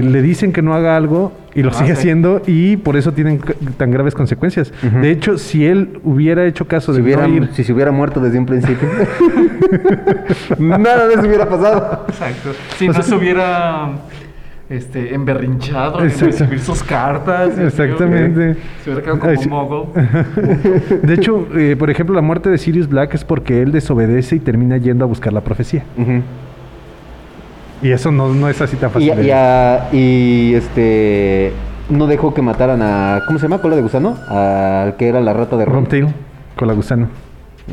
le 0.01 0.21
dicen 0.21 0.51
que 0.53 0.61
no 0.61 0.73
haga 0.73 0.95
algo 0.95 1.31
y 1.55 1.61
lo 1.63 1.69
Ah, 1.69 1.73
sigue 1.73 1.87
sí. 1.95 1.99
haciendo 1.99 2.41
y 2.47 2.77
por 2.77 2.95
eso 2.95 3.11
tienen 3.13 3.39
tan 3.77 3.91
graves 3.91 4.13
consecuencias. 4.15 4.71
De 5.01 5.11
hecho, 5.11 5.37
si 5.37 5.65
él 5.65 5.99
hubiera 6.03 6.45
hecho 6.45 6.67
caso 6.67 6.93
Si, 6.93 6.97
de 6.99 7.03
hubiera, 7.03 7.27
no 7.27 7.35
ir, 7.35 7.49
si 7.53 7.63
se 7.63 7.73
hubiera 7.73 7.91
muerto 7.91 8.19
desde 8.19 8.39
un 8.39 8.45
principio, 8.45 8.87
nada 10.59 11.07
de 11.07 11.13
eso 11.15 11.27
hubiera 11.27 11.47
pasado. 11.49 12.05
Exacto. 12.07 12.51
Si 12.77 12.87
no 12.87 13.01
se 13.01 13.15
hubiera 13.15 13.91
este, 14.69 15.13
emberrinchado 15.13 15.99
en 15.99 16.05
Exacto. 16.05 16.25
recibir 16.27 16.59
sus 16.59 16.83
cartas. 16.83 17.57
Exactamente. 17.57 18.55
Se 18.83 18.91
hubiera 18.91 19.01
quedado 19.01 19.19
como 19.19 19.33
un 19.41 19.49
mogul. 19.49 19.87
de 21.03 21.13
hecho, 21.13 21.47
eh, 21.55 21.75
por 21.77 21.89
ejemplo, 21.89 22.15
la 22.15 22.21
muerte 22.21 22.49
de 22.49 22.57
Sirius 22.57 22.87
Black 22.87 23.13
es 23.15 23.23
porque 23.23 23.61
él 23.61 23.71
desobedece 23.71 24.37
y 24.37 24.39
termina 24.39 24.77
yendo 24.77 25.05
a 25.05 25.07
buscar 25.07 25.33
la 25.33 25.41
profecía. 25.41 25.83
Y 27.83 27.91
eso 27.91 28.11
no, 28.11 28.33
no 28.33 28.49
es 28.49 28.59
así 28.61 28.75
tan 28.77 28.89
Y, 28.89 28.93
fácil. 28.93 29.15
de- 29.17 29.23
y 29.27 29.31
a- 29.31 29.89
y, 29.91 30.53
este 30.55 31.51
no 31.89 32.07
dejó 32.07 32.33
que 32.33 32.41
mataran 32.41 32.81
a 32.81 33.21
¿cómo 33.27 33.37
se 33.39 33.43
llama? 33.45 33.61
cola 33.61 33.75
de 33.75 33.81
gusano 33.81 34.17
al 34.29 34.95
que 34.95 35.07
era 35.09 35.19
la 35.19 35.33
rata 35.33 35.57
de 35.57 35.65
Ron. 35.65 35.85
Tail, 35.85 36.07
con 36.55 36.67
la 36.67 36.73
gusano. 36.73 37.09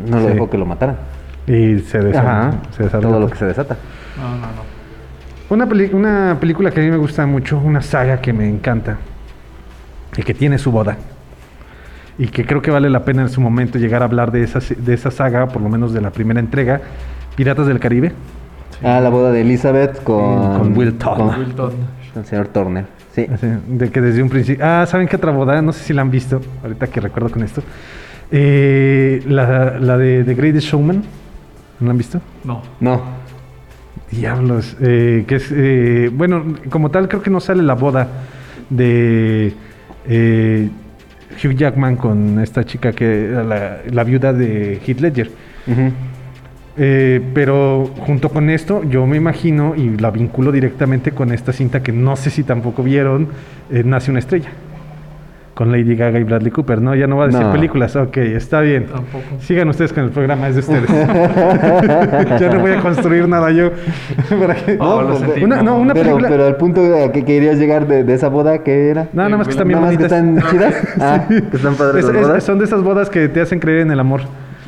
No 0.08 0.18
lo 0.20 0.26
dejó 0.26 0.50
que 0.50 0.58
lo 0.58 0.66
mataran. 0.66 0.96
Y 1.46 1.78
se 1.80 1.98
desarma. 2.00 2.48
Ajá. 2.48 2.50
se 2.76 2.82
desarma. 2.84 3.08
Todo 3.08 3.20
lo 3.20 3.30
que 3.30 3.36
se 3.38 3.44
desata. 3.46 3.76
No, 4.20 4.30
no, 4.34 4.36
no. 4.40 4.70
Una, 5.48 5.66
peli- 5.66 5.90
una 5.92 6.36
película 6.40 6.70
que 6.70 6.80
a 6.80 6.84
mí 6.84 6.90
me 6.90 6.96
gusta 6.96 7.26
mucho, 7.26 7.58
una 7.58 7.80
saga 7.82 8.20
que 8.20 8.32
me 8.32 8.48
encanta 8.48 8.98
y 10.16 10.22
que 10.22 10.34
tiene 10.34 10.58
su 10.58 10.70
boda. 10.70 10.96
Y 12.18 12.26
que 12.28 12.44
creo 12.44 12.60
que 12.62 12.70
vale 12.70 12.90
la 12.90 13.04
pena 13.04 13.22
en 13.22 13.28
su 13.30 13.40
momento 13.40 13.78
llegar 13.78 14.02
a 14.02 14.04
hablar 14.04 14.30
de 14.30 14.42
esa, 14.42 14.58
de 14.76 14.94
esa 14.94 15.10
saga, 15.10 15.46
por 15.48 15.62
lo 15.62 15.68
menos 15.68 15.92
de 15.92 16.00
la 16.00 16.10
primera 16.10 16.38
entrega, 16.40 16.80
Piratas 17.36 17.66
del 17.66 17.80
Caribe. 17.80 18.12
Ah, 18.82 19.00
la 19.00 19.10
boda 19.10 19.30
de 19.32 19.42
Elizabeth 19.42 20.02
con, 20.02 20.58
Con 20.58 20.76
Will 20.78 20.94
Turner. 20.94 21.16
con- 21.26 21.38
Wilton. 21.40 21.70
con 22.12 22.22
el 22.22 22.26
señor 22.26 22.48
Turner. 22.48 22.84
Sí. 23.14 23.26
Así, 23.32 23.46
de 23.66 23.90
que 23.90 24.00
desde 24.00 24.22
un 24.22 24.28
principio... 24.30 24.64
Ah, 24.64 24.86
¿saben 24.86 25.06
qué 25.08 25.16
otra 25.16 25.32
boda? 25.32 25.60
No 25.60 25.72
sé 25.72 25.82
si 25.84 25.92
la 25.92 26.02
han 26.02 26.10
visto, 26.10 26.40
ahorita 26.62 26.86
que 26.86 27.00
recuerdo 27.00 27.30
con 27.30 27.42
esto. 27.42 27.62
Eh, 28.30 29.22
la, 29.26 29.78
la 29.80 29.98
de 29.98 30.24
The 30.24 30.34
Greatest 30.34 30.68
Showman. 30.68 30.96
¿No 31.80 31.86
la 31.86 31.90
han 31.90 31.98
visto? 31.98 32.20
No. 32.44 32.62
No. 32.80 33.00
Diablos, 34.10 34.76
eh, 34.80 35.24
que 35.26 35.36
es, 35.36 35.52
eh, 35.54 36.10
bueno, 36.12 36.44
como 36.68 36.90
tal 36.90 37.08
creo 37.08 37.22
que 37.22 37.30
no 37.30 37.40
sale 37.40 37.62
la 37.62 37.74
boda 37.74 38.08
de 38.68 39.52
eh, 40.08 40.68
Hugh 41.42 41.54
Jackman 41.54 41.96
con 41.96 42.40
esta 42.40 42.64
chica 42.64 42.92
que 42.92 43.26
era 43.30 43.44
la, 43.44 43.78
la 43.88 44.04
viuda 44.04 44.32
de 44.32 44.80
Heath 44.86 45.00
Ledger. 45.00 45.30
Ujú. 45.66 45.92
Eh, 46.82 47.20
pero 47.34 47.90
junto 48.06 48.30
con 48.30 48.48
esto, 48.48 48.82
yo 48.84 49.06
me 49.06 49.18
imagino 49.18 49.74
y 49.76 49.98
la 49.98 50.10
vinculo 50.10 50.50
directamente 50.50 51.10
con 51.12 51.30
esta 51.30 51.52
cinta 51.52 51.82
que 51.82 51.92
no 51.92 52.16
sé 52.16 52.30
si 52.30 52.42
tampoco 52.42 52.82
vieron, 52.82 53.28
eh, 53.70 53.82
Nace 53.84 54.10
una 54.10 54.20
estrella. 54.20 54.48
Con 55.52 55.70
Lady 55.72 55.94
Gaga 55.94 56.18
y 56.18 56.24
Bradley 56.24 56.50
Cooper, 56.50 56.80
¿no? 56.80 56.94
Ya 56.94 57.06
no 57.06 57.18
va 57.18 57.24
a 57.24 57.26
decir 57.26 57.42
No. 57.42 57.52
películas, 57.52 57.94
ok, 57.96 58.16
está 58.16 58.62
bien. 58.62 58.86
Tampoco. 58.86 59.24
Sigan 59.40 59.68
ustedes 59.68 59.92
con 59.92 60.04
el 60.04 60.10
programa, 60.10 60.48
es 60.48 60.54
de 60.54 60.60
ustedes. 60.60 60.88
ya 62.40 62.50
no 62.54 62.60
voy 62.60 62.70
a 62.70 62.80
construir 62.80 63.28
nada 63.28 63.50
yo. 63.50 63.70
Para 64.40 64.54
que- 64.54 64.76
lo 64.76 65.06
pues, 65.08 65.18
sentí. 65.20 65.44
una, 65.44 65.62
no, 65.62 65.76
una 65.76 65.92
pero, 65.92 66.04
película. 66.16 66.28
pero 66.30 66.46
al 66.46 66.56
punto 66.56 66.80
a 67.04 67.12
que 67.12 67.26
querías 67.26 67.58
llegar 67.58 67.86
de, 67.86 68.04
de 68.04 68.14
esa 68.14 68.28
boda, 68.28 68.62
¿qué 68.62 68.88
era? 68.88 69.08
no, 69.12 69.22
nada 69.24 69.36
más 69.36 69.48
que 69.48 69.50
están 69.52 69.68
bien 69.68 69.80
Nada 69.82 69.92
más 69.92 69.98
que 70.08 70.08
bonitas. 70.14 70.40
están 70.40 70.50
chidas. 70.50 70.74
Ah, 70.98 71.24
que 71.28 71.56
están 71.56 71.74
padres 71.74 72.04
Es- 72.06 72.10
las 72.10 72.16
es- 72.22 72.28
bodas. 72.28 72.44
son 72.44 72.58
de 72.58 72.64
esas 72.64 72.82
bodas 72.82 73.10
que 73.10 73.28
te 73.28 73.42
hacen 73.42 73.58
creer 73.58 73.80
en 73.80 73.90
el 73.90 74.00
amor. 74.00 74.20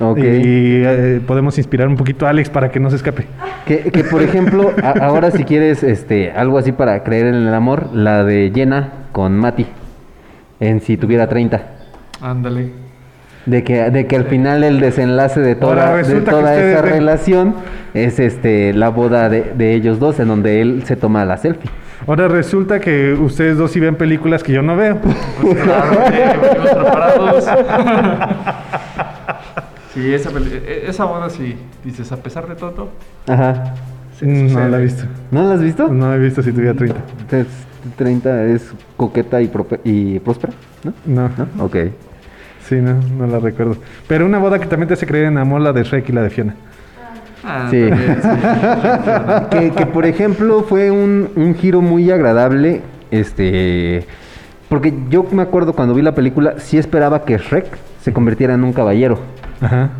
Ok. 0.02 0.18
Y 0.18 0.82
eh, 0.84 1.20
podemos 1.26 1.56
inspirar 1.58 1.88
un 1.88 1.96
poquito 1.96 2.26
a 2.26 2.30
Alex 2.30 2.50
para 2.50 2.70
que 2.70 2.80
no 2.80 2.90
se 2.90 2.96
escape. 2.96 3.26
Que, 3.66 3.78
que, 3.90 4.04
por 4.04 4.22
ejemplo, 4.22 4.72
a- 4.82 5.04
ahora 5.04 5.30
si 5.30 5.44
quieres 5.44 5.82
este 5.82 6.32
algo 6.32 6.58
así 6.58 6.72
para 6.72 7.02
creer 7.04 7.26
en 7.26 7.34
el 7.34 7.54
amor, 7.54 7.90
la 7.94 8.24
de 8.24 8.50
Jenna 8.54 8.88
con 9.12 9.36
Mati. 9.36 9.66
En 10.60 10.80
si 10.80 10.96
tuviera 10.96 11.26
30. 11.28 11.60
Ándale. 12.20 12.70
De 13.46 13.64
que, 13.64 13.90
de 13.90 14.06
que 14.06 14.14
al 14.16 14.24
final 14.26 14.62
el 14.62 14.78
desenlace 14.78 15.40
de 15.40 15.56
toda, 15.56 15.96
de 15.96 16.20
toda 16.20 16.54
esa 16.56 16.80
relación 16.82 17.56
es 17.92 18.20
este 18.20 18.72
la 18.72 18.88
boda 18.90 19.28
de, 19.28 19.52
de 19.56 19.74
ellos 19.74 19.98
dos, 19.98 20.20
en 20.20 20.28
donde 20.28 20.60
él 20.60 20.82
se 20.86 20.94
toma 20.94 21.24
la 21.24 21.36
selfie. 21.36 21.68
Ahora 22.06 22.26
resulta 22.28 22.78
que 22.80 23.12
ustedes 23.14 23.56
dos 23.56 23.70
sí 23.72 23.80
ven 23.80 23.96
películas 23.96 24.42
que 24.44 24.52
yo 24.52 24.62
no 24.62 24.76
veo. 24.76 24.98
Pues 25.42 25.58
claro, 25.58 25.92
eh, 26.12 26.32
preparados. 26.62 27.46
sí, 29.94 30.12
esa, 30.14 30.30
peli- 30.30 30.50
eh, 30.52 30.84
esa 30.88 31.04
boda 31.04 31.28
sí. 31.30 31.56
Dices, 31.84 32.10
a 32.12 32.16
pesar 32.16 32.48
de 32.48 32.54
todo. 32.54 32.88
Ajá. 33.28 33.74
Mm, 34.20 34.42
no 34.44 34.48
sucede. 34.50 34.68
la 34.70 34.78
he 34.78 34.82
visto. 34.82 35.04
¿No 35.30 35.42
la 35.48 35.54
has 35.54 35.62
visto? 35.62 35.88
No 35.88 36.14
he 36.14 36.18
visto 36.18 36.42
si 36.42 36.52
tuviera 36.52 36.74
30. 36.74 37.00
Entonces, 37.20 37.46
30 37.96 38.44
es 38.46 38.72
coqueta 38.96 39.40
y, 39.42 39.50
y 39.84 40.18
próspera, 40.20 40.52
¿no? 40.84 40.92
No, 41.06 41.30
¿No? 41.56 41.64
Ok. 41.64 41.76
sí, 42.68 42.76
no, 42.76 42.94
no 43.18 43.26
la 43.26 43.40
recuerdo. 43.40 43.76
Pero 44.06 44.24
una 44.26 44.38
boda 44.38 44.58
que 44.60 44.66
también 44.66 44.86
te 44.88 44.94
hace 44.94 45.06
creer 45.06 45.24
en 45.26 45.38
amor, 45.38 45.60
la 45.60 45.72
de 45.72 45.82
Shrek 45.82 46.08
y 46.08 46.12
la 46.12 46.22
de 46.22 46.30
Fiona. 46.30 46.54
Ah, 47.44 47.66
Sí. 47.70 47.88
también, 47.88 48.18
sí. 48.22 48.28
que, 49.50 49.70
que, 49.72 49.86
por 49.86 50.06
ejemplo 50.06 50.62
fue 50.62 50.92
un, 50.92 51.28
un 51.34 51.54
giro 51.56 51.80
muy 51.80 52.08
agradable, 52.12 52.82
este, 53.10 54.06
porque 54.68 54.94
yo 55.10 55.24
me 55.32 55.42
acuerdo 55.42 55.72
cuando 55.72 55.92
vi 55.94 56.02
la 56.02 56.14
película, 56.14 56.54
sí 56.58 56.78
esperaba 56.78 57.24
que 57.24 57.36
Shrek 57.38 57.66
se 58.00 58.12
convirtiera 58.12 58.54
en 58.54 58.62
un 58.62 58.72
caballero. 58.72 59.18
Ajá. 59.62 59.90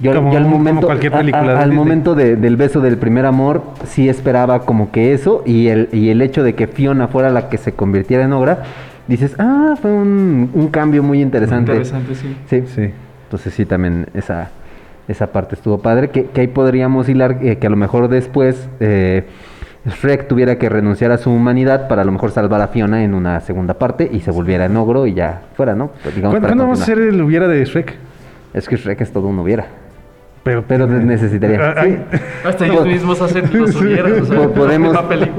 Yo, 0.00 0.14
Como- 0.14 0.30
yo 0.30 0.38
al 0.38 0.44
como 0.44 0.58
momento, 0.58 0.86
cualquier 0.86 1.12
a- 1.12 1.16
a- 1.16 1.18
película 1.20 1.60
al 1.60 1.72
momento 1.72 2.14
de- 2.14 2.36
del 2.36 2.56
beso 2.56 2.80
del 2.80 2.98
primer 2.98 3.26
amor, 3.26 3.62
sí 3.84 4.08
esperaba 4.08 4.60
como 4.60 4.92
que 4.92 5.12
eso 5.12 5.42
y 5.44 5.66
el, 5.68 5.88
y 5.92 6.10
el 6.10 6.22
hecho 6.22 6.44
de 6.44 6.54
que 6.54 6.68
Fiona 6.68 7.08
fuera 7.08 7.30
la 7.30 7.48
que 7.48 7.58
se 7.58 7.72
convirtiera 7.72 8.22
en 8.24 8.32
Ogra, 8.32 8.62
dices, 9.08 9.34
ah, 9.40 9.74
fue 9.80 9.92
un, 9.92 10.50
un 10.54 10.68
cambio 10.68 11.02
muy 11.02 11.20
interesante. 11.20 11.72
Interesante, 11.72 12.14
sí. 12.14 12.36
Sí. 12.48 12.62
Sí. 12.74 12.90
Entonces 13.24 13.52
sí, 13.54 13.64
también 13.66 14.06
esa, 14.14 14.50
esa 15.08 15.26
parte 15.32 15.56
estuvo 15.56 15.78
padre. 15.78 16.10
Que, 16.10 16.26
que 16.26 16.42
ahí 16.42 16.46
podríamos 16.46 17.08
hilar 17.08 17.38
eh, 17.42 17.56
que 17.56 17.66
a 17.66 17.70
lo 17.70 17.76
mejor 17.76 18.08
después 18.08 18.68
eh, 18.78 19.24
Shrek 19.84 20.28
tuviera 20.28 20.58
que 20.58 20.68
renunciar 20.68 21.10
a 21.10 21.18
su 21.18 21.30
humanidad 21.32 21.88
para 21.88 22.02
a 22.02 22.04
lo 22.04 22.12
mejor 22.12 22.30
salvar 22.30 22.60
a 22.60 22.68
Fiona 22.68 23.02
en 23.02 23.14
una 23.14 23.40
segunda 23.40 23.74
parte 23.74 24.08
y 24.12 24.20
se 24.20 24.30
volviera 24.30 24.66
en 24.66 24.76
ogro 24.76 25.06
y 25.08 25.14
ya 25.14 25.42
fuera, 25.56 25.74
¿no? 25.74 25.90
Pues, 26.04 26.14
digamos, 26.14 26.34
¿Cuándo, 26.34 26.46
cuándo 26.48 26.64
vamos 26.64 26.80
a 26.80 26.82
hacer 26.84 26.98
el 27.00 27.20
hubiera 27.20 27.48
de 27.48 27.64
Shrek? 27.64 27.94
Es 28.54 28.68
que 28.68 28.76
Shrek 28.76 29.00
es 29.02 29.12
todo 29.12 29.26
un 29.28 29.38
hubiera. 29.38 29.66
Pero, 30.42 30.64
Pero 30.66 30.86
necesitaría. 30.86 31.60
Ah, 31.60 31.74
sí. 31.84 31.96
ay. 32.12 32.20
Hasta 32.44 32.66
ellos 32.66 32.86
mismos 32.86 33.20
hacen 33.20 33.44
los 33.52 33.74
hubieras. 33.80 34.22
O 34.22 34.24
sea, 34.24 34.36
Po- 34.38 34.50
podemos 34.52 34.96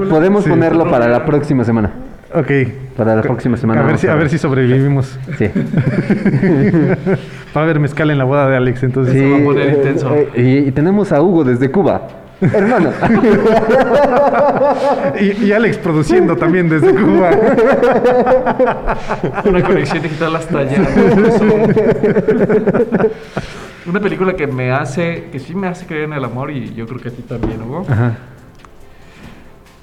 podemos 0.08 0.44
Sí. 0.44 0.50
ponerlo 0.50 0.88
para 0.90 1.08
la 1.08 1.24
próxima 1.24 1.64
semana. 1.64 1.90
Ok. 2.32 2.50
Para 2.96 3.16
la 3.16 3.22
próxima 3.22 3.56
semana 3.56 3.80
A 3.80 3.84
ver, 3.84 3.98
si, 3.98 4.06
a 4.06 4.12
a 4.12 4.14
ver. 4.14 4.24
ver 4.24 4.30
si 4.30 4.38
sobrevivimos. 4.38 5.18
Sí. 5.36 5.50
Va 7.56 7.60
a 7.60 7.64
haber 7.64 7.80
mezcal 7.80 8.10
en 8.10 8.18
la 8.18 8.24
boda 8.24 8.48
de 8.48 8.56
Alex, 8.56 8.82
entonces. 8.84 9.14
Sí. 9.14 9.30
va 9.30 9.38
a 9.38 9.44
poner 9.44 9.72
intenso. 9.74 10.14
eh, 10.14 10.28
y, 10.36 10.56
y 10.68 10.72
tenemos 10.72 11.10
a 11.12 11.20
Hugo 11.20 11.44
desde 11.44 11.70
Cuba. 11.70 12.02
Hermano. 12.40 12.90
Y, 15.20 15.44
y 15.44 15.52
Alex 15.52 15.76
produciendo 15.78 16.36
también 16.36 16.68
desde 16.68 16.94
Cuba. 16.94 17.30
Una 19.44 19.62
conexión 19.62 20.02
digital 20.02 20.36
hasta 20.36 20.58
allá. 20.58 20.78
Una 23.86 24.00
película 24.00 24.34
que 24.34 24.46
me 24.46 24.70
hace, 24.70 25.28
que 25.32 25.38
sí 25.38 25.54
me 25.54 25.66
hace 25.66 25.86
creer 25.86 26.04
en 26.04 26.12
el 26.12 26.24
amor 26.24 26.50
y 26.50 26.74
yo 26.74 26.86
creo 26.86 27.00
que 27.00 27.08
a 27.08 27.12
ti 27.12 27.22
también, 27.22 27.62
Hugo. 27.62 27.86
Ajá. 27.88 28.16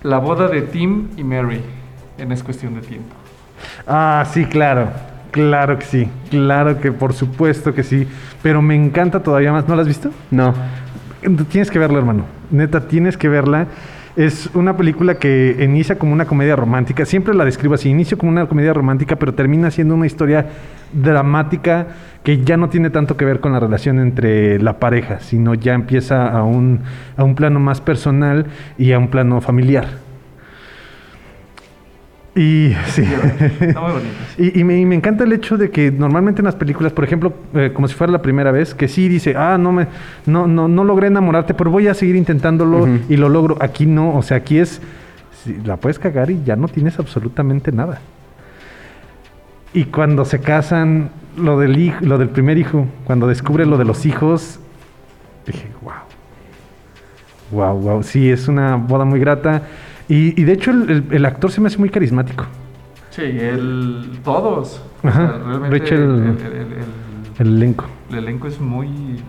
La 0.04 0.20
boda 0.20 0.48
de 0.48 0.62
Tim 0.62 1.10
y 1.18 1.24
Mary 1.24 1.62
en 2.18 2.32
Es 2.32 2.44
Cuestión 2.44 2.76
de 2.76 2.82
Tiempo. 2.82 3.16
Ah, 3.86 4.26
sí, 4.32 4.46
claro. 4.46 4.90
Claro 5.32 5.78
que 5.78 5.86
sí. 5.86 6.10
Claro 6.30 6.80
que 6.80 6.92
por 6.92 7.14
supuesto 7.14 7.74
que 7.74 7.84
sí. 7.84 8.08
Pero 8.42 8.62
me 8.62 8.76
encanta 8.76 9.22
todavía 9.22 9.52
más. 9.52 9.68
¿No 9.68 9.76
la 9.76 9.82
has 9.82 9.88
visto? 9.88 10.10
No. 10.32 10.54
Tienes 11.50 11.72
que 11.72 11.80
verla, 11.80 12.00
hermano. 12.00 12.26
Neta, 12.52 12.88
tienes 12.88 13.18
que 13.18 13.30
verla. 13.30 13.68
Es 14.16 14.50
una 14.56 14.76
película 14.76 15.20
que 15.20 15.58
inicia 15.60 16.00
como 16.00 16.14
una 16.14 16.26
comedia 16.26 16.56
romántica. 16.56 17.06
Siempre 17.06 17.36
la 17.36 17.46
describo 17.46 17.76
así. 17.76 17.90
Inicia 17.90 18.18
como 18.18 18.32
una 18.32 18.48
comedia 18.48 18.74
romántica, 18.74 19.18
pero 19.18 19.34
termina 19.34 19.70
siendo 19.70 19.94
una 19.94 20.08
historia 20.08 20.48
dramática 20.94 21.88
que 22.24 22.44
ya 22.44 22.58
no 22.58 22.70
tiene 22.70 22.90
tanto 22.90 23.16
que 23.18 23.26
ver 23.26 23.40
con 23.40 23.52
la 23.52 23.60
relación 23.60 24.00
entre 24.00 24.60
la 24.60 24.80
pareja, 24.80 25.20
sino 25.20 25.54
ya 25.54 25.74
empieza 25.74 26.30
a 26.30 26.44
un, 26.44 26.82
a 27.16 27.24
un 27.24 27.36
plano 27.36 27.60
más 27.60 27.80
personal 27.82 28.48
y 28.78 28.92
a 28.94 29.00
un 29.00 29.10
plano 29.10 29.40
familiar. 29.42 30.07
Y 32.38 32.76
sí. 32.90 33.02
Está 33.02 33.82
muy 33.82 33.92
bonita. 33.92 34.16
Y, 34.38 34.60
y 34.60 34.64
me, 34.64 34.80
y 34.80 34.86
me 34.86 34.94
encanta 34.94 35.24
el 35.24 35.34
hecho 35.34 35.58
de 35.58 35.72
que 35.72 35.90
normalmente 35.90 36.42
en 36.42 36.46
las 36.46 36.56
películas, 36.56 36.94
por 36.94 37.04
ejemplo, 37.04 37.34
eh, 37.56 37.72
como 37.74 37.88
si 37.88 37.96
fuera 37.96 38.14
la 38.14 38.22
primera 38.22 38.52
vez, 38.52 38.76
que 38.76 38.88
sí 38.88 39.10
dice, 39.10 39.36
ah, 39.36 39.58
no 39.58 39.72
me, 39.72 39.88
no, 40.28 40.46
no, 40.46 40.68
no 40.68 40.84
logré 40.84 41.08
enamorarte, 41.08 41.56
pero 41.56 41.72
voy 41.72 41.88
a 41.88 41.96
seguir 41.96 42.16
intentándolo 42.16 42.88
y 43.10 43.18
lo 43.18 43.30
logro. 43.30 43.58
Aquí 43.60 43.88
no, 43.88 44.16
o 44.16 44.22
sea, 44.22 44.38
aquí 44.38 44.60
es, 44.60 44.80
la 45.66 45.78
puedes 45.78 45.98
cagar 45.98 46.30
y 46.30 46.44
ya 46.44 46.56
no 46.56 46.68
tienes 46.68 47.00
absolutamente 47.00 47.72
nada. 47.72 48.00
Y 49.74 49.86
cuando 49.86 50.24
se 50.24 50.40
casan, 50.40 51.10
lo 51.36 51.60
del, 51.60 51.80
hijo, 51.80 51.98
lo 52.02 52.20
del 52.20 52.30
primer 52.30 52.60
hijo, 52.60 52.86
cuando 53.06 53.26
descubre 53.26 53.66
lo 53.66 53.80
de 53.80 53.86
los 53.86 54.06
hijos, 54.06 54.60
dije, 55.48 55.68
wow. 55.82 55.94
Wow, 57.50 57.80
wow. 57.80 58.04
Sí, 58.04 58.30
es 58.30 58.48
una 58.48 58.76
boda 58.76 59.06
muy 59.06 59.20
grata. 59.20 59.64
Y, 60.10 60.40
y 60.40 60.44
de 60.46 60.54
hecho 60.54 60.72
el, 60.72 60.90
el- 60.90 61.04
el 61.12 61.26
actor 61.26 61.52
se 61.52 61.60
me 61.62 61.68
hace 61.68 61.78
muy 61.78 61.90
carismático. 61.90 62.46
Sí, 63.10 63.24
el, 63.24 64.20
todos. 64.24 64.82
O 65.04 65.08
Ajá, 65.08 65.28
sea, 65.28 65.38
realmente 65.46 65.80
Rachel- 65.80 66.00
el, 66.02 66.46
el- 66.46 66.62
el- 66.62 66.86
El 67.40 67.48
elenco. 67.58 67.86
el 68.10 68.16
elenco 68.18 68.48
es 68.48 68.60
muy 68.60 69.22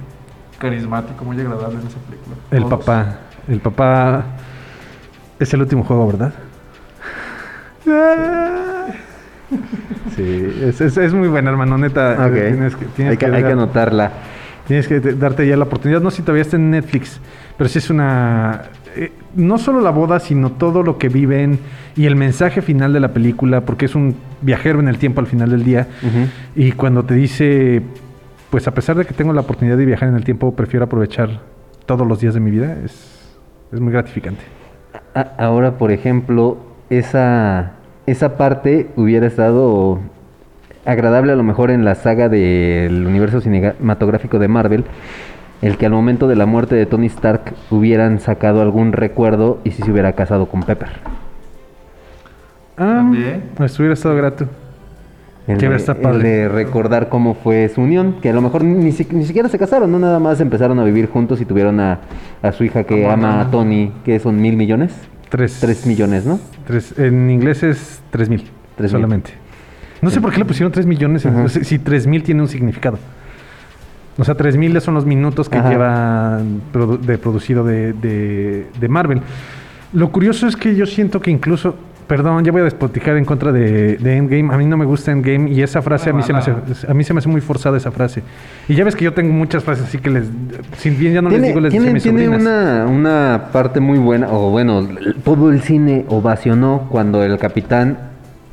carismático, 0.59 1.25
muy 1.25 1.39
agradable 1.41 1.79
en 1.81 1.87
esa 1.87 1.99
película. 2.01 2.37
El 2.51 2.65
Todos. 2.65 2.85
papá. 2.85 3.19
El 3.49 3.61
papá 3.61 4.25
es 5.39 5.53
el 5.55 5.61
último 5.63 5.85
juego, 5.85 6.07
¿verdad? 6.07 6.33
Sí, 10.15 10.53
es, 10.63 10.81
es- 10.81 10.97
es 10.97 11.15
muy 11.15 11.29
buena, 11.29 11.51
hermano, 11.51 11.79
neta. 11.79 12.17
Ok. 12.27 12.33
Tienes 12.35 12.77
que, 12.77 12.85
tienes 12.87 13.13
hay, 13.13 13.17
que, 13.17 13.27
hay 13.27 13.43
que 13.43 13.53
anotarla. 13.53 14.11
Tienes 14.67 14.87
que 14.89 15.01
te- 15.01 15.15
darte 15.15 15.47
ya 15.47 15.57
la 15.57 15.65
oportunidad. 15.65 16.01
No 16.03 16.11
sé 16.11 16.19
si 16.19 16.23
todavía 16.23 16.43
está 16.43 16.57
en 16.57 16.71
Netflix, 16.71 17.21
pero 17.57 17.69
sí 17.71 17.79
es 17.79 17.89
una. 17.89 18.63
Eh, 18.97 19.13
no 19.35 19.59
solo 19.59 19.81
la 19.81 19.91
boda, 19.91 20.21
sino 20.21 20.53
todo 20.53 20.83
lo 20.83 20.99
que 20.99 21.09
viven 21.09 21.59
y 21.97 22.07
el 22.07 22.17
mensaje 22.17 22.63
final 22.63 22.93
de 22.93 23.01
la 23.01 23.09
película, 23.09 23.63
porque 23.63 23.87
es 23.87 23.95
un 23.95 24.17
viajero 24.41 24.81
en 24.81 24.89
el 24.89 24.99
tiempo 24.99 25.21
al 25.21 25.27
final 25.27 25.51
del 25.51 25.65
día. 25.65 25.89
Y 26.55 26.73
cuando 26.73 27.05
te 27.05 27.15
dice, 27.15 27.83
pues 28.51 28.67
a 28.69 28.73
pesar 28.73 28.97
de 28.97 29.05
que 29.05 29.15
tengo 29.15 29.33
la 29.33 29.43
oportunidad 29.43 29.77
de 29.77 29.85
viajar 29.85 30.09
en 30.09 30.17
el 30.17 30.25
tiempo, 30.25 30.55
prefiero 30.55 30.85
aprovechar 30.85 31.41
todos 31.87 32.07
los 32.07 32.21
días 32.21 32.35
de 32.35 32.41
mi 32.41 32.51
vida, 32.51 32.77
es, 32.85 33.37
es 33.73 33.81
muy 33.81 33.93
gratificante. 33.93 34.43
Ahora, 35.39 35.79
por 35.79 35.91
ejemplo, 35.91 36.59
esa, 36.91 37.73
esa 38.07 38.37
parte 38.37 38.89
hubiera 38.97 39.27
estado 39.27 40.01
agradable 40.85 41.33
a 41.33 41.37
lo 41.37 41.43
mejor 41.43 41.71
en 41.71 41.85
la 41.85 41.95
saga 41.95 42.29
del 42.29 43.07
universo 43.07 43.41
cinematográfico 43.41 44.39
de 44.39 44.49
Marvel, 44.49 44.85
el 45.63 45.77
que 45.77 45.87
al 45.87 45.93
momento 45.93 46.29
de 46.29 46.37
la 46.37 46.47
muerte 46.47 46.75
de 46.75 46.87
Tony 46.87 47.07
Stark 47.07 47.55
hubieran 47.71 48.21
sacado 48.21 48.63
algún 48.63 48.93
recuerdo 48.93 49.59
y 49.65 49.71
si 49.73 49.83
se 49.83 49.91
hubiera 49.91 50.13
casado 50.13 50.47
con 50.47 50.63
Pepper. 50.63 50.89
Ah, 52.77 53.11
pues 53.57 53.79
hubiera 53.79 53.95
estado 53.95 54.15
grato. 54.17 54.47
El, 55.49 55.57
Que 55.57 55.69
de, 55.69 55.77
el 55.77 55.97
padre. 55.97 56.29
de 56.29 56.49
recordar 56.49 57.09
cómo 57.09 57.35
fue 57.35 57.69
su 57.71 57.81
unión, 57.81 58.17
que 58.21 58.29
a 58.29 58.33
lo 58.35 58.43
mejor 58.43 58.63
ni, 58.65 58.93
si- 58.93 59.09
ni 59.13 59.25
siquiera 59.25 59.49
se 59.49 59.59
casaron, 59.59 59.91
no 59.91 59.99
nada 59.99 60.19
más 60.19 60.41
empezaron 60.41 60.79
a 60.79 60.85
vivir 60.85 61.09
juntos 61.09 61.41
y 61.41 61.47
tuvieron 61.47 61.81
a, 61.81 62.01
a 62.43 62.53
su 62.53 62.65
hija 62.65 62.85
que 62.85 63.07
ama 63.07 63.33
no. 63.37 63.41
a 63.41 63.51
Tony, 63.51 63.91
que 64.05 64.19
son 64.21 64.41
mil 64.41 64.57
millones, 64.57 64.93
Tres, 65.31 65.59
tres 65.61 65.87
millones, 65.87 66.25
¿no? 66.27 66.39
tres- 66.67 66.99
en 66.99 67.31
inglés 67.31 67.63
es 67.63 68.01
tres 68.11 68.29
mil, 68.29 68.43
Tres 68.77 68.93
mil. 68.93 69.03
solamente. 69.03 69.31
No 70.03 70.11
sé 70.11 70.21
por 70.21 70.33
qué 70.33 70.39
le 70.39 70.45
pusieron 70.45 70.71
tres 70.71 70.85
millones, 70.87 71.25
Ajá. 71.27 71.49
si 71.49 71.79
tres 71.79 72.07
mil 72.07 72.23
tiene 72.23 72.43
un 72.43 72.49
significado. 72.49 72.99
O 74.19 74.25
sea, 74.25 74.35
tres 74.35 74.57
mil 74.57 74.81
son 74.81 74.95
los 74.95 75.07
minutos 75.07 75.49
que 75.49 75.59
Ajá. 75.59 75.71
lleva 75.71 76.41
produ- 76.73 76.99
de 76.99 77.19
producido 77.19 77.65
de, 77.65 77.93
de- 77.93 78.67
de 78.79 78.89
Marvel. 78.89 79.21
Lo 79.93 80.11
curioso 80.11 80.47
es 80.49 80.57
que 80.57 80.75
yo 80.75 80.87
siento 80.87 81.21
que 81.21 81.31
incluso, 81.31 81.77
perdón, 82.09 82.45
ya 82.45 82.51
voy 82.53 82.63
a 82.63 82.65
despoticar 82.65 83.17
en 83.17 83.25
contra 83.25 83.53
de, 83.53 83.97
de 83.97 84.17
Endgame. 84.17 84.53
A 84.53 84.59
mí 84.59 84.67
no 84.67 84.77
me 84.77 84.85
gusta 84.85 85.13
Endgame 85.13 85.51
y 85.51 85.63
esa 85.63 85.81
frase 85.83 86.11
a 86.11 86.13
mí, 86.13 86.23
se 86.25 86.33
me 86.33 86.41
hace, 86.41 86.53
a 86.89 86.95
mí 86.95 87.05
se 87.05 87.15
me 87.15 87.19
hace 87.21 87.29
muy 87.29 87.41
forzada 87.41 87.77
esa 87.77 87.91
frase. 87.93 88.23
Y 88.69 88.75
ya 88.75 88.85
ves 88.85 88.97
que 88.97 89.05
yo 89.05 89.15
tengo 89.15 89.33
muchas 89.33 89.63
frases 89.63 89.85
así 89.87 89.99
que 89.99 90.11
les, 90.11 90.25
sin 90.77 90.99
bien 90.99 91.15
ya 91.15 91.23
no 91.23 91.31
les 91.31 91.41
digo, 91.43 91.61
les 91.61 91.71
tiene, 91.71 91.93
mis 91.93 92.03
tiene 92.03 92.29
una, 92.29 92.87
una 92.87 93.45
parte 93.53 93.79
muy 93.81 93.99
buena, 93.99 94.29
o 94.33 94.51
bueno, 94.51 94.87
todo 95.25 95.51
el 95.53 95.63
cine 95.63 96.05
ovacionó 96.09 96.89
cuando 96.91 97.23
el 97.23 97.39
capitán 97.39 97.97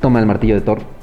toma 0.00 0.20
el 0.20 0.26
martillo 0.26 0.54
de 0.54 0.60
Thor. 0.60 0.95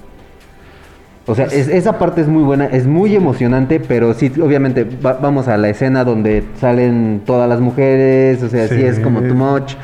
O 1.25 1.35
sea, 1.35 1.45
es- 1.45 1.69
esa 1.69 1.97
parte 1.97 2.19
es 2.21 2.27
muy 2.27 2.43
buena, 2.43 2.65
es 2.65 2.85
muy 2.85 3.15
emocionante, 3.15 3.79
pero 3.79 4.13
sí, 4.13 4.31
obviamente, 4.41 4.85
va- 5.05 5.13
vamos 5.21 5.47
a 5.47 5.57
la 5.57 5.69
escena 5.69 6.03
donde 6.03 6.43
salen 6.59 7.21
todas 7.25 7.47
las 7.47 7.61
mujeres, 7.61 8.43
o 8.43 8.49
sea, 8.49 8.67
sí, 8.67 8.75
Sí. 8.75 8.83
es 8.83 8.99
como 8.99 9.21
too 9.21 9.33
much. 9.35 9.75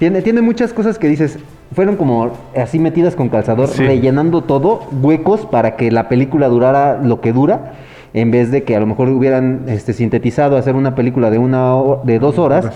Tiene, 0.00 0.20
tiene 0.22 0.42
muchas 0.42 0.72
cosas 0.72 0.98
que 0.98 1.06
dices, 1.08 1.38
fueron 1.72 1.96
como 1.96 2.32
así 2.56 2.80
metidas 2.80 3.14
con 3.14 3.28
calzador, 3.28 3.68
Sí. 3.68 3.84
rellenando 3.84 4.42
todo, 4.42 4.80
huecos 5.00 5.46
para 5.46 5.76
que 5.76 5.92
la 5.92 6.08
película 6.08 6.48
durara 6.48 7.00
lo 7.00 7.20
que 7.20 7.32
dura, 7.32 7.74
en 8.12 8.32
vez 8.32 8.50
de 8.50 8.64
que 8.64 8.74
a 8.74 8.80
lo 8.80 8.86
mejor 8.86 9.08
hubieran 9.10 9.62
este, 9.68 9.92
sintetizado 9.92 10.56
hacer 10.56 10.74
una 10.74 10.96
película 10.96 11.30
de 11.30 11.38
una 11.38 11.76
ho- 11.76 12.02
de 12.04 12.18
dos 12.18 12.38
horas 12.40 12.68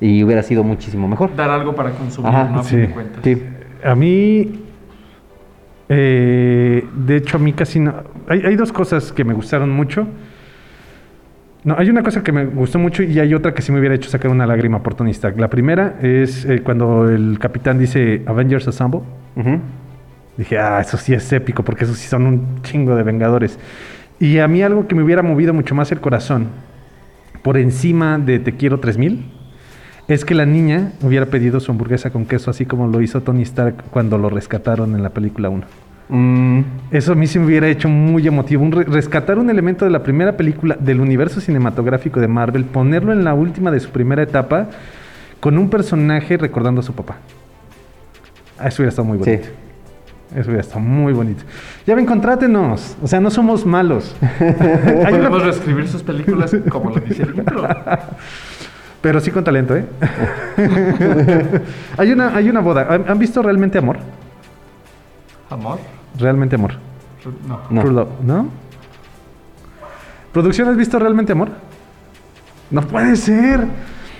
y 0.00 0.22
hubiera 0.22 0.42
sido 0.42 0.62
muchísimo 0.62 1.08
mejor. 1.08 1.34
Dar 1.34 1.48
algo 1.50 1.74
para 1.74 1.90
consumir, 1.92 2.28
Ajá, 2.30 2.44
¿no? 2.52 2.60
A 2.60 2.62
sí. 2.62 2.70
fin 2.76 2.80
de 2.80 2.88
cuentas. 2.90 3.20
Sí. 3.24 3.42
A 3.84 3.94
mí, 3.94 4.65
eh, 5.88 6.84
de 6.94 7.16
hecho, 7.16 7.36
a 7.36 7.40
mí 7.40 7.52
casi 7.52 7.80
no. 7.80 7.94
Hay, 8.28 8.40
hay 8.40 8.56
dos 8.56 8.72
cosas 8.72 9.12
que 9.12 9.24
me 9.24 9.34
gustaron 9.34 9.70
mucho. 9.70 10.06
No, 11.64 11.74
hay 11.76 11.90
una 11.90 12.02
cosa 12.02 12.22
que 12.22 12.30
me 12.30 12.44
gustó 12.46 12.78
mucho 12.78 13.02
y 13.02 13.18
hay 13.18 13.34
otra 13.34 13.52
que 13.52 13.60
sí 13.60 13.72
me 13.72 13.80
hubiera 13.80 13.94
hecho 13.94 14.08
sacar 14.08 14.30
una 14.30 14.46
lágrima 14.46 14.82
por 14.82 14.94
Tony 14.94 15.10
Stark. 15.10 15.38
La 15.38 15.50
primera 15.50 15.98
es 16.00 16.44
eh, 16.44 16.62
cuando 16.62 17.08
el 17.08 17.38
capitán 17.40 17.78
dice 17.78 18.22
Avengers 18.26 18.68
Assemble. 18.68 19.00
Dije, 20.36 20.58
ah, 20.58 20.80
eso 20.80 20.96
sí 20.96 21.14
es 21.14 21.32
épico, 21.32 21.64
porque 21.64 21.84
esos 21.84 21.96
sí 21.96 22.06
son 22.08 22.26
un 22.26 22.62
chingo 22.62 22.94
de 22.94 23.02
Vengadores. 23.02 23.58
Y 24.20 24.38
a 24.38 24.48
mí 24.48 24.62
algo 24.62 24.86
que 24.86 24.94
me 24.94 25.02
hubiera 25.02 25.22
movido 25.22 25.52
mucho 25.54 25.74
más 25.74 25.90
el 25.92 26.00
corazón, 26.00 26.48
por 27.42 27.56
encima 27.56 28.18
de 28.18 28.38
Te 28.38 28.52
quiero 28.52 28.78
3000, 28.78 29.24
es 30.08 30.24
que 30.24 30.34
la 30.34 30.46
niña 30.46 30.92
hubiera 31.02 31.26
pedido 31.26 31.58
su 31.60 31.70
hamburguesa 31.72 32.10
con 32.10 32.26
queso, 32.26 32.50
así 32.50 32.64
como 32.66 32.86
lo 32.86 33.00
hizo 33.02 33.20
Tony 33.22 33.42
Stark 33.42 33.84
cuando 33.90 34.18
lo 34.18 34.28
rescataron 34.30 34.94
en 34.94 35.02
la 35.02 35.10
película 35.10 35.48
1. 35.48 35.64
Mm, 36.08 36.60
Eso 36.92 37.12
a 37.12 37.14
mí 37.16 37.26
se 37.26 37.40
me 37.40 37.46
hubiera 37.46 37.66
hecho 37.68 37.88
muy 37.88 38.26
emotivo. 38.26 38.62
Un 38.62 38.70
re- 38.72 38.84
rescatar 38.84 39.38
un 39.38 39.50
elemento 39.50 39.84
de 39.84 39.90
la 39.90 40.04
primera 40.04 40.36
película 40.36 40.76
del 40.78 41.00
universo 41.00 41.40
cinematográfico 41.40 42.20
de 42.20 42.28
Marvel, 42.28 42.64
ponerlo 42.64 43.12
en 43.12 43.24
la 43.24 43.34
última 43.34 43.72
de 43.72 43.80
su 43.80 43.90
primera 43.90 44.22
etapa, 44.22 44.68
con 45.40 45.58
un 45.58 45.68
personaje 45.68 46.36
recordando 46.36 46.80
a 46.80 46.84
su 46.84 46.92
papá. 46.92 47.16
Ah, 48.58 48.68
Eso 48.68 48.82
hubiera 48.82 48.90
estado 48.90 49.08
muy 49.08 49.18
Sí. 49.18 49.24
bonito. 49.30 49.48
Eso 50.34 50.42
hubiera 50.50 50.60
estado 50.60 50.80
muy 50.80 51.12
bonito. 51.12 51.42
Ya 51.86 51.94
ven, 51.96 52.06
contrátenos. 52.06 52.96
O 53.02 53.06
sea, 53.08 53.20
no 53.20 53.30
somos 53.30 53.66
malos. 53.66 54.14
Hay 54.40 55.14
una- 55.14 55.28
Podemos 55.28 55.42
reescribir 55.44 55.88
sus 55.88 56.02
películas 56.04 56.54
como 56.68 56.90
lo 56.90 57.00
dice 57.00 57.24
el 57.24 57.34
intro. 57.36 57.66
Pero 59.00 59.20
sí 59.20 59.30
con 59.30 59.44
talento, 59.44 59.76
¿eh? 59.76 59.84
hay, 61.98 62.12
una, 62.12 62.34
hay 62.34 62.48
una 62.48 62.60
boda. 62.60 62.86
¿Han, 62.88 63.04
han 63.08 63.18
visto 63.18 63.42
realmente 63.42 63.78
amor? 63.78 63.98
Amor. 65.50 65.78
Realmente 66.18 66.56
amor. 66.56 66.72
No. 67.46 67.60
No. 67.70 67.80
True 67.82 67.92
Love, 67.92 68.08
¿no? 68.22 68.48
¿Producción 70.32 70.68
has 70.68 70.76
visto 70.76 70.98
realmente 70.98 71.32
amor? 71.32 71.48
No 72.70 72.82
puede 72.82 73.16
ser. 73.16 73.64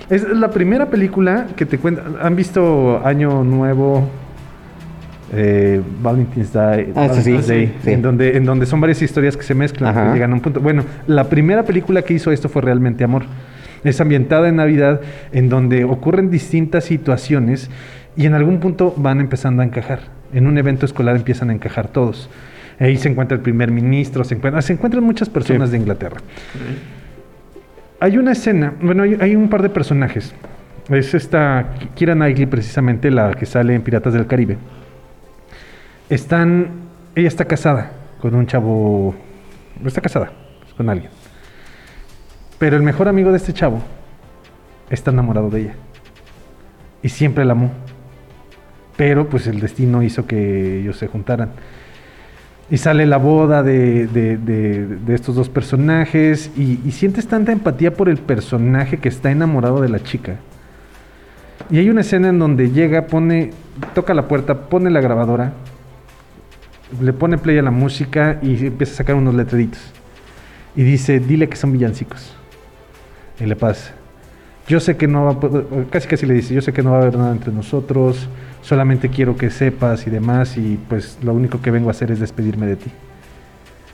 Es 0.08 0.28
la 0.28 0.50
primera 0.50 0.86
película 0.86 1.46
que 1.56 1.66
te 1.66 1.78
cuenta. 1.78 2.02
¿Han 2.22 2.36
visto 2.36 3.00
Año 3.04 3.42
Nuevo? 3.44 4.08
Eh, 5.32 5.82
Valentine's 6.00 6.52
Day, 6.52 6.92
Ah, 6.94 7.08
sí, 7.12 7.22
sí, 7.22 7.30
Valentine's 7.32 7.46
Day, 7.48 7.74
sí. 7.82 7.90
En, 7.90 8.02
donde, 8.02 8.36
en 8.36 8.44
donde 8.44 8.64
son 8.66 8.80
varias 8.80 9.02
historias 9.02 9.36
que 9.36 9.42
se 9.42 9.54
mezclan, 9.54 9.90
Ajá. 9.90 10.14
llegan 10.14 10.30
a 10.30 10.34
un 10.34 10.40
punto. 10.40 10.60
Bueno, 10.60 10.84
la 11.08 11.24
primera 11.24 11.64
película 11.64 12.02
que 12.02 12.14
hizo 12.14 12.30
esto 12.30 12.48
fue 12.48 12.62
Realmente 12.62 13.02
Amor. 13.02 13.24
Es 13.87 14.01
ambientada 14.01 14.49
en 14.49 14.57
Navidad, 14.57 15.01
en 15.30 15.49
donde 15.49 15.84
ocurren 15.84 16.28
distintas 16.28 16.84
situaciones 16.84 17.70
y 18.16 18.26
en 18.26 18.34
algún 18.34 18.59
punto 18.59 18.93
van 18.97 19.20
empezando 19.20 19.62
a 19.62 19.64
encajar. 19.64 20.01
En 20.32 20.49
un 20.49 20.59
evento 20.59 20.87
escolar 20.87 21.14
empiezan 21.14 21.51
a 21.51 21.53
encajar 21.53 21.87
todos. 21.87 22.28
Ahí 22.80 22.97
se 22.97 23.09
encuentra 23.09 23.37
el 23.37 23.43
primer 23.43 23.70
ministro, 23.70 24.24
se 24.24 24.34
encuentran, 24.34 24.61
se 24.62 24.72
encuentran 24.72 25.05
muchas 25.05 25.28
personas 25.28 25.70
de 25.70 25.76
Inglaterra. 25.78 26.16
Hay 28.01 28.18
una 28.18 28.32
escena, 28.32 28.74
bueno, 28.82 29.05
hay, 29.05 29.16
hay 29.20 29.37
un 29.37 29.49
par 29.49 29.62
de 29.62 29.70
personajes. 29.70 30.34
Es 30.89 31.14
esta 31.14 31.74
Kira 31.95 32.14
Knightley, 32.14 32.47
precisamente, 32.47 33.11
la 33.12 33.34
que 33.34 33.47
sale 33.47 33.72
en 33.72 33.82
Piratas 33.82 34.12
del 34.12 34.26
Caribe. 34.26 34.57
Están, 36.11 36.70
ella 37.14 37.28
está 37.28 37.45
casada 37.45 37.93
con 38.20 38.34
un 38.34 38.47
chavo, 38.47 39.14
está 39.84 40.01
casada 40.01 40.32
con 40.76 40.91
alguien. 40.91 41.11
Pero 42.59 42.76
el 42.76 42.82
mejor 42.82 43.09
amigo 43.09 43.30
de 43.30 43.36
este 43.36 43.52
chavo 43.52 43.80
está 44.90 45.11
enamorado 45.11 45.50
de 45.50 45.61
ella. 45.62 45.74
Y 47.02 47.09
siempre 47.11 47.44
la 47.44 47.52
amó. 47.52 47.70
Pero 48.96 49.28
pues 49.28 49.46
el 49.46 49.61
destino 49.61 50.02
hizo 50.02 50.26
que 50.26 50.80
ellos 50.80 50.96
se 50.96 51.07
juntaran. 51.07 51.50
Y 52.70 52.78
sale 52.78 53.07
la 53.07 53.18
boda 53.18 53.62
de, 53.62 54.07
de- 54.09 54.36
de- 54.38 55.14
estos 55.14 55.36
dos 55.36 55.48
personajes 55.48 56.50
y, 56.57 56.80
y 56.84 56.90
sientes 56.92 57.28
tanta 57.28 57.52
empatía 57.52 57.92
por 57.94 58.09
el 58.09 58.16
personaje 58.16 58.96
que 58.98 59.09
está 59.09 59.30
enamorado 59.30 59.80
de 59.80 59.88
la 59.88 60.00
chica. 60.02 60.36
Y 61.70 61.78
hay 61.78 61.90
una 61.90 62.00
escena 62.00 62.28
en 62.28 62.38
donde 62.38 62.70
llega, 62.70 63.07
pone, 63.07 63.52
toca 63.94 64.14
la 64.14 64.26
puerta, 64.28 64.62
pone 64.68 64.90
la 64.90 65.00
grabadora, 65.00 65.52
le 67.00 67.12
pone 67.12 67.38
play 67.38 67.59
a 67.59 67.62
la 67.62 67.70
música 67.70 68.38
y 68.42 68.66
empieza 68.66 68.94
a 68.94 68.96
sacar 68.96 69.14
unos 69.14 69.34
letreritos. 69.34 69.80
Y 70.74 70.82
dice, 70.82 71.20
dile 71.20 71.48
que 71.48 71.57
son 71.57 71.72
villancicos. 71.72 72.34
Y 73.41 73.45
le 73.47 73.57
pasa. 73.57 73.93
yo 74.68 74.80
sé 74.80 74.97
que 74.97 75.07
no 75.07 75.26
va 75.26 75.30
a 75.32 75.41
poder- 75.41 75.64
casi 75.91 76.09
casi 76.09 76.26
le 76.26 76.34
dice, 76.34 76.53
yo 76.55 76.61
sé 76.61 76.72
que 76.72 76.82
no 76.82 76.91
va 76.91 76.99
a 76.99 77.03
haber 77.03 77.16
nada 77.16 77.30
entre 77.32 77.53
nosotros, 77.53 78.28
solamente 78.62 79.09
quiero 79.11 79.37
que 79.37 79.49
sepas 79.51 80.07
y 80.09 80.11
demás, 80.11 80.57
y 80.57 80.78
pues 80.89 81.18
lo 81.22 81.32
único 81.34 81.61
que 81.62 81.70
vengo 81.70 81.89
a 81.89 81.93
hacer 81.93 82.11
es 82.11 82.18
despedirme 82.18 82.66
de 82.66 82.76
ti. 82.76 82.91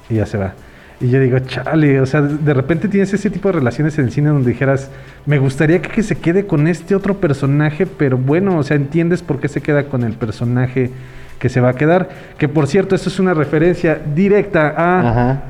Y 0.08 0.14
ya 0.14 0.24
se 0.26 0.38
va. 0.38 0.54
Y 1.00 1.10
yo 1.10 1.20
digo, 1.20 1.38
chale, 1.40 2.00
o 2.00 2.06
sea, 2.06 2.22
de 2.22 2.54
repente 2.54 2.88
tienes 2.88 3.12
ese 3.12 3.28
tipo 3.28 3.48
de 3.48 3.54
relaciones 3.54 3.98
en 3.98 4.04
el 4.06 4.12
cine 4.12 4.28
donde 4.30 4.50
dijeras, 4.50 4.88
me 5.26 5.38
gustaría 5.38 5.82
que, 5.82 5.88
que 5.90 6.02
se 6.02 6.16
quede 6.16 6.46
con 6.46 6.66
este 6.68 6.94
otro 6.94 7.16
personaje, 7.18 7.84
pero 7.86 8.16
bueno, 8.16 8.56
o 8.56 8.62
sea, 8.62 8.76
entiendes 8.76 9.20
por 9.20 9.40
qué 9.40 9.48
se 9.48 9.60
queda 9.60 9.84
con 9.88 10.04
el 10.04 10.12
personaje 10.14 10.90
que 11.38 11.48
se 11.48 11.60
va 11.60 11.70
a 11.70 11.74
quedar. 11.74 12.08
Que 12.38 12.48
por 12.48 12.66
cierto, 12.68 12.94
esto 12.94 13.08
es 13.08 13.18
una 13.18 13.34
referencia 13.34 14.00
directa 14.14 14.68
a 14.76 15.00
Ajá. 15.00 15.42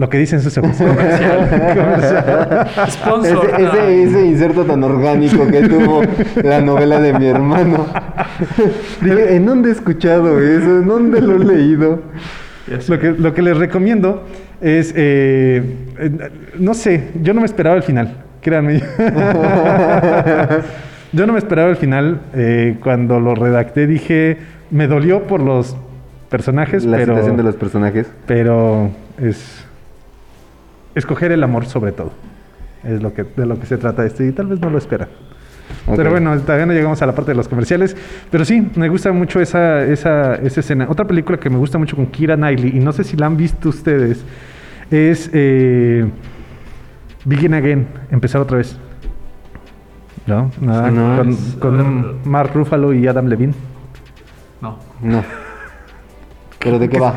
Lo 0.00 0.08
que 0.08 0.16
dicen 0.16 0.40
sus 0.40 0.56
ojos. 0.56 0.78
Comercial. 0.78 1.74
Comercial. 1.76 2.66
Sponsor. 2.88 3.50
Ese, 3.50 3.62
ese, 3.64 4.02
ese 4.04 4.26
inserto 4.26 4.64
tan 4.64 4.82
orgánico 4.82 5.46
que 5.46 5.68
tuvo 5.68 6.00
la 6.42 6.62
novela 6.62 6.98
de 7.00 7.12
mi 7.18 7.26
hermano. 7.26 7.86
Dije, 9.02 9.36
¿en 9.36 9.44
dónde 9.44 9.68
he 9.68 9.72
escuchado 9.72 10.40
eso? 10.40 10.78
¿En 10.78 10.86
dónde 10.86 11.20
lo 11.20 11.36
he 11.36 11.44
leído? 11.44 12.00
Lo 12.88 12.98
que, 12.98 13.10
lo 13.10 13.34
que 13.34 13.42
les 13.42 13.58
recomiendo 13.58 14.24
es, 14.62 14.94
eh, 14.96 15.62
eh, 15.98 16.30
no 16.58 16.72
sé, 16.72 17.08
yo 17.20 17.34
no 17.34 17.40
me 17.40 17.46
esperaba 17.46 17.76
el 17.76 17.82
final, 17.82 18.24
créanme. 18.40 18.80
yo 21.12 21.26
no 21.26 21.34
me 21.34 21.38
esperaba 21.38 21.68
el 21.68 21.76
final. 21.76 22.20
eh, 22.32 22.78
cuando 22.82 23.20
lo 23.20 23.34
redacté 23.34 23.86
dije, 23.86 24.38
me 24.70 24.86
dolió 24.86 25.24
por 25.24 25.42
los 25.42 25.76
personajes, 26.30 26.86
La 26.86 26.96
pero, 26.96 27.12
situación 27.12 27.36
de 27.36 27.42
los 27.42 27.56
personajes. 27.56 28.10
pero 28.26 28.88
es 29.20 29.66
escoger 30.94 31.32
el 31.32 31.42
amor 31.42 31.66
sobre 31.66 31.92
todo. 31.92 32.12
Es 32.84 33.02
lo 33.02 33.12
que, 33.12 33.24
de 33.24 33.46
lo 33.46 33.58
que 33.60 33.66
se 33.66 33.76
trata 33.76 34.04
esto 34.06 34.24
y 34.24 34.32
tal 34.32 34.46
vez 34.46 34.60
no 34.60 34.70
lo 34.70 34.78
esperan. 34.78 35.08
Ok. 35.86 35.96
Pero 35.96 36.10
bueno, 36.10 36.36
todavía 36.40 36.66
no 36.66 36.72
llegamos 36.72 37.00
a 37.02 37.06
la 37.06 37.14
parte 37.14 37.30
de 37.32 37.36
los 37.36 37.46
comerciales. 37.48 37.96
Pero 38.30 38.44
sí, 38.44 38.70
me 38.74 38.88
gusta 38.88 39.12
mucho 39.12 39.40
esa, 39.40 39.82
esa, 39.84 40.34
esa 40.36 40.60
escena. 40.60 40.86
Otra 40.88 41.06
película 41.06 41.38
que 41.38 41.50
me 41.50 41.56
gusta 41.58 41.78
mucho 41.78 41.94
con 41.96 42.06
Kira 42.06 42.36
Knightley, 42.36 42.76
y 42.76 42.80
no 42.80 42.92
sé 42.92 43.04
si 43.04 43.16
la 43.16 43.26
han 43.26 43.36
visto 43.36 43.68
ustedes, 43.68 44.24
es 44.90 45.30
eh, 45.32 46.08
Begin 47.24 47.54
Again, 47.54 47.86
empezar 48.10 48.40
otra 48.40 48.56
vez. 48.58 48.76
¿No? 50.26 50.50
Nada, 50.60 50.90
No. 50.90 51.16
con, 51.16 51.34
con 51.58 52.28
Mark 52.28 52.50
Ruffalo 52.54 52.92
y 52.92 53.06
Adam 53.06 53.26
Levine. 53.26 53.54
No. 54.60 54.78
No. 55.00 55.24
¿Pero 56.58 56.78
de 56.78 56.88
qué 56.88 56.98
va? 56.98 57.14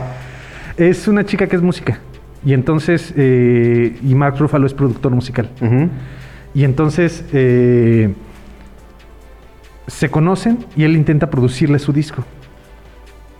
Es 0.77 1.07
una 1.07 1.25
chica 1.25 1.47
que 1.47 1.55
es 1.55 1.61
música. 1.61 1.99
Y 2.45 2.53
entonces, 2.53 3.13
eh, 3.15 3.97
y 4.03 4.15
Mark 4.15 4.35
Ruffalo 4.37 4.65
es 4.67 4.73
productor 4.73 5.11
musical. 5.13 5.49
Y 6.53 6.63
entonces 6.65 7.25
eh, 7.33 8.13
se 9.87 10.09
conocen 10.09 10.59
y 10.75 10.83
él 10.83 10.95
intenta 10.95 11.29
producirle 11.29 11.79
su 11.79 11.93
disco. 11.93 12.23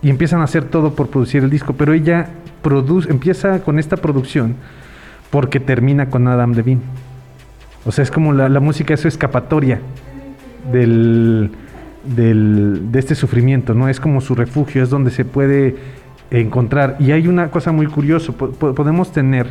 Y 0.02 0.10
empiezan 0.10 0.40
a 0.40 0.44
hacer 0.44 0.64
todo 0.64 0.94
por 0.94 1.08
producir 1.08 1.42
el 1.42 1.50
disco, 1.50 1.74
pero 1.74 1.92
ella 1.92 2.28
produce, 2.62 3.10
empieza 3.10 3.60
con 3.60 3.78
esta 3.78 3.96
producción 3.96 4.56
porque 5.30 5.60
termina 5.60 6.08
con 6.10 6.28
Adam 6.28 6.52
Levine. 6.52 6.80
O 7.86 7.92
sea, 7.92 8.02
es 8.02 8.10
como 8.10 8.32
la, 8.32 8.48
la 8.48 8.60
música 8.60 8.94
es 8.94 9.00
su 9.00 9.08
escapatoria 9.08 9.80
del, 10.72 11.50
del- 12.16 12.90
de 12.92 12.98
este 12.98 13.14
sufrimiento, 13.14 13.74
¿no? 13.74 13.88
Es 13.88 14.00
como 14.00 14.20
su 14.20 14.34
refugio, 14.34 14.82
es 14.82 14.90
donde 14.90 15.10
se 15.10 15.24
puede 15.24 15.76
encontrar. 16.30 16.96
Y 16.98 17.12
hay 17.12 17.28
una 17.28 17.50
cosa 17.50 17.72
muy 17.72 17.86
curiosa, 17.86 18.32
po- 18.32 18.50
po- 18.50 18.74
podemos 18.74 19.12
tener 19.12 19.46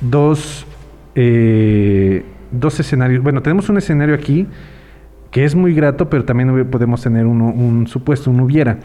dos, 0.00 0.66
eh, 1.14 2.24
dos 2.50 2.78
escenarios. 2.80 3.22
Bueno, 3.22 3.42
tenemos 3.42 3.68
un 3.68 3.78
escenario 3.78 4.14
aquí 4.14 4.46
que 5.30 5.44
es 5.44 5.54
muy 5.54 5.72
grato, 5.74 6.10
pero 6.10 6.24
también 6.24 6.66
podemos 6.70 7.02
tener 7.02 7.26
uno- 7.26 7.46
un 7.48 7.86
supuesto, 7.86 8.30
un 8.30 8.40
hubiera. 8.40 8.78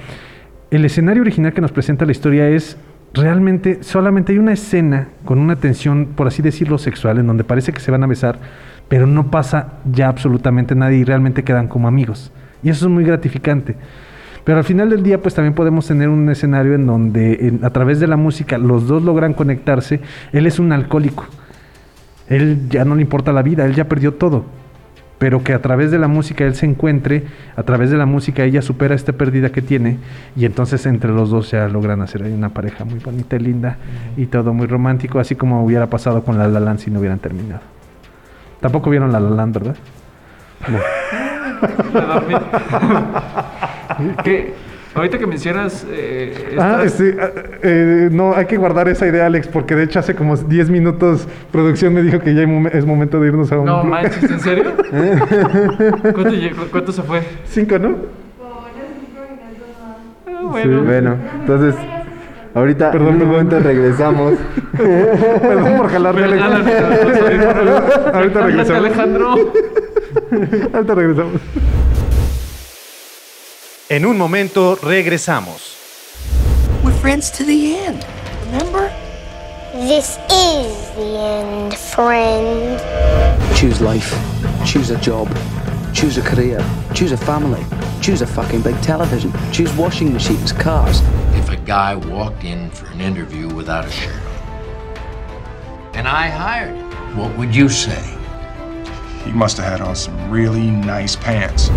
El 0.72 0.86
escenario 0.86 1.22
original 1.22 1.54
que 1.54 1.62
nos 1.62 1.72
presenta 1.72 2.06
la 2.06 2.12
historia 2.12 2.48
es 2.50 2.78
realmente, 3.14 3.80
solamente 3.84 4.32
hay 4.34 4.38
una 4.40 4.54
escena 4.54 5.10
con 5.26 5.40
una 5.40 5.56
tensión, 5.56 6.06
por 6.16 6.28
así 6.28 6.42
decirlo, 6.42 6.78
sexual, 6.78 7.18
en 7.20 7.28
donde 7.28 7.44
parece 7.44 7.74
que 7.74 7.80
se 7.80 7.92
van 7.92 8.04
a 8.04 8.08
besar, 8.08 8.40
pero 8.88 9.08
no 9.08 9.30
pasa 9.32 9.74
ya 9.92 10.08
absolutamente 10.08 10.76
nada 10.76 10.94
y 10.94 11.04
realmente 11.04 11.44
quedan 11.44 11.68
como 11.68 11.88
amigos. 11.88 12.32
Y 12.64 12.70
eso 12.70 12.86
es 12.88 12.92
muy 12.92 13.04
gratificante. 13.04 13.76
Pero 14.48 14.60
al 14.60 14.64
final 14.64 14.90
del 14.90 15.04
día, 15.04 15.22
pues 15.22 15.36
también 15.36 15.54
podemos 15.54 15.86
tener 15.88 16.08
un 16.08 16.30
escenario 16.30 16.74
en 16.74 16.88
donde 16.88 17.34
en- 17.50 17.66
a 17.66 17.70
través 17.72 18.00
de 18.00 18.08
la 18.08 18.16
música 18.16 18.58
los 18.58 18.88
dos 18.88 19.04
logran 19.04 19.34
conectarse. 19.34 20.00
Él 20.32 20.48
es 20.48 20.58
un 20.58 20.72
alcohólico. 20.72 21.26
Él 22.30 22.70
ya 22.70 22.86
no 22.86 22.96
le 22.96 23.02
importa 23.02 23.34
la 23.34 23.42
vida, 23.42 23.66
él 23.66 23.76
ya 23.76 23.90
perdió 23.90 24.14
todo. 24.14 24.46
Pero 25.18 25.44
que 25.44 25.52
a 25.54 25.62
través 25.62 25.92
de 25.92 26.00
la 26.00 26.08
música 26.08 26.46
él 26.46 26.56
se 26.56 26.66
encuentre, 26.66 27.26
a 27.58 27.64
través 27.64 27.90
de 27.92 27.98
la 27.98 28.06
música 28.06 28.46
ella 28.46 28.62
supera 28.62 28.96
esta 28.96 29.12
pérdida 29.12 29.50
que 29.52 29.62
tiene 29.62 29.98
y 30.38 30.46
entonces 30.46 30.86
entre 30.86 31.12
los 31.12 31.30
dos 31.30 31.52
ya 31.52 31.68
logran 31.68 32.02
hacer 32.02 32.24
una 32.24 32.48
pareja 32.48 32.86
muy 32.86 33.00
bonita 33.00 33.36
y 33.36 33.40
linda 33.40 33.76
y 34.16 34.28
todo 34.28 34.54
muy 34.54 34.68
romántico, 34.68 35.20
así 35.20 35.36
como 35.36 35.62
hubiera 35.66 35.88
pasado 35.88 36.24
con 36.24 36.38
La 36.38 36.48
La 36.48 36.62
Land 36.62 36.80
si 36.80 36.90
no 36.90 37.00
hubieran 37.00 37.20
terminado. 37.20 37.62
Tampoco 38.62 38.90
vieron 38.92 39.12
La 39.12 39.20
La 39.20 39.30
Land, 39.32 39.54
¿verdad? 39.56 39.76
Dormí. 41.94 42.36
¿Qué? 44.24 44.54
Ahorita 44.96 45.20
que 45.20 45.28
mencionas. 45.28 45.86
Eh, 45.92 46.56
Ah, 46.60 46.82
estas- 46.84 47.00
este, 47.02 47.22
ah, 47.22 47.30
eh, 47.62 48.10
no, 48.12 48.34
hay 48.34 48.46
que 48.46 48.58
guardar 48.58 48.88
esa 48.90 49.06
idea, 49.06 49.28
Alex, 49.28 49.48
porque 49.48 49.76
de 49.76 49.84
hecho 49.84 50.00
hace 50.00 50.16
como 50.16 50.36
10 50.36 50.70
minutos 50.72 51.28
producción 51.52 51.94
me 51.94 52.02
dijo 52.02 52.20
que 52.20 52.34
ya 52.34 52.42
es 52.72 52.86
momento 52.86 53.20
de 53.20 53.28
irnos 53.28 53.52
a 53.52 53.60
un... 53.60 53.66
No 53.66 53.84
manches, 53.84 54.24
¿en 54.24 54.40
serio? 54.40 54.72
¿Cuánto, 56.72 56.92
se 56.92 57.04
fue? 57.04 57.22
Cinco, 57.46 57.78
¿no? 57.78 57.96
Ah, 60.28 60.40
bueno. 60.50 60.84
Bueno, 60.84 61.16
entonces, 61.42 61.76
ahorita 62.56 62.92
Perdón, 62.92 63.08
en 63.10 63.14
un 63.14 63.20
perdón. 63.20 63.34
momento 63.34 63.60
regresamos. 63.60 64.34
Perdón 64.78 65.78
por 65.78 65.90
jalarme, 65.90 66.22
jálate, 66.40 66.78
Ahorita 68.14 68.42
regresamos. 68.42 68.84
Alejandro. 68.86 69.36
Ahorita 70.74 70.96
regresamos. 70.96 71.34
En 73.90 74.06
un 74.06 74.18
momento 74.18 74.76
regresamos. 74.76 75.78
We're 76.84 76.92
friends 77.00 77.32
to 77.32 77.46
the 77.46 77.78
end. 77.78 78.06
Remember? 78.48 78.92
This 79.74 80.18
is 80.30 80.92
the 80.94 81.18
end, 81.18 81.74
friend. 81.74 82.82
Choose 83.56 83.80
life. 83.80 84.14
Choose 84.66 84.90
a 84.90 84.98
job. 85.00 85.30
Choose 85.94 86.18
a 86.18 86.22
career. 86.22 86.60
Choose 86.94 87.14
a 87.14 87.18
family. 87.18 87.64
Choose 88.02 88.22
a 88.22 88.28
fucking 88.28 88.62
big 88.62 88.76
television. 88.82 89.32
Choose 89.54 89.74
washing 89.78 90.12
machines, 90.12 90.52
cars. 90.52 91.02
If 91.34 91.50
a 91.50 91.56
guy 91.56 91.96
walked 91.96 92.44
in 92.44 92.70
for 92.72 92.88
an 92.88 93.00
interview 93.00 93.48
without 93.56 93.86
a 93.86 93.90
shirt 93.90 94.22
on, 94.22 94.98
and 95.94 96.10
I 96.10 96.28
hired 96.28 96.76
him, 96.76 97.18
what 97.18 97.38
would 97.38 97.56
you 97.56 97.70
say? 97.70 98.17
He 99.28 99.34
must 99.34 99.58
have 99.58 99.66
had 99.68 99.82
on 99.82 99.94
some 99.96 100.32
really 100.32 100.70
nice 100.72 101.16
pants. 101.18 101.70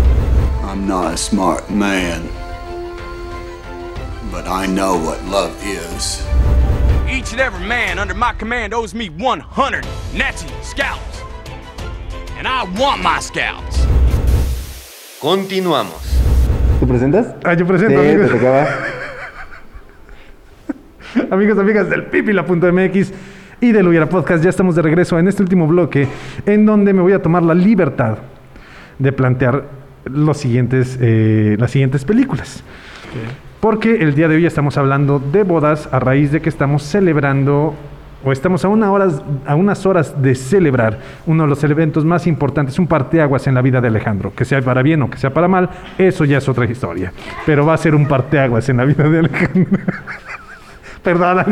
I'm 0.63 0.87
not 0.87 1.13
a 1.13 1.17
smart 1.17 1.69
man, 1.69 2.21
but 4.31 4.47
I 4.47 4.65
know 4.67 4.95
what 4.97 5.21
love 5.25 5.53
is. 5.65 6.25
Each 7.11 7.33
and 7.33 7.41
every 7.41 7.65
man 7.67 7.99
under 7.99 8.13
my 8.13 8.31
command 8.33 8.73
owes 8.73 8.93
me 8.93 9.09
100 9.09 9.85
Nazi 10.15 10.47
scalps. 10.61 11.19
And 12.37 12.47
I 12.47 12.63
want 12.79 13.03
my 13.03 13.19
scalps. 13.19 13.85
Continuamos. 15.19 16.07
¿Te 16.79 16.85
presentas? 16.87 17.35
Ah, 17.43 17.53
yo 17.53 17.65
presento, 17.67 18.01
Sí, 18.01 18.07
te 18.07 18.13
amigos. 18.13 18.31
tocaba. 18.31 18.67
Amigos, 21.31 21.59
amigas 21.59 21.89
del 21.89 22.05
pipila.mx 22.05 23.11
y 23.61 23.71
del 23.71 23.87
Hubiera 23.87 24.09
Podcast, 24.09 24.43
ya 24.43 24.49
estamos 24.49 24.75
de 24.75 24.81
regreso 24.81 25.19
en 25.19 25.27
este 25.27 25.43
último 25.43 25.67
bloque 25.67 26.07
en 26.47 26.65
donde 26.65 26.93
me 26.93 27.01
voy 27.01 27.13
a 27.13 27.21
tomar 27.21 27.43
la 27.43 27.53
libertad 27.53 28.17
de 28.97 29.11
plantear 29.11 29.65
los 30.05 30.37
siguientes, 30.37 30.97
eh, 30.99 31.55
las 31.59 31.69
siguientes 31.69 32.03
películas. 32.03 32.63
Porque 33.59 33.97
el 34.01 34.15
día 34.15 34.27
de 34.27 34.35
hoy 34.35 34.47
estamos 34.47 34.77
hablando 34.77 35.19
de 35.19 35.43
bodas 35.43 35.87
a 35.91 35.99
raíz 35.99 36.31
de 36.31 36.41
que 36.41 36.49
estamos 36.49 36.81
celebrando 36.81 37.75
o 38.23 38.31
estamos 38.31 38.65
a, 38.65 38.67
una 38.67 38.91
horas, 38.91 39.21
a 39.45 39.55
unas 39.55 39.85
horas 39.85 40.19
de 40.19 40.33
celebrar 40.33 40.97
uno 41.27 41.43
de 41.43 41.49
los 41.49 41.63
eventos 41.63 42.03
más 42.03 42.25
importantes, 42.25 42.79
un 42.79 42.87
parteaguas 42.87 43.45
en 43.45 43.53
la 43.53 43.61
vida 43.61 43.79
de 43.79 43.89
Alejandro. 43.89 44.33
Que 44.35 44.43
sea 44.43 44.59
para 44.61 44.81
bien 44.81 45.03
o 45.03 45.09
que 45.09 45.19
sea 45.19 45.31
para 45.31 45.47
mal, 45.47 45.69
eso 45.99 46.25
ya 46.25 46.39
es 46.39 46.49
otra 46.49 46.65
historia. 46.65 47.13
Pero 47.45 47.63
va 47.63 47.75
a 47.75 47.77
ser 47.77 47.93
un 47.93 48.07
parteaguas 48.07 48.67
en 48.69 48.77
la 48.77 48.85
vida 48.85 49.07
de 49.07 49.19
Alejandro. 49.19 49.79
Perdón. 51.03 51.45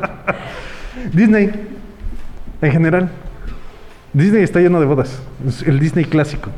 Disney, 1.12 1.50
en 2.62 2.72
general. 2.72 3.10
Disney 4.12 4.42
está 4.42 4.60
lleno 4.60 4.80
de 4.80 4.86
bodas. 4.86 5.20
Es 5.46 5.62
el 5.62 5.78
Disney 5.80 6.04
clásico. 6.04 6.50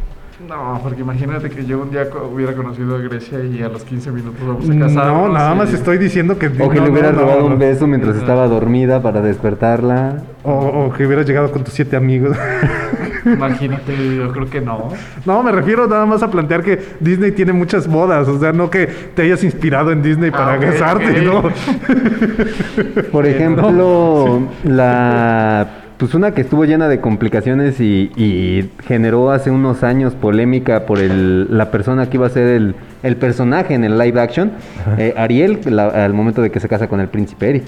No, 0.47 0.79
porque 0.83 1.01
imagínate 1.01 1.51
que 1.51 1.65
yo 1.65 1.81
un 1.81 1.91
día 1.91 2.09
co- 2.11 2.31
hubiera 2.33 2.53
conocido 2.55 2.95
a 2.97 2.99
Grecia 3.01 3.43
y 3.43 3.63
a 3.63 3.69
los 3.69 3.83
15 3.83 4.13
minutos 4.13 4.41
vamos 4.47 4.69
a 4.71 4.79
casar. 4.79 5.07
No, 5.07 5.29
nada 5.29 5.55
más 5.55 5.73
estoy 5.73 5.99
diciendo 5.99 6.39
que... 6.39 6.47
O 6.49 6.69
que 6.69 6.79
no, 6.79 6.85
le 6.85 6.91
hubieras 6.93 7.15
no, 7.15 7.21
robado 7.23 7.41
no. 7.41 7.47
un 7.47 7.59
beso 7.59 7.87
mientras 7.87 8.17
estaba 8.17 8.47
dormida 8.47 9.03
para 9.03 9.23
despertarla. 9.23 10.23
O, 10.45 10.53
o 10.53 10.93
que 10.93 11.07
hubieras 11.07 11.27
llegado 11.27 11.51
con 11.51 11.65
tus 11.65 11.75
siete 11.75 11.97
amigos. 11.97 12.37
Imagínate, 13.27 13.93
yo 14.17 14.33
creo 14.33 14.49
que 14.49 14.61
no. 14.61 14.89
No, 15.25 15.43
me 15.43 15.53
refiero 15.53 15.87
nada 15.87 16.07
más 16.07 16.23
a 16.23 16.31
plantear 16.31 16.63
que 16.63 16.79
Disney 17.01 17.33
tiene 17.33 17.53
muchas 17.53 17.87
bodas, 17.89 18.29
o 18.29 18.39
sea, 18.39 18.53
no 18.53 18.71
que 18.71 18.87
te 18.87 19.23
hayas 19.23 19.43
inspirado 19.45 19.91
en 19.93 20.03
Disney 20.03 20.31
para 20.31 20.55
Ah. 20.55 20.99
¿no? 21.25 21.43
Por 23.13 23.27
ejemplo, 23.27 24.41
la 24.65 25.67
pues 25.99 26.13
una 26.15 26.33
que 26.33 26.43
estuvo 26.43 26.67
llena 26.67 26.89
de 26.89 27.01
complicaciones 27.01 27.81
y, 27.81 28.11
y 28.17 28.71
generó 28.87 29.31
hace 29.31 29.51
unos 29.51 29.83
años 29.83 30.13
polémica 30.15 30.85
por 30.85 30.99
el, 30.99 31.47
la 31.57 31.71
persona 31.71 32.11
que 32.11 32.19
iba 32.19 32.27
a 32.27 32.31
ser 32.31 32.49
el, 32.49 32.75
el 33.03 33.17
personaje 33.17 33.73
en 33.73 33.83
el 33.83 33.97
live 33.99 34.21
action, 34.21 34.53
eh, 34.99 35.15
Ariel, 35.17 35.59
la- 35.65 36.05
al 36.05 36.13
momento 36.13 36.43
de 36.43 36.51
que 36.51 36.61
se 36.61 36.69
casa 36.69 36.87
con 36.87 37.01
el 37.01 37.09
príncipe 37.09 37.49
Eric, 37.49 37.65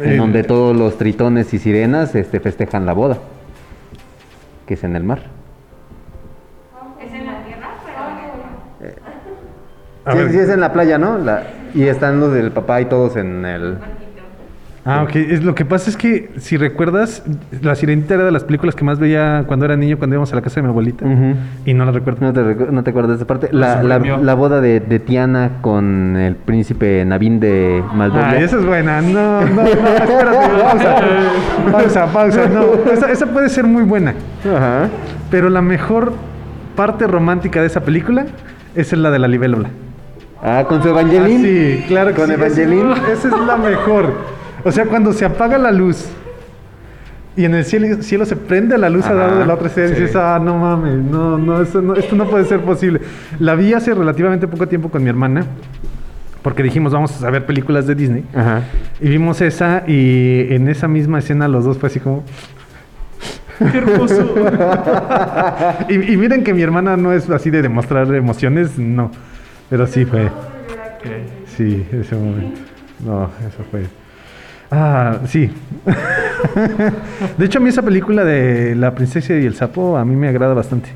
en 0.00 0.10
Eh, 0.14 0.16
donde 0.16 0.42
todos 0.42 0.76
los 0.76 0.98
tritones 0.98 1.54
y 1.54 1.60
sirenas 1.60 2.16
este, 2.16 2.40
festejan 2.40 2.84
la 2.84 2.94
boda, 2.94 3.18
que 4.72 4.76
es 4.76 4.84
en 4.84 4.96
el 4.96 5.04
mar. 5.04 5.18
¿Es 6.98 7.12
en 7.12 7.26
la 7.26 7.44
tierra? 7.44 7.68
Sí, 8.80 10.16
ver. 10.16 10.30
sí, 10.32 10.38
es 10.38 10.48
en 10.48 10.60
la 10.60 10.72
playa, 10.72 10.96
¿no? 10.96 11.18
La- 11.18 11.42
y 11.74 11.82
están 11.82 12.20
los 12.20 12.32
del 12.32 12.52
papá 12.52 12.80
y 12.80 12.86
todos 12.86 13.16
en 13.16 13.44
el... 13.44 13.76
Ah, 14.84 15.04
ok. 15.04 15.14
Es, 15.14 15.44
lo 15.44 15.54
que 15.54 15.64
pasa 15.64 15.88
es 15.90 15.96
que, 15.96 16.30
si 16.38 16.56
recuerdas, 16.56 17.22
La 17.60 17.76
Sirenita 17.76 18.14
era 18.14 18.24
de 18.24 18.32
las 18.32 18.42
películas 18.42 18.74
que 18.74 18.82
más 18.84 18.98
veía 18.98 19.44
cuando 19.46 19.64
era 19.64 19.76
niño, 19.76 19.96
cuando 19.96 20.14
íbamos 20.14 20.32
a 20.32 20.34
la 20.36 20.42
casa 20.42 20.56
de 20.56 20.62
mi 20.62 20.68
abuelita. 20.70 21.04
Y 21.64 21.72
no 21.74 21.84
la 21.84 21.92
recuerdo. 21.92 22.26
No 22.26 22.32
te, 22.32 22.40
recu- 22.42 22.68
no 22.70 22.82
te 22.82 22.90
acuerdas 22.90 23.10
de 23.10 23.16
esa 23.16 23.26
parte. 23.26 23.48
La, 23.52 23.78
Se 23.80 23.84
la, 23.84 23.98
la 23.98 24.34
boda 24.34 24.60
de, 24.60 24.80
de 24.80 24.98
Tiana 24.98 25.58
con 25.60 26.16
el 26.16 26.34
príncipe 26.34 27.04
Navin 27.04 27.38
de 27.38 27.80
Maldivia. 27.94 28.30
Ah, 28.30 28.36
esa 28.38 28.56
es 28.58 28.66
buena. 28.66 29.00
No, 29.02 29.42
no, 29.42 29.54
no, 29.54 29.62
espérate. 29.62 30.36
Pausa. 30.62 30.96
Pausa, 31.70 32.06
pausa. 32.12 32.48
No, 32.48 32.64
esa, 32.92 33.10
esa 33.12 33.26
puede 33.26 33.48
ser 33.50 33.64
muy 33.64 33.84
buena. 33.84 34.14
Ajá. 34.44 34.88
Pero 35.30 35.48
la 35.48 35.62
mejor 35.62 36.12
parte 36.74 37.06
romántica 37.06 37.60
de 37.60 37.68
esa 37.68 37.82
película 37.82 38.26
es 38.74 38.92
la 38.92 39.10
de 39.12 39.18
la 39.20 39.28
libélula. 39.28 39.68
Ah, 40.42 40.64
con 40.68 40.82
su 40.82 40.88
Evangeline. 40.88 41.36
Ah, 41.36 41.76
sí, 41.78 41.84
claro 41.86 42.10
que 42.10 42.16
Con 42.16 42.26
sí. 42.26 42.32
Evangeline. 42.32 42.92
Esa 43.12 43.28
es 43.28 43.34
la 43.46 43.56
mejor. 43.56 44.41
O 44.64 44.72
sea, 44.72 44.86
cuando 44.86 45.12
se 45.12 45.24
apaga 45.24 45.58
la 45.58 45.72
luz 45.72 46.06
y 47.36 47.44
en 47.44 47.54
el 47.54 47.64
cielo, 47.64 48.02
cielo 48.02 48.26
se 48.26 48.36
prende 48.36 48.76
la 48.76 48.90
luz 48.90 49.06
al 49.06 49.18
lado 49.18 49.38
de 49.38 49.46
la 49.46 49.54
otra 49.54 49.68
escena 49.68 49.88
y 49.88 49.94
sí. 49.94 50.00
dices, 50.02 50.16
ah, 50.16 50.38
no 50.42 50.58
mames, 50.58 50.98
no, 50.98 51.38
no, 51.38 51.62
eso 51.62 51.80
no, 51.80 51.94
esto 51.94 52.14
no 52.14 52.28
puede 52.28 52.44
ser 52.44 52.60
posible. 52.60 53.00
La 53.38 53.54
vi 53.54 53.72
hace 53.72 53.94
relativamente 53.94 54.46
poco 54.46 54.68
tiempo 54.68 54.90
con 54.90 55.02
mi 55.02 55.08
hermana. 55.08 55.46
Porque 56.42 56.62
dijimos, 56.64 56.92
vamos 56.92 57.22
a 57.22 57.30
ver 57.30 57.46
películas 57.46 57.86
de 57.86 57.94
Disney. 57.94 58.24
Ajá. 58.34 58.62
Y 59.00 59.08
vimos 59.08 59.40
esa 59.40 59.84
y 59.86 60.48
en 60.50 60.68
esa 60.68 60.88
misma 60.88 61.20
escena 61.20 61.46
los 61.46 61.64
dos 61.64 61.78
fue 61.78 61.88
así 61.88 62.00
como... 62.00 62.24
Qué 63.70 63.78
hermoso. 63.78 64.34
y, 65.88 65.94
y 66.12 66.16
miren 66.16 66.42
que 66.42 66.52
mi 66.52 66.62
hermana 66.62 66.96
no 66.96 67.12
es 67.12 67.30
así 67.30 67.48
de 67.50 67.62
demostrar 67.62 68.12
emociones, 68.12 68.76
no. 68.76 69.12
Pero 69.70 69.86
sí 69.86 70.04
fue. 70.04 70.30
Sí, 71.56 71.86
ese 71.92 72.16
momento. 72.16 72.60
No, 73.04 73.30
eso 73.46 73.64
fue. 73.70 73.86
Ah, 74.74 75.18
sí. 75.26 75.50
de 77.36 77.44
hecho, 77.44 77.58
a 77.58 77.60
mí 77.62 77.68
esa 77.68 77.82
película 77.82 78.24
de 78.24 78.74
La 78.74 78.94
princesa 78.94 79.34
y 79.34 79.44
el 79.44 79.54
sapo 79.54 79.98
a 79.98 80.04
mí 80.06 80.16
me 80.16 80.28
agrada 80.28 80.54
bastante. 80.54 80.88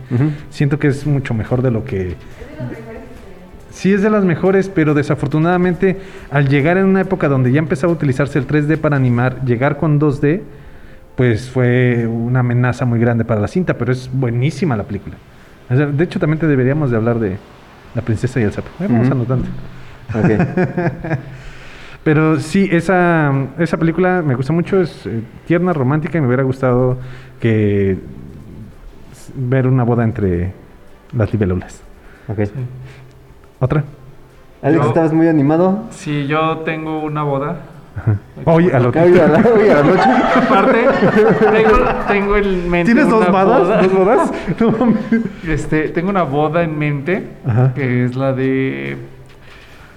Siento 0.49 0.79
que 0.79 0.89
es 0.89 1.07
mucho 1.07 1.35
mejor 1.35 1.61
de 1.61 1.71
lo 1.71 1.85
que... 1.85 2.17
Sí 3.71 3.93
es 3.93 4.01
de 4.01 4.09
las 4.09 4.25
mejores, 4.25 4.71
pero 4.71 4.95
desafortunadamente 4.95 5.99
al 6.31 6.49
llegar 6.49 6.79
en 6.79 6.87
una 6.87 7.03
época 7.03 7.29
donde 7.29 7.53
ya 7.53 7.59
empezaba 7.59 7.93
a 7.93 7.97
utilizarse 7.97 8.39
el 8.39 8.47
3D 8.47 8.79
para 8.79 8.97
animar, 8.97 9.45
llegar 9.45 9.77
con 9.77 10.01
2D, 10.01 10.41
pues 11.15 11.51
fue 11.51 12.07
una 12.07 12.41
amenaza 12.41 12.87
muy 12.87 12.99
grande 12.99 13.27
para 13.27 13.39
la 13.43 13.49
cinta, 13.49 13.75
pero 13.75 13.93
es 13.93 14.09
buenísima 14.11 14.77
la 14.79 14.85
película. 14.85 15.17
De 15.69 16.05
hecho, 16.05 16.19
también 16.19 16.39
te 16.39 16.47
deberíamos 16.47 16.91
de 16.91 16.97
hablar 16.97 17.19
de 17.19 17.37
La 17.95 18.01
princesa 18.01 18.41
y 18.41 18.45
el 18.45 18.53
sapo. 18.53 18.69
Eh, 18.81 18.87
vamos 18.89 19.09
Ujú. 19.09 19.17
anotando. 19.17 19.47
Ok. 20.15 20.31
Pero 22.07 22.39
sí, 22.39 22.69
esa, 22.71 23.33
esa 23.59 23.79
película 23.79 24.23
me 24.25 24.37
gusta 24.37 24.53
mucho, 24.53 24.81
es 24.81 25.05
eh, 25.07 25.23
tierna, 25.45 25.73
romántica 25.73 26.17
y 26.17 26.21
me 26.21 26.29
hubiera 26.29 26.45
gustado 26.45 26.99
que 27.41 27.99
ver 29.35 29.67
una 29.67 29.83
boda 29.83 30.05
entre 30.05 30.53
las 31.17 31.33
libélulas. 31.33 31.83
Ok. 32.29 32.39
¿Otra? 33.59 33.83
Alex, 34.63 34.83
Yo- 34.85 34.89
¿estabas 34.89 35.13
muy 35.13 35.27
animado? 35.27 35.83
Si 35.91 36.29
yo 36.29 36.59
tengo 36.59 37.01
una 37.03 37.25
boda. 37.25 37.57
Hoy 38.45 38.71
a 38.71 38.79
lo 38.79 38.91
Hoy 38.91 39.19
a 39.19 39.27
la, 39.27 39.39
hoy 39.41 39.69
a 39.69 39.75
la 39.79 39.83
noche. 39.83 40.09
Aparte, 40.37 40.85
tengo, 41.51 41.77
tengo 42.07 42.37
en 42.37 42.71
mente. 42.71 42.93
¿Tienes 42.95 43.11
dos 43.11 43.27
bodas? 43.33 43.63
boda. 43.67 43.83
¿Dos 43.83 43.93
bodas? 43.93 44.33
No. 44.61 45.53
Este, 45.53 45.89
tengo 45.89 46.11
una 46.11 46.23
boda 46.23 46.63
en 46.63 46.79
mente 46.79 47.31
Ajá. 47.45 47.75
que 47.75 48.05
es 48.05 48.15
la 48.15 48.33
de 48.33 48.97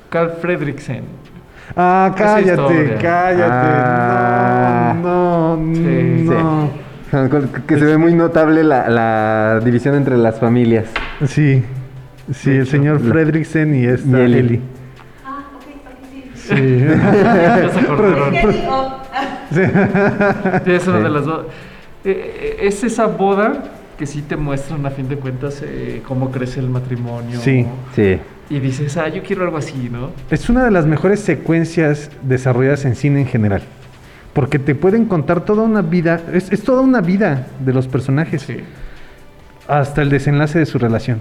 Carl 0.10 0.32
Fredricksen. 0.42 1.19
Ah, 1.76 2.14
cállate, 2.16 2.98
cállate. 3.02 3.44
Ah. 3.52 4.96
No, 5.02 5.58
no, 5.58 5.76
Sí, 5.76 6.26
no. 6.26 6.70
Que 7.66 7.78
se 7.78 7.86
ve 7.86 7.98
muy 7.98 8.14
notable 8.14 8.64
la, 8.64 8.88
la 8.90 9.60
división 9.64 9.96
entre 9.96 10.18
las 10.18 10.40
familias. 10.40 10.86
Sí, 11.26 11.64
sí, 12.32 12.52
el 12.52 12.68
señor 12.68 13.00
Fredricksen 13.00 13.74
y 13.76 13.86
esta 13.86 14.20
Y 14.20 14.22
Eli. 14.22 14.62
Ah, 15.26 15.46
ok, 15.56 15.64
ok, 15.90 16.04
sí. 16.36 16.56
Sí. 19.52 19.62
Es 20.72 20.88
una 20.88 21.00
de 21.00 21.10
las 21.10 21.26
bodas. 21.26 21.46
Eh, 22.06 22.58
eh, 22.62 22.68
es 22.68 22.84
esa 22.84 23.08
boda 23.08 23.64
que 23.98 24.06
sí 24.06 24.22
te 24.22 24.38
muestran 24.38 24.86
a 24.86 24.92
fin 24.92 25.10
de 25.10 25.18
cuentas 25.18 25.62
eh, 25.66 26.02
cómo 26.08 26.32
crece 26.32 26.60
el 26.60 26.70
matrimonio. 26.70 27.40
Sí. 27.40 27.66
Sí. 27.96 28.20
Y 28.50 28.60
dices, 28.60 28.98
ah, 28.98 29.08
yo 29.10 29.22
quiero 29.22 29.44
algo 29.44 29.58
así, 29.58 29.90
¿no? 29.92 30.10
Es 30.32 30.50
una 30.50 30.66
de 30.66 30.72
las 30.72 30.86
mejores 30.88 31.20
secuencias 31.20 32.10
desarrolladas 32.24 32.84
en 32.86 32.96
cine 32.96 33.22
en 33.22 33.28
general. 33.28 33.62
Porque 34.34 34.58
te 34.58 34.74
pueden 34.76 35.06
contar 35.06 35.46
toda 35.46 35.64
una 35.64 35.82
vida, 35.82 36.20
es, 36.34 36.52
es 36.52 36.64
toda 36.64 36.82
una 36.82 37.02
vida 37.02 37.48
de 37.64 37.74
los 37.74 37.88
personajes. 37.88 38.42
Sí. 38.44 38.58
Hasta 39.68 40.02
el 40.02 40.10
desenlace 40.10 40.58
de 40.60 40.66
su 40.66 40.80
relación. 40.80 41.20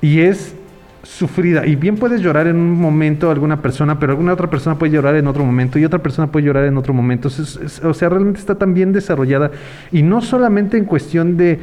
Y 0.00 0.20
es 0.20 0.54
sufrida. 1.02 1.66
Y 1.66 1.76
bien 1.76 1.96
puedes 1.96 2.20
llorar 2.20 2.46
en 2.46 2.56
un 2.56 2.72
momento 2.80 3.30
alguna 3.30 3.60
persona, 3.62 3.98
pero 3.98 4.12
alguna 4.12 4.32
otra 4.32 4.48
persona 4.50 4.76
puede 4.78 4.92
llorar 4.92 5.14
en 5.16 5.26
otro 5.26 5.44
momento 5.44 5.78
y 5.78 5.84
otra 5.84 5.98
persona 6.00 6.26
puede 6.32 6.46
llorar 6.46 6.64
en 6.64 6.76
otro 6.78 6.92
momento. 6.94 7.28
Es- 7.28 7.38
es- 7.62 7.84
o 7.84 7.92
sea, 7.94 8.08
realmente 8.08 8.40
está 8.40 8.54
tan 8.56 8.72
bien 8.74 8.92
desarrollada. 8.92 9.50
Y 9.92 10.02
no 10.02 10.20
solamente 10.22 10.76
en 10.78 10.84
cuestión 10.84 11.36
de, 11.36 11.60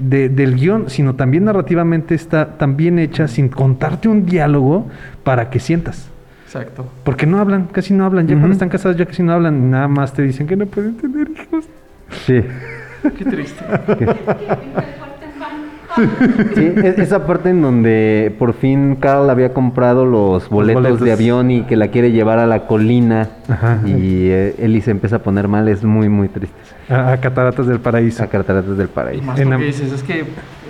de- 0.00 0.28
del 0.28 0.56
guion, 0.56 0.88
sino 0.90 1.14
también 1.14 1.44
narrativamente 1.44 2.14
está 2.14 2.56
tan 2.58 2.76
bien 2.76 2.98
hecha 2.98 3.28
sin 3.28 3.48
contarte 3.48 4.08
un 4.08 4.26
diálogo 4.26 4.86
para 5.22 5.50
que 5.50 5.60
sientas. 5.60 6.08
Exacto. 6.46 6.90
Porque 7.04 7.26
no 7.26 7.38
hablan, 7.38 7.66
casi 7.70 7.94
no 7.94 8.04
hablan. 8.04 8.26
Ya 8.26 8.34
cuando 8.34 8.52
están 8.52 8.68
casados 8.70 8.96
ya 8.96 9.06
casi 9.06 9.22
no 9.22 9.32
hablan. 9.32 9.70
Nada 9.70 9.86
más 9.88 10.12
te 10.12 10.22
dicen 10.22 10.46
que 10.48 10.56
no 10.56 10.66
pueden 10.66 10.96
tener 10.96 11.28
hijos. 11.30 11.66
Sí. 12.26 12.42
Qué 13.18 13.24
triste. 13.24 13.64
Sí, 16.54 16.72
es- 16.84 16.98
esa 16.98 17.26
parte 17.26 17.50
en 17.50 17.62
donde 17.62 18.34
por 18.38 18.54
fin 18.54 18.96
Carl 18.96 19.28
había 19.30 19.52
comprado 19.52 20.06
los 20.06 20.48
boletos, 20.48 20.82
boletos. 20.82 21.00
de 21.04 21.12
avión 21.12 21.50
y 21.50 21.62
que 21.62 21.76
la 21.76 21.88
quiere 21.88 22.12
llevar 22.12 22.38
a 22.38 22.46
la 22.46 22.66
colina 22.66 23.28
Ajá. 23.48 23.80
y 23.86 24.28
eh, 24.30 24.54
Eli 24.58 24.80
se 24.80 24.90
empieza 24.92 25.16
a 25.16 25.18
poner 25.20 25.48
mal, 25.48 25.68
es 25.68 25.82
muy, 25.84 26.08
muy 26.08 26.28
triste. 26.28 26.56
A, 26.88 27.12
a 27.12 27.20
Cataratas 27.20 27.66
del 27.66 27.80
Paraíso. 27.80 28.22
A 28.22 28.26
Cataratas 28.28 28.76
del 28.76 28.86
Y 28.86 28.90
Paraíso. 28.90 29.22
más 29.24 29.38
En 29.38 29.48
porque 29.48 29.60
la- 29.62 29.66
dices, 29.66 29.92
es 29.92 30.02
que 30.02 30.24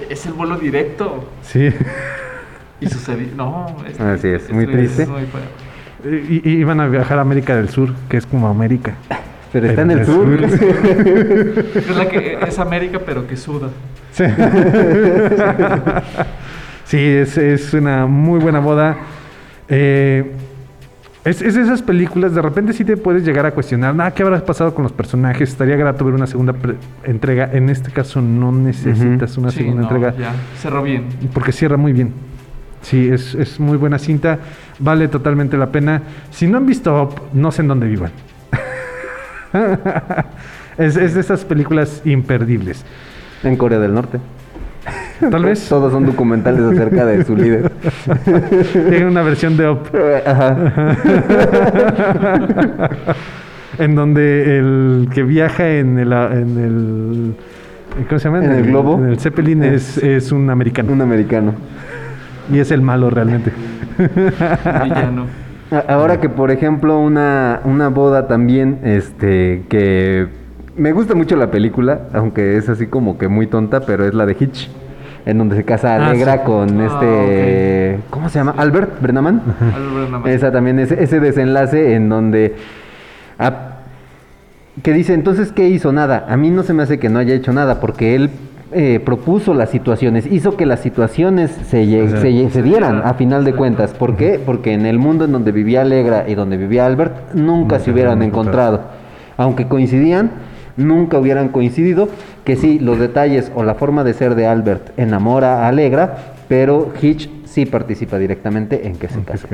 es 0.08 0.26
el 0.26 0.32
vuelo 0.32 0.56
directo. 0.56 1.24
Sí. 1.42 1.68
Y 2.80 2.86
sucedió. 2.88 3.28
No, 3.36 3.66
es, 3.86 4.00
Así 4.00 4.28
es, 4.28 4.50
muy 4.50 4.64
es 4.64 4.70
triste. 4.70 5.06
muy. 5.06 5.22
Y, 6.30 6.48
y 6.48 6.52
iban 6.56 6.80
a 6.80 6.86
viajar 6.88 7.18
a 7.18 7.20
América 7.20 7.54
del 7.56 7.68
Sur, 7.68 7.90
que 8.08 8.16
es 8.16 8.24
como 8.26 8.48
América. 8.48 8.94
Pero 9.52 9.66
está 9.66 9.82
en 9.82 9.90
el 9.90 9.96
del 9.98 10.06
sur. 10.06 10.28
Es 11.74 11.96
la 11.96 12.08
que 12.08 12.38
es 12.46 12.58
América, 12.58 13.00
pero 13.04 13.26
que 13.26 13.36
suda. 13.36 13.68
Sí, 14.12 14.24
Sí, 16.84 16.98
es, 16.98 17.38
es 17.38 17.72
una 17.72 18.06
muy 18.06 18.40
buena 18.40 18.58
boda. 18.58 18.96
Eh, 19.68 20.32
es, 21.24 21.40
es 21.40 21.54
de 21.54 21.62
esas 21.62 21.82
películas, 21.82 22.34
de 22.34 22.42
repente 22.42 22.72
sí 22.72 22.84
te 22.84 22.96
puedes 22.96 23.24
llegar 23.24 23.46
a 23.46 23.52
cuestionar, 23.52 23.94
ah, 24.00 24.10
¿qué 24.12 24.24
habrá 24.24 24.44
pasado 24.44 24.74
con 24.74 24.82
los 24.82 24.90
personajes? 24.92 25.50
Estaría 25.50 25.76
grato 25.76 26.04
ver 26.04 26.14
una 26.14 26.26
segunda 26.26 26.52
entrega. 27.04 27.48
En 27.52 27.70
este 27.70 27.92
caso 27.92 28.20
no 28.20 28.50
necesitas 28.50 29.38
una 29.38 29.50
Sí, 29.52 29.58
segunda 29.58 29.82
no, 29.82 29.88
entrega. 29.88 30.16
Ya, 30.18 30.32
cerró 30.60 30.82
bien. 30.82 31.04
Porque 31.32 31.52
cierra 31.52 31.76
muy 31.76 31.92
bien. 31.92 32.12
Sí, 32.82 33.08
es, 33.08 33.36
es 33.36 33.60
muy 33.60 33.76
buena 33.76 33.98
cinta. 34.00 34.38
Vale 34.80 35.06
totalmente 35.06 35.56
la 35.56 35.70
pena. 35.70 36.02
Si 36.30 36.48
no 36.48 36.56
han 36.56 36.66
visto 36.66 37.00
Up, 37.00 37.20
no 37.34 37.52
sé 37.52 37.62
en 37.62 37.68
dónde 37.68 37.86
vivan. 37.86 38.10
es, 40.78 40.96
es 40.96 41.14
de 41.14 41.20
esas 41.20 41.44
películas 41.44 42.02
imperdibles. 42.04 42.84
En 43.42 43.56
Corea 43.56 43.78
del 43.78 43.94
Norte. 43.94 44.18
Tal 45.30 45.44
vez. 45.44 45.68
Todos 45.68 45.92
son 45.92 46.06
documentales 46.06 46.62
acerca 46.62 47.04
de 47.04 47.24
su 47.24 47.36
líder. 47.36 47.70
Tiene 48.64 49.06
una 49.06 49.22
versión 49.22 49.56
de 49.56 49.68
Up. 49.68 49.80
en 53.78 53.94
donde 53.94 54.58
el 54.58 55.08
que 55.12 55.22
viaja 55.22 55.68
en 55.68 55.98
el, 55.98 56.12
en 56.12 56.58
el 56.58 57.34
¿cómo 58.08 58.18
se 58.18 58.28
llama? 58.28 58.44
¿En 58.44 58.52
el 58.52 58.66
globo? 58.66 58.98
En 58.98 59.06
el 59.06 59.18
Zeppelin 59.18 59.62
es, 59.62 59.98
es 59.98 60.32
un 60.32 60.50
americano. 60.50 60.92
Un 60.92 61.02
americano. 61.02 61.54
Y 62.52 62.58
es 62.58 62.70
el 62.70 62.82
malo 62.82 63.10
realmente. 63.10 63.52
Villano. 63.98 65.26
Ahora 65.88 66.20
que, 66.20 66.28
por 66.28 66.50
ejemplo, 66.50 66.98
una, 66.98 67.60
una 67.64 67.88
boda 67.88 68.26
también, 68.26 68.80
este, 68.82 69.62
que 69.68 70.26
me 70.76 70.92
gusta 70.92 71.14
mucho 71.14 71.36
la 71.36 71.50
película, 71.50 72.02
aunque 72.12 72.56
es 72.56 72.68
así 72.68 72.86
como 72.86 73.18
que 73.18 73.28
muy 73.28 73.46
tonta, 73.46 73.80
pero 73.80 74.06
es 74.06 74.14
la 74.14 74.26
de 74.26 74.36
Hitch, 74.38 74.68
en 75.26 75.38
donde 75.38 75.56
se 75.56 75.64
casa 75.64 75.94
Ah, 75.96 76.08
Alegra 76.08 76.34
sí. 76.34 76.40
con 76.46 76.80
Ah, 76.80 76.86
este, 76.86 77.98
¿cómo 78.10 78.28
se 78.28 78.38
llama? 78.38 78.54
Albert 78.56 79.00
Bernaman. 79.00 79.42
Albert 79.60 79.94
Bernaman. 79.94 80.28
Esa 80.30 80.50
también, 80.52 80.78
ese, 80.78 81.02
ese 81.02 81.20
desenlace 81.20 81.94
en 81.94 82.08
donde... 82.08 82.54
que 84.82 84.92
dice, 84.92 85.12
entonces, 85.14 85.52
¿qué 85.52 85.68
hizo? 85.68 85.92
Nada. 85.92 86.26
A 86.28 86.36
mí 86.36 86.50
no 86.50 86.62
se 86.62 86.72
me 86.72 86.82
hace 86.82 86.98
que 86.98 87.08
no 87.08 87.18
haya 87.18 87.34
hecho 87.34 87.52
nada, 87.52 87.80
porque 87.80 88.14
él 88.14 88.30
eh, 88.72 89.00
propuso 89.04 89.52
las 89.52 89.68
situaciones, 89.70 90.26
hizo 90.26 90.56
que 90.56 90.64
las 90.64 90.80
situaciones 90.80 91.50
se, 91.50 91.84
lle- 91.84 92.04
O 92.06 92.08
sea, 92.08 92.20
se 92.20 92.30
lle- 92.30 92.46
se 92.46 92.50
se 92.54 92.62
dieran 92.62 92.92
dieran. 92.92 93.08
a 93.08 93.14
final 93.14 93.44
de 93.44 93.52
cuentas. 93.54 93.92
¿Por 93.92 94.16
qué? 94.16 94.40
Porque 94.44 94.72
en 94.72 94.86
el 94.86 94.98
mundo 94.98 95.24
en 95.24 95.32
donde 95.32 95.50
vivía 95.52 95.82
Alegra 95.82 96.24
y 96.28 96.34
donde 96.36 96.56
vivía 96.56 96.86
Albert, 96.86 97.34
nunca 97.34 97.80
se 97.80 97.90
hubieran 97.90 98.22
encontrado. 98.22 98.82
Aunque 99.36 99.66
coincidían, 99.66 100.30
nunca 100.80 101.18
hubieran 101.18 101.48
coincidido. 101.48 102.08
Que 102.44 102.56
sí, 102.56 102.78
los 102.78 102.98
detalles 102.98 103.52
o 103.54 103.62
la 103.62 103.74
forma 103.74 104.04
de 104.04 104.14
ser 104.14 104.34
de 104.34 104.46
Albert 104.46 104.98
enamora 104.98 105.64
a 105.64 105.68
Alegra, 105.68 106.34
pero 106.48 106.92
Hitch 107.00 107.30
sí 107.44 107.66
participa 107.66 108.18
directamente 108.18 108.86
en 108.86 108.96
que 108.96 109.08
se 109.08 109.22
casa. 109.22 109.48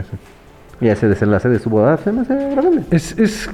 Y 0.81 0.89
ese 0.89 1.09
desenlace 1.09 1.49
de 1.49 1.59
su 1.59 1.71
boda 1.71 1.97
se 1.97 2.13
me 2.13 2.23
hace 2.23 2.33
agradable. 2.33 2.83
Es, 2.91 3.19
es. 3.19 3.51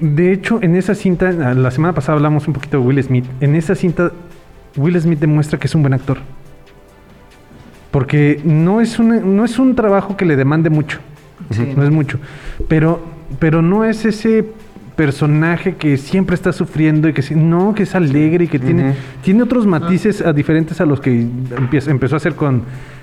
De 0.00 0.32
hecho, 0.32 0.58
en 0.62 0.74
esa 0.74 0.94
cinta, 0.94 1.30
la 1.30 1.70
semana 1.70 1.94
pasada 1.94 2.16
hablamos 2.16 2.46
un 2.48 2.54
poquito 2.54 2.78
de 2.78 2.84
Will 2.84 3.02
Smith. 3.02 3.26
En 3.40 3.54
esa 3.54 3.74
cinta, 3.74 4.10
Will 4.76 5.00
Smith 5.00 5.20
demuestra 5.20 5.58
que 5.58 5.66
es 5.66 5.74
un 5.74 5.82
buen 5.82 5.94
actor. 5.94 6.18
Porque 7.90 8.40
no 8.44 8.80
es 8.80 8.98
un, 8.98 9.36
no 9.36 9.44
es 9.44 9.58
un 9.58 9.76
trabajo 9.76 10.16
que 10.16 10.24
le 10.24 10.36
demande 10.36 10.68
mucho. 10.68 10.98
Sí, 11.50 11.74
no 11.76 11.84
es 11.84 11.90
mucho. 11.90 12.18
Pero, 12.68 13.00
pero 13.38 13.62
no 13.62 13.84
es 13.84 14.04
ese 14.04 14.46
personaje 14.96 15.74
que 15.76 15.96
siempre 15.96 16.34
está 16.34 16.52
sufriendo 16.52 17.08
y 17.08 17.12
que 17.12 17.22
no, 17.34 17.74
que 17.74 17.82
es 17.84 17.94
alegre 17.94 18.44
y 18.44 18.48
que 18.48 18.58
tiene, 18.58 18.94
tiene 19.22 19.42
otros 19.42 19.66
matices 19.66 20.20
a 20.20 20.32
diferentes 20.32 20.80
a 20.80 20.86
los 20.86 21.00
que 21.00 21.22
empieza- 21.56 21.90
empezó 21.90 22.14
a 22.14 22.18
hacer 22.18 22.34
con 22.34 22.62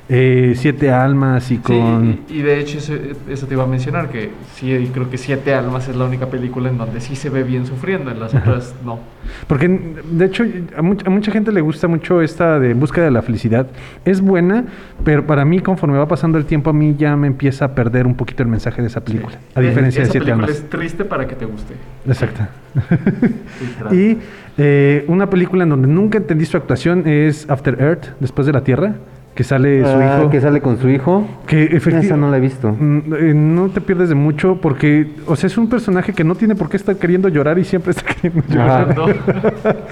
eh, 0.09 0.53
Siete 0.55 0.91
Almas 0.91 1.49
y 1.51 1.55
Sí, 1.55 1.61
con... 1.61 2.19
y, 2.29 2.33
y 2.39 2.41
de 2.41 2.59
hecho 2.59 2.79
eso, 2.79 2.93
eso 3.29 3.47
te 3.47 3.53
iba 3.53 3.63
a 3.63 3.67
mencionar, 3.67 4.09
que 4.09 4.29
sí, 4.55 4.89
creo 4.93 5.09
que 5.09 5.17
Siete 5.17 5.53
Almas 5.53 5.87
es 5.87 5.95
la 5.95 6.05
única 6.05 6.25
película 6.27 6.69
en 6.69 6.77
donde 6.77 6.99
sí 6.99 7.15
se 7.15 7.29
ve 7.29 7.43
bien 7.43 7.65
sufriendo, 7.65 8.11
en 8.11 8.19
las 8.19 8.33
otras 8.35 8.75
no. 8.85 8.99
Porque, 9.47 9.67
de 9.69 10.25
hecho, 10.25 10.43
a, 10.75 10.81
mucha- 10.81 11.07
a 11.07 11.09
mucha 11.09 11.31
gente 11.31 11.51
le 11.51 11.61
gusta 11.61 11.87
mucho 11.87 12.21
esta 12.21 12.59
de 12.59 12.73
búsqueda 12.73 13.05
de 13.05 13.11
la 13.11 13.21
felicidad. 13.21 13.67
Es 14.03 14.19
buena, 14.19 14.65
pero 15.05 15.25
para 15.25 15.45
mí, 15.45 15.59
conforme 15.61 15.97
va 15.97 16.07
pasando 16.07 16.37
el 16.37 16.45
tiempo, 16.45 16.69
a 16.71 16.73
mí 16.73 16.95
ya 16.97 17.15
me 17.15 17.27
empieza 17.27 17.65
a 17.65 17.75
perder 17.75 18.05
un 18.05 18.15
poquito 18.15 18.43
el 18.43 18.49
mensaje 18.49 18.81
de 18.81 18.87
esa 18.89 19.01
película. 19.01 19.37
A 19.55 19.61
diferencia 19.61 20.01
de 20.01 20.03
Esa 20.05 20.11
Siete 20.11 20.25
película 20.25 20.45
Almas. 20.47 20.59
es 20.61 20.69
triste 20.69 21.05
para 21.05 21.25
que 21.27 21.35
te 21.35 21.45
guste. 21.45 21.73
Exacto. 22.07 22.41
Y 23.91 24.17
eh, 24.57 25.05
una 25.07 25.29
película 25.29 25.63
en 25.63 25.69
donde 25.69 25.87
nunca 25.87 26.17
entendí 26.17 26.45
su 26.45 26.57
actuación 26.57 27.07
es 27.07 27.49
After 27.49 27.79
Earth, 27.81 28.07
Después 28.19 28.45
de 28.47 28.53
la 28.53 28.63
Tierra, 28.63 28.95
que 29.35 29.43
sale 29.43 29.81
su 29.81 29.87
Ah, 29.97 30.19
hijo. 30.19 30.29
que 30.29 30.41
sale 30.41 30.61
con 30.61 30.77
su 30.79 30.89
hijo. 30.89 31.25
Que 31.47 31.63
efectivamente. 31.63 32.07
Esa 32.07 32.17
no 32.17 32.29
la 32.29 32.37
he 32.37 32.39
visto. 32.41 32.75
no 32.79 33.69
te 33.69 33.81
pierdes 33.81 34.09
de 34.09 34.15
mucho 34.15 34.59
porque, 34.61 35.07
o 35.25 35.35
sea, 35.35 35.47
es 35.47 35.57
un 35.57 35.69
personaje 35.69 36.13
que 36.13 36.23
no 36.23 36.35
tiene 36.35 36.55
por 36.55 36.69
qué 36.69 36.77
estar 36.77 36.95
queriendo 36.97 37.29
llorar 37.29 37.57
y 37.59 37.63
siempre 37.63 37.91
está 37.91 38.03
queriendo 38.13 38.43
llorar. 38.53 38.95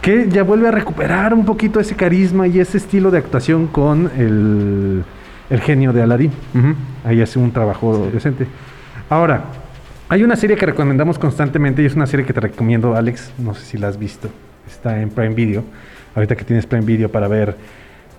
que 0.00 0.28
ya 0.28 0.42
vuelve 0.44 0.68
a 0.68 0.70
recuperar 0.70 1.34
un 1.34 1.44
poquito 1.44 1.80
ese 1.80 1.94
carisma 1.96 2.46
y 2.46 2.60
ese 2.60 2.78
estilo 2.78 3.10
de 3.10 3.18
actuación 3.18 3.66
con 3.66 4.10
el, 4.16 5.02
el 5.50 5.60
genio 5.60 5.92
de 5.92 6.02
Aladdin. 6.02 6.30
Ahí 7.04 7.20
hace 7.20 7.38
un 7.38 7.50
trabajo 7.52 8.08
decente. 8.12 8.46
Ahora, 9.10 9.44
hay 10.08 10.22
una 10.22 10.36
serie 10.36 10.56
que 10.56 10.66
recomendamos 10.66 11.18
constantemente 11.18 11.82
y 11.82 11.86
es 11.86 11.94
una 11.94 12.06
serie 12.06 12.24
que 12.24 12.32
te 12.32 12.40
recomiendo, 12.40 12.94
Alex. 12.94 13.32
No 13.38 13.54
sé 13.54 13.64
si 13.64 13.78
la 13.78 13.88
has 13.88 13.98
visto. 13.98 14.28
Está 14.66 15.00
en 15.00 15.10
Prime 15.10 15.34
Video. 15.34 15.64
Ahorita 16.14 16.36
que 16.36 16.44
tienes 16.44 16.66
Prime 16.66 16.84
Video 16.86 17.10
para 17.10 17.26
ver 17.28 17.56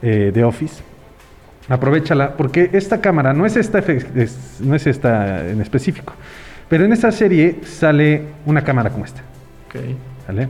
eh, 0.02 0.32
The 0.34 0.44
Office. 0.44 0.82
Aprovechala, 1.70 2.38
porque 2.38 2.70
esta 2.74 3.02
cámara 3.02 3.34
no 3.34 3.46
es 3.46 3.58
esta, 3.58 3.80
es- 3.80 4.60
no 4.62 4.74
es 4.76 4.88
esta 4.88 5.48
en 5.50 5.60
específico, 5.62 6.14
pero 6.70 6.86
en 6.86 6.94
esta 6.94 7.12
serie 7.12 7.60
sale 7.66 8.24
una 8.46 8.64
cámara 8.64 8.90
como 8.90 9.04
esta. 9.06 9.22
Ok. 9.68 9.76
¿Vale? 10.28 10.48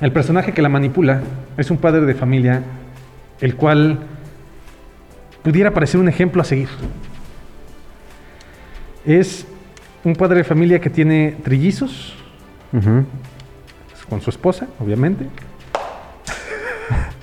El 0.00 0.12
personaje 0.12 0.52
que 0.52 0.60
la 0.62 0.68
manipula 0.68 1.20
es 1.56 1.70
un 1.70 1.78
padre 1.78 2.02
de 2.02 2.14
familia, 2.14 2.62
el 3.40 3.54
cual 3.56 4.00
pudiera 5.42 5.70
parecer 5.72 6.00
un 6.00 6.08
ejemplo 6.08 6.42
a 6.42 6.44
seguir. 6.44 6.68
Es 9.06 9.46
un 10.04 10.14
padre 10.14 10.38
de 10.38 10.44
familia 10.44 10.80
que 10.80 10.90
tiene 10.90 11.36
trillizos 11.42 12.14
con 14.08 14.20
su 14.20 14.30
esposa, 14.30 14.66
obviamente. 14.80 15.26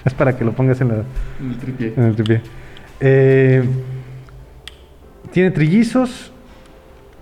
es 0.06 0.14
para 0.14 0.38
que 0.38 0.44
lo 0.46 0.52
pongas 0.54 0.80
en 0.82 0.88
la, 0.90 0.96
El 1.42 1.58
tripié. 1.58 1.94
en 1.96 2.04
el 2.04 2.16
tripié. 2.16 2.42
Eh, 3.00 3.64
tiene 5.32 5.52
trillizos 5.52 6.32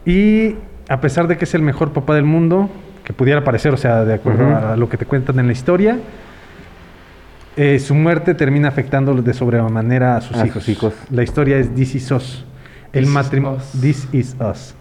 y 0.06 0.56
a 0.90 1.02
pesar 1.02 1.28
de 1.28 1.38
que 1.38 1.46
es 1.46 1.54
el 1.54 1.62
mejor 1.62 1.92
papá 1.92 2.16
del 2.16 2.24
mundo, 2.24 2.70
que 3.04 3.14
pudiera 3.14 3.44
parecer, 3.44 3.74
o 3.74 3.78
sea, 3.78 4.06
de 4.06 4.14
acuerdo 4.14 4.56
a 4.56 4.76
lo 4.78 4.90
que 4.90 4.98
te 4.98 5.06
cuentan 5.06 5.40
en 5.40 5.48
la 5.48 5.54
historia, 5.54 5.98
eh, 7.56 7.80
su 7.80 7.96
muerte 7.96 8.34
termina 8.36 8.68
afectando 8.68 9.14
de 9.16 9.34
sobremanera 9.34 10.18
a 10.18 10.22
sus 10.22 10.38
A 10.38 10.46
hijos. 10.46 10.64
sus 10.64 10.70
hijos. 10.70 10.94
La 11.10 11.24
historia 11.24 11.58
es 11.58 11.74
This 11.74 11.96
Is 11.96 12.12
Us. 12.12 12.46
El 12.94 13.08
matrimonio. 13.08 13.60
This 13.82 14.08
Is 14.14 14.36
Us. 14.40 14.76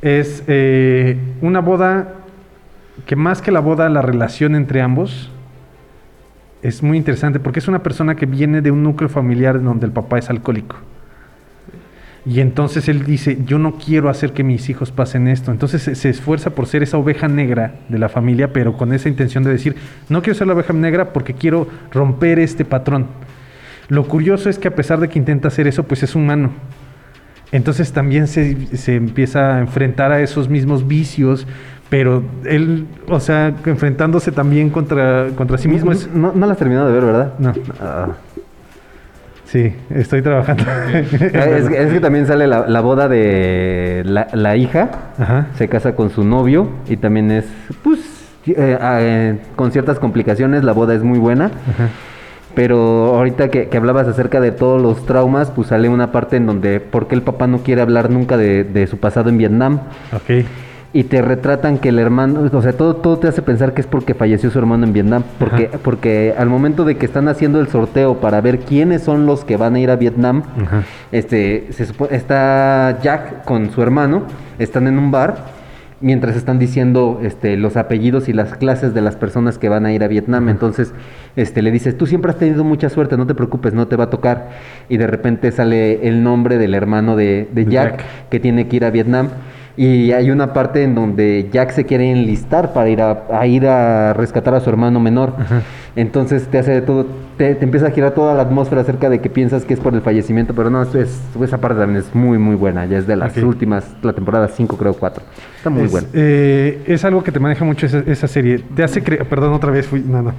Es 0.00 0.42
eh, 0.46 1.18
una 1.42 1.60
boda 1.60 2.14
que 3.06 3.14
más 3.16 3.42
que 3.42 3.50
la 3.52 3.60
boda, 3.60 3.88
la 3.88 4.02
relación 4.02 4.54
entre 4.54 4.80
ambos 4.80 5.30
es 6.62 6.82
muy 6.82 6.96
interesante 6.96 7.40
porque 7.40 7.60
es 7.60 7.68
una 7.68 7.82
persona 7.82 8.16
que 8.16 8.26
viene 8.26 8.60
de 8.60 8.70
un 8.70 8.82
núcleo 8.82 9.08
familiar 9.08 9.62
donde 9.62 9.86
el 9.86 9.92
papá 9.92 10.18
es 10.18 10.28
alcohólico. 10.30 10.76
Y 12.26 12.40
entonces 12.40 12.88
él 12.88 13.04
dice, 13.04 13.38
yo 13.46 13.58
no 13.58 13.78
quiero 13.78 14.10
hacer 14.10 14.32
que 14.32 14.42
mis 14.44 14.68
hijos 14.68 14.90
pasen 14.90 15.28
esto. 15.28 15.50
Entonces 15.50 15.98
se, 15.98 16.08
esfuerza 16.10 16.50
por 16.50 16.66
ser 16.66 16.82
esa 16.82 16.98
oveja 16.98 17.26
negra 17.26 17.76
de 17.88 17.98
la 17.98 18.10
familia, 18.10 18.52
pero 18.52 18.76
con 18.76 18.92
esa 18.92 19.08
intención 19.08 19.44
de 19.44 19.50
decir, 19.50 19.76
no 20.10 20.20
quiero 20.20 20.38
ser 20.38 20.46
la 20.46 20.52
oveja 20.52 20.74
negra 20.74 21.12
porque 21.14 21.32
quiero 21.32 21.68
romper 21.90 22.38
este 22.38 22.66
patrón. 22.66 23.06
Lo 23.88 24.06
curioso 24.06 24.50
es 24.50 24.58
que 24.58 24.68
a 24.68 24.74
pesar 24.74 25.00
de 25.00 25.08
que 25.08 25.18
intenta 25.18 25.48
hacer 25.48 25.66
eso, 25.66 25.84
pues 25.84 26.02
es 26.02 26.14
humano. 26.14 26.50
Entonces 27.50 27.92
también 27.92 28.26
se, 28.26 28.76
se 28.76 28.96
empieza 28.96 29.56
a 29.56 29.60
enfrentar 29.60 30.12
a 30.12 30.20
esos 30.20 30.50
mismos 30.50 30.86
vicios, 30.86 31.46
pero 31.88 32.22
él, 32.44 32.86
o 33.08 33.18
sea, 33.20 33.54
enfrentándose 33.64 34.30
también 34.32 34.70
contra, 34.70 35.28
contra 35.36 35.56
sí 35.58 35.68
mismo. 35.68 35.92
Es, 35.92 36.08
No, 36.12 36.32
no 36.34 36.46
la 36.46 36.52
has 36.52 36.58
terminado 36.58 36.86
de 36.88 36.92
ver, 36.92 37.04
¿verdad? 37.04 37.32
no, 37.38 37.52
Ah. 37.80 38.08
sí, 39.46 39.72
estoy 39.90 40.20
trabajando. 40.22 40.64
es, 40.92 41.68
que- 41.68 41.82
es 41.82 41.92
que 41.92 42.00
también 42.00 42.26
sale 42.26 42.46
la, 42.46 42.66
la 42.68 42.80
boda 42.80 43.08
de 43.08 44.02
la, 44.04 44.28
la 44.32 44.56
hija, 44.56 44.90
Ajá. 45.18 45.46
se 45.56 45.68
casa 45.68 45.94
con 45.94 46.10
su 46.10 46.24
novio 46.24 46.68
y 46.88 46.96
también 46.98 47.30
es, 47.30 47.46
pues, 47.82 48.00
eh, 48.46 48.78
ah, 48.80 48.98
eh, 49.00 49.38
con 49.56 49.72
ciertas 49.72 49.98
complicaciones, 49.98 50.64
la 50.64 50.72
boda 50.72 50.94
es 50.94 51.02
muy 51.02 51.18
buena. 51.18 51.46
Ajá. 51.46 51.88
Pero 52.54 53.14
ahorita 53.14 53.50
que, 53.50 53.68
que 53.68 53.76
hablabas 53.76 54.08
acerca 54.08 54.40
de 54.40 54.50
todos 54.52 54.82
los 54.82 55.06
traumas, 55.06 55.50
pues 55.50 55.68
sale 55.68 55.88
una 55.88 56.10
parte 56.10 56.36
en 56.36 56.46
donde, 56.46 56.80
¿por 56.80 57.06
qué 57.06 57.14
el 57.14 57.22
papá 57.22 57.46
no 57.46 57.58
quiere 57.58 57.82
hablar 57.82 58.10
nunca 58.10 58.36
de, 58.36 58.64
de 58.64 58.86
su 58.88 58.98
pasado 58.98 59.28
en 59.28 59.38
Vietnam? 59.38 59.80
Ok. 60.12 60.44
Y 60.92 61.04
te 61.04 61.20
retratan 61.20 61.76
que 61.78 61.90
el 61.90 61.98
hermano, 61.98 62.48
o 62.50 62.62
sea, 62.62 62.72
todo, 62.72 62.96
todo 62.96 63.18
te 63.18 63.28
hace 63.28 63.42
pensar 63.42 63.74
que 63.74 63.82
es 63.82 63.86
porque 63.86 64.14
falleció 64.14 64.50
su 64.50 64.58
hermano 64.58 64.86
en 64.86 64.94
Vietnam. 64.94 65.22
Porque, 65.38 65.66
Ajá. 65.66 65.78
porque 65.82 66.34
al 66.36 66.48
momento 66.48 66.84
de 66.86 66.96
que 66.96 67.04
están 67.04 67.28
haciendo 67.28 67.60
el 67.60 67.68
sorteo 67.68 68.20
para 68.20 68.40
ver 68.40 68.60
quiénes 68.60 69.02
son 69.02 69.26
los 69.26 69.44
que 69.44 69.58
van 69.58 69.74
a 69.74 69.80
ir 69.80 69.90
a 69.90 69.96
Vietnam, 69.96 70.44
Ajá. 70.62 70.82
este, 71.12 71.66
se 71.72 71.86
está 72.10 72.98
Jack 73.02 73.44
con 73.44 73.70
su 73.70 73.82
hermano, 73.82 74.22
están 74.58 74.86
en 74.86 74.98
un 74.98 75.10
bar, 75.10 75.58
mientras 76.00 76.36
están 76.36 76.58
diciendo 76.58 77.20
este, 77.22 77.56
los 77.58 77.76
apellidos 77.76 78.28
y 78.30 78.32
las 78.32 78.54
clases 78.54 78.94
de 78.94 79.02
las 79.02 79.16
personas 79.16 79.58
que 79.58 79.68
van 79.68 79.84
a 79.84 79.92
ir 79.92 80.02
a 80.04 80.08
Vietnam. 80.08 80.48
Entonces, 80.48 80.94
este, 81.36 81.60
le 81.60 81.70
dices, 81.70 81.98
tú 81.98 82.06
siempre 82.06 82.30
has 82.30 82.38
tenido 82.38 82.64
mucha 82.64 82.88
suerte, 82.88 83.18
no 83.18 83.26
te 83.26 83.34
preocupes, 83.34 83.74
no 83.74 83.88
te 83.88 83.96
va 83.96 84.04
a 84.04 84.10
tocar. 84.10 84.48
Y 84.88 84.96
de 84.96 85.06
repente 85.06 85.52
sale 85.52 86.08
el 86.08 86.22
nombre 86.22 86.56
del 86.56 86.72
hermano 86.74 87.14
de, 87.14 87.46
de 87.52 87.64
De 87.66 87.70
Jack, 87.70 87.98
Jack. 87.98 88.04
que 88.30 88.40
tiene 88.40 88.68
que 88.68 88.76
ir 88.76 88.84
a 88.86 88.90
Vietnam. 88.90 89.28
Y 89.80 90.10
hay 90.10 90.32
una 90.32 90.52
parte 90.52 90.82
en 90.82 90.96
donde 90.96 91.48
Jack 91.52 91.70
se 91.70 91.86
quiere 91.86 92.10
enlistar 92.10 92.72
para 92.72 92.88
ir 92.88 93.00
a, 93.00 93.26
a 93.32 93.46
ir 93.46 93.64
a 93.64 94.12
rescatar 94.12 94.52
a 94.54 94.60
su 94.60 94.68
hermano 94.68 94.98
menor. 94.98 95.34
Entonces 95.94 96.48
te 96.48 96.58
hace 96.58 96.72
de 96.72 96.82
todo, 96.82 97.06
te, 97.36 97.54
te 97.54 97.64
empieza 97.64 97.86
a 97.86 97.90
girar 97.92 98.10
toda 98.12 98.34
la 98.34 98.42
atmósfera 98.42 98.80
acerca 98.80 99.08
de 99.08 99.20
que 99.20 99.30
piensas 99.30 99.64
que 99.64 99.74
es 99.74 99.80
por 99.80 99.94
el 99.94 100.00
fallecimiento, 100.00 100.52
pero 100.52 100.68
no, 100.68 100.82
es, 100.82 100.92
es- 100.96 101.20
esa 101.42 101.58
parte 101.58 101.78
también 101.78 102.00
es 102.04 102.12
muy, 102.12 102.38
muy 102.38 102.56
buena. 102.56 102.86
Ya 102.86 102.98
es 102.98 103.06
de 103.06 103.14
las 103.14 103.36
últimas, 103.36 103.86
la 104.02 104.12
temporada 104.12 104.48
5 104.48 104.76
creo 104.76 104.94
4. 104.94 105.22
Está 105.58 105.70
muy 105.70 105.84
es, 105.84 105.92
buena. 105.92 106.08
eh, 106.12 106.82
es 106.86 107.04
algo 107.04 107.22
que 107.22 107.30
te 107.30 107.38
maneja 107.38 107.64
mucho 107.64 107.86
esa, 107.86 107.98
esa 108.04 108.26
serie. 108.26 108.58
Te 108.74 108.82
hace 108.82 109.00
creer, 109.04 109.28
perdón, 109.28 109.52
otra 109.52 109.70
vez 109.70 109.86
fui, 109.86 110.00
no, 110.04 110.22
no. 110.22 110.32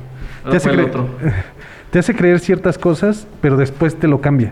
Ah, 0.43 0.49
Te 0.51 0.57
hace, 0.57 0.69
fue 0.69 0.71
el 0.77 0.85
creer, 0.85 0.89
otro. 1.01 1.09
te 1.91 1.99
hace 1.99 2.13
creer 2.13 2.39
ciertas 2.41 2.77
cosas, 2.77 3.25
pero 3.39 3.55
después 3.55 3.95
te 3.95 4.07
lo 4.09 4.19
cambia. 4.19 4.51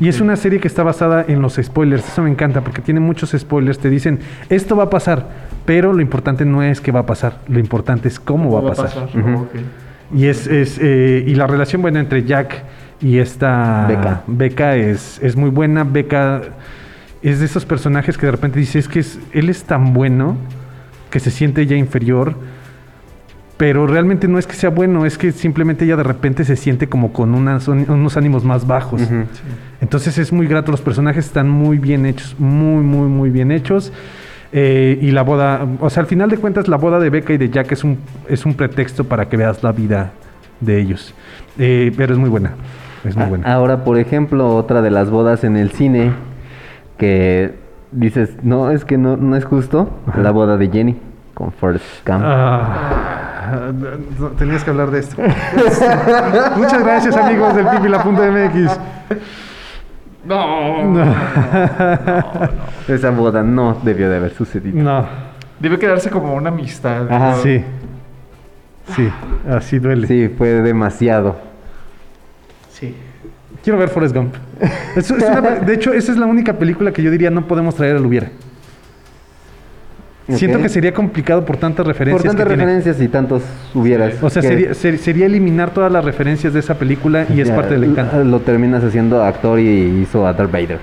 Y 0.00 0.08
es 0.08 0.20
una 0.20 0.36
serie 0.36 0.60
que 0.60 0.68
está 0.68 0.82
basada 0.82 1.24
en 1.26 1.42
los 1.42 1.54
spoilers. 1.60 2.06
Eso 2.06 2.22
me 2.22 2.30
encanta 2.30 2.60
porque 2.60 2.80
tiene 2.82 3.00
muchos 3.00 3.30
spoilers. 3.36 3.78
Te 3.78 3.90
dicen, 3.90 4.20
esto 4.48 4.76
va 4.76 4.84
a 4.84 4.90
pasar, 4.90 5.26
pero 5.64 5.92
lo 5.92 6.00
importante 6.00 6.44
no 6.44 6.62
es 6.62 6.80
que 6.80 6.92
va 6.92 7.00
a 7.00 7.06
pasar. 7.06 7.38
Lo 7.48 7.58
importante 7.58 8.08
es 8.08 8.20
cómo 8.20 8.50
va 8.52 8.60
a 8.60 8.62
pasar. 8.74 9.08
Y 10.14 10.26
es, 10.26 10.46
es, 10.46 10.78
eh, 10.80 11.24
y 11.26 11.34
la 11.34 11.46
relación 11.46 11.82
bueno 11.82 11.98
entre 11.98 12.24
Jack 12.24 12.62
y 13.00 13.18
esta 13.18 13.86
Becca. 13.88 14.22
Becca 14.26 14.76
es, 14.76 15.18
es 15.22 15.36
muy 15.36 15.50
buena. 15.50 15.84
Becca 15.84 16.42
es 17.22 17.40
de 17.40 17.46
esos 17.46 17.64
personajes 17.66 18.16
que 18.16 18.26
de 18.26 18.32
repente 18.32 18.58
dices 18.58 18.86
es 18.86 18.88
que 18.88 19.00
es- 19.00 19.18
él 19.32 19.48
es 19.50 19.64
tan 19.64 19.92
bueno 19.92 20.36
que 21.10 21.20
se 21.20 21.30
siente 21.30 21.66
ya 21.66 21.76
inferior. 21.76 22.34
Pero 23.58 23.86
realmente 23.86 24.28
no 24.28 24.38
es 24.38 24.46
que 24.46 24.54
sea 24.54 24.70
bueno, 24.70 25.04
es 25.04 25.18
que 25.18 25.32
simplemente 25.32 25.84
ella 25.84 25.96
de 25.96 26.04
repente 26.04 26.44
se 26.44 26.54
siente 26.56 26.88
como 26.88 27.12
con 27.12 27.34
unas- 27.34 27.66
unos 27.68 28.16
ánimos 28.16 28.44
más 28.44 28.66
bajos. 28.66 29.02
Entonces 29.80 30.16
es 30.16 30.32
muy 30.32 30.46
grato, 30.46 30.70
los 30.70 30.80
personajes 30.80 31.26
están 31.26 31.48
muy 31.50 31.76
bien 31.78 32.06
hechos, 32.06 32.36
muy, 32.38 32.82
muy, 32.84 33.08
muy 33.08 33.30
bien 33.30 33.50
hechos. 33.52 33.92
Eh, 34.52 34.98
y 35.02 35.10
la 35.10 35.22
boda, 35.22 35.66
o 35.80 35.90
sea, 35.90 36.02
al 36.02 36.06
final 36.06 36.30
de 36.30 36.38
cuentas 36.38 36.68
la 36.68 36.76
boda 36.78 36.98
de 37.00 37.10
Becca 37.10 37.34
y 37.34 37.36
de 37.36 37.50
Jack 37.50 37.72
es 37.72 37.84
un, 37.84 37.98
es 38.28 38.46
un 38.46 38.54
pretexto 38.54 39.04
para 39.04 39.28
que 39.28 39.36
veas 39.36 39.62
la 39.62 39.72
vida 39.72 40.12
de 40.60 40.80
ellos. 40.80 41.12
Eh, 41.58 41.92
pero 41.96 42.14
es 42.14 42.18
muy 42.18 42.30
buena, 42.30 42.52
es 43.04 43.14
muy 43.16 43.26
buena. 43.26 43.52
Ahora, 43.52 43.84
por 43.84 43.98
ejemplo, 43.98 44.54
otra 44.56 44.80
de 44.82 44.90
las 44.90 45.10
bodas 45.10 45.42
en 45.44 45.56
el 45.56 45.72
cine 45.72 46.12
que 46.96 47.54
dices, 47.92 48.36
no, 48.42 48.70
es 48.70 48.84
que 48.84 48.96
no, 48.98 49.16
no 49.16 49.36
es 49.36 49.44
justo, 49.44 49.90
la 50.16 50.30
boda 50.30 50.56
de 50.56 50.68
Jenny 50.70 50.96
con 51.34 51.52
Forrest 51.52 51.84
Gump. 52.06 52.22
Ah, 52.24 53.27
tenías 54.38 54.64
que 54.64 54.70
hablar 54.70 54.90
de 54.90 55.00
esto. 55.00 55.16
Muchas 56.56 56.82
gracias 56.82 57.16
amigos 57.16 57.54
del 57.54 57.66
pipila.mx. 57.66 58.78
No. 60.24 60.84
No. 60.84 61.04
Esa 62.88 63.10
boda 63.10 63.42
no 63.42 63.78
debió 63.82 64.08
de 64.10 64.16
haber 64.16 64.34
sucedido. 64.34 64.82
No. 64.82 65.06
Debe 65.58 65.78
quedarse 65.78 66.10
como 66.10 66.34
una 66.34 66.48
amistad. 66.50 67.10
Ajá. 67.10 67.36
Sí. 67.42 67.64
Sí, 68.96 69.08
así 69.50 69.78
duele. 69.78 70.06
Sí, 70.06 70.32
fue 70.36 70.48
demasiado. 70.62 71.36
Sí. 72.72 72.94
Quiero 73.62 73.78
ver 73.78 73.88
Forrest 73.88 74.14
Gump. 74.14 74.34
Es- 74.96 75.10
es 75.10 75.22
una- 75.28 75.40
de 75.40 75.74
hecho, 75.74 75.92
esa 75.92 76.12
es 76.12 76.18
la 76.18 76.26
única 76.26 76.54
película 76.54 76.92
que 76.92 77.02
yo 77.02 77.10
diría 77.10 77.28
no 77.30 77.46
podemos 77.46 77.74
traer 77.74 77.96
al 77.96 78.06
hubiera. 78.06 78.28
Siento 80.28 80.58
que 80.60 80.68
sería 80.68 80.92
complicado 80.92 81.44
por 81.44 81.56
tantas 81.56 81.84
Por 81.84 81.92
referencias. 81.94 82.22
tantas 82.24 82.44
que 82.44 82.48
tiene. 82.54 82.64
referencias 82.64 83.00
y 83.00 83.08
tantos 83.08 83.42
hubieras. 83.74 84.22
O 84.22 84.28
sea, 84.28 84.42
sería, 84.42 84.74
ser- 84.74 84.98
sería 84.98 85.26
eliminar 85.26 85.70
todas 85.70 85.90
las 85.90 86.04
referencias 86.04 86.52
de 86.52 86.60
esa 86.60 86.74
película 86.74 87.24
y 87.34 87.40
es 87.40 87.48
ya, 87.48 87.56
parte 87.56 87.74
del 87.74 87.84
encanto. 87.84 88.22
Lo 88.24 88.40
terminas 88.40 88.84
haciendo 88.84 89.22
actor 89.22 89.58
y 89.58 90.00
hizo 90.02 90.26
a 90.26 90.32
Darth 90.34 90.52
Vader. 90.52 90.78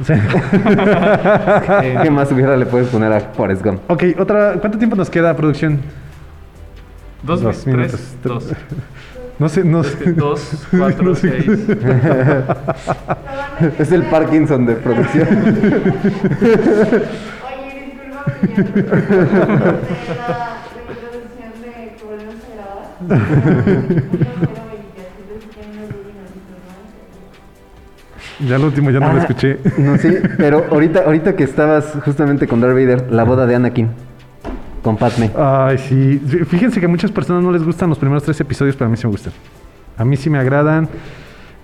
O 0.00 0.04
sea- 0.04 0.20
¿Qué 2.02 2.10
más 2.10 2.30
hubiera 2.32 2.56
le 2.56 2.66
puedes 2.66 2.88
poner 2.88 3.12
a 3.12 3.20
Forrest 3.20 3.64
Gump? 3.64 3.80
ok, 3.90 4.02
otra. 4.18 4.54
¿Cuánto 4.60 4.76
tiempo 4.78 4.94
nos 4.96 5.08
queda, 5.08 5.34
producción? 5.36 5.80
Dos, 7.22 7.40
Dos 7.40 7.66
minutos. 7.66 7.92
tres, 7.92 8.16
dos. 8.22 8.48
No 9.38 9.48
sé, 9.48 9.64
no 9.64 9.82
sé. 9.82 10.12
Dos, 10.12 10.66
cuatro, 10.78 11.02
No 11.04 11.14
sé. 11.16 11.42
seis. 11.42 11.58
es 13.78 13.90
el 13.90 14.02
Parkinson 14.04 14.66
de 14.66 14.74
producción. 14.74 15.26
Ya 28.46 28.58
lo 28.58 28.66
último 28.66 28.90
ya 28.90 28.98
no 28.98 29.12
lo 29.12 29.20
Ah, 29.20 29.22
escuché. 29.22 29.58
No, 29.78 29.96
sí, 29.98 30.08
pero 30.36 30.64
ahorita, 30.70 31.00
ahorita 31.04 31.36
que 31.36 31.44
estabas 31.44 31.92
justamente 32.04 32.48
con 32.48 32.60
Darth 32.60 32.74
Vader, 32.74 33.12
la 33.12 33.24
boda 33.24 33.46
de 33.46 33.54
Anakin 33.54 33.88
con 34.82 34.96
Padme. 34.96 35.30
Ay, 35.36 35.78
sí. 35.78 36.20
Fíjense 36.48 36.80
que 36.80 36.86
a 36.86 36.88
muchas 36.88 37.12
personas 37.12 37.44
no 37.44 37.52
les 37.52 37.62
gustan 37.62 37.88
los 37.88 37.98
primeros 37.98 38.24
tres 38.24 38.40
episodios, 38.40 38.74
pero 38.74 38.88
a 38.88 38.90
mí 38.90 38.96
sí 38.96 39.06
me 39.06 39.12
gustan. 39.12 39.32
A 39.96 40.04
mí 40.04 40.16
sí 40.16 40.28
me 40.28 40.38
agradan. 40.38 40.88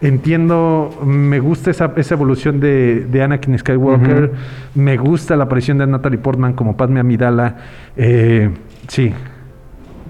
Entiendo, 0.00 0.90
me 1.04 1.40
gusta 1.40 1.70
esa, 1.72 1.92
esa 1.96 2.14
evolución 2.14 2.60
de, 2.60 3.06
de 3.10 3.22
Anakin 3.22 3.58
Skywalker. 3.58 4.32
Me 4.76 4.96
gusta 4.96 5.34
la 5.36 5.44
aparición 5.44 5.78
de 5.78 5.86
Natalie 5.88 6.18
Portman 6.18 6.52
como 6.52 6.76
Padme 6.76 7.00
Amidala. 7.00 7.56
Eh, 7.96 8.50
sí. 8.86 9.12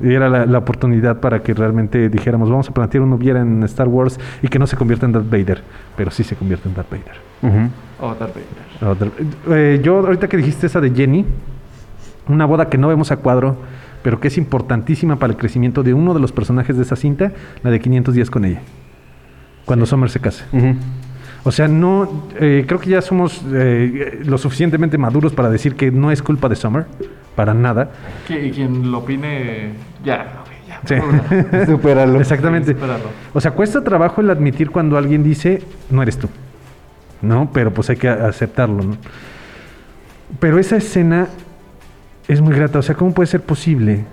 Era 0.03 0.28
la, 0.28 0.47
la 0.47 0.59
oportunidad 0.59 1.18
para 1.20 1.43
que 1.43 1.55
realmente 1.55 2.09
dijéramos, 2.09 2.51
vamos 2.51 2.68
a 2.68 2.74
plantear 2.74 3.03
un 3.03 3.12
hubiera 3.14 3.41
en 3.41 3.62
Star 3.64 3.89
Wars 3.89 4.20
y 4.43 4.49
que 4.49 4.59
no 4.59 4.66
se 4.66 4.76
convierta 4.76 5.07
en 5.07 5.12
Darth 5.12 5.28
Vader. 5.30 5.62
Pero 5.97 6.11
sí 6.11 6.22
se 6.22 6.36
convierte 6.36 6.68
en 6.68 6.74
Darth 6.74 6.91
Vader. 6.91 7.14
Ujú. 7.43 7.70
Oh, 8.01 8.14
Darth 8.14 8.34
Vader. 8.34 8.99
Darth- 9.01 9.12
eh, 9.51 9.80
yo, 9.82 9.99
ahorita 9.99 10.28
que 10.28 10.36
dijiste 10.36 10.66
esa 10.66 10.80
de 10.80 10.91
Jenny, 10.91 11.24
una 12.28 12.45
boda 12.45 12.68
que 12.68 12.76
no 12.78 12.89
vemos 12.89 13.11
a 13.11 13.16
cuadro, 13.16 13.57
pero 14.03 14.20
que 14.20 14.28
es 14.28 14.39
importantísima 14.39 15.16
para 15.16 15.32
el 15.32 15.39
crecimiento 15.39 15.82
de 15.82 15.95
uno 15.95 16.14
de 16.14 16.20
los 16.20 16.30
personajes 16.30 16.76
de 16.76 16.82
esa 16.82 16.95
cinta, 16.95 17.32
la 17.64 17.70
de 17.70 17.80
500 17.80 18.14
días 18.14 18.30
con 18.30 18.45
ella. 18.45 18.61
Cuando 19.69 19.87
Summer 19.87 20.09
se 20.11 20.19
case. 20.19 20.45
O 21.45 21.53
sea, 21.53 21.69
no, 21.69 22.25
eh, 22.41 22.64
creo 22.66 22.81
que 22.81 22.91
ya 22.91 23.01
somos 23.03 23.43
eh, 23.53 24.21
lo 24.25 24.39
suficientemente 24.39 24.99
maduros 24.99 25.33
para 25.35 25.49
decir 25.51 25.77
que 25.77 25.91
no 25.91 26.11
es 26.11 26.23
culpa 26.23 26.49
de 26.49 26.57
Summer, 26.57 26.87
para 27.37 27.53
nada. 27.55 27.91
Que- 28.27 28.51
quien 28.51 28.91
lo 28.91 28.99
opine, 28.99 29.73
ya, 30.03 30.43
ya. 30.66 30.81
Sí. 30.89 31.66
Supéralo. 31.66 32.19
Exactamente. 32.19 32.75
O 33.35 33.41
sea, 33.41 33.51
cuesta 33.53 33.85
trabajo 33.85 34.21
el 34.23 34.31
admitir 34.31 34.71
cuando 34.71 34.97
alguien 34.97 35.23
dice, 35.23 35.62
no 35.91 36.03
eres 36.03 36.19
tú. 36.19 36.29
¿No? 37.21 37.51
Pero 37.53 37.73
pues 37.75 37.91
hay 37.91 37.97
que 37.97 38.09
aceptarlo, 38.09 38.83
¿no? 38.83 38.97
Pero 40.41 40.59
esa 40.59 40.77
escena 40.77 41.27
es 42.27 42.41
muy 42.41 42.55
grata. 42.55 42.79
O 42.79 42.83
sea, 42.83 42.95
¿cómo 42.95 43.12
puede 43.12 43.27
ser 43.27 43.43
posible 43.43 44.05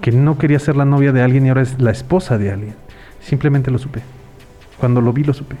que 0.00 0.10
no 0.12 0.38
quería 0.38 0.58
ser 0.58 0.76
la 0.76 0.84
novia 0.84 1.12
de 1.12 1.22
alguien 1.22 1.46
y 1.46 1.48
ahora 1.50 1.62
es 1.62 1.80
la 1.80 1.90
esposa 1.92 2.36
de 2.38 2.50
alguien? 2.52 2.74
Simplemente 3.20 3.70
lo 3.70 3.78
supe. 3.78 4.00
Cuando 4.78 5.00
lo 5.00 5.12
vi, 5.12 5.24
lo 5.24 5.34
supe. 5.34 5.56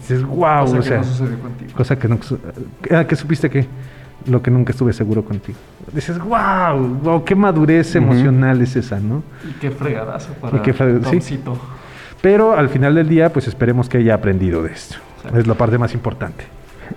Dices, 0.00 0.22
wow, 0.24 0.62
Cosa 0.64 0.76
o 0.76 0.80
que 0.80 0.82
sea. 0.88 0.98
no 0.98 1.04
sucedió 1.04 1.38
contigo. 1.38 1.70
Cosa 1.76 1.98
que 1.98 2.08
no. 2.08 2.18
Ah, 2.90 3.04
que 3.06 3.16
supiste 3.16 3.50
que. 3.50 3.66
Lo 4.26 4.40
que 4.40 4.50
nunca 4.50 4.72
estuve 4.72 4.94
seguro 4.94 5.22
contigo. 5.22 5.58
Dices, 5.92 6.18
wow, 6.18 6.78
wow, 7.02 7.24
qué 7.24 7.34
madurez 7.34 7.94
emocional 7.94 8.62
es 8.62 8.74
esa, 8.74 8.98
¿no? 8.98 9.22
Y 9.46 9.52
qué 9.60 9.70
fregadazo 9.70 10.32
para 10.34 10.56
Y 10.56 10.60
qué 10.60 10.74
fre- 10.74 10.96
sí. 11.04 11.10
Tomcito. 11.10 11.58
Pero 12.22 12.54
al 12.56 12.70
final 12.70 12.94
del 12.94 13.06
día, 13.06 13.30
pues 13.30 13.48
esperemos 13.48 13.86
que 13.90 13.98
haya 13.98 14.14
aprendido 14.14 14.62
de 14.62 14.72
esto. 14.72 14.96
Es 15.36 15.46
la 15.46 15.52
parte 15.54 15.76
más 15.76 15.92
importante. 15.92 16.44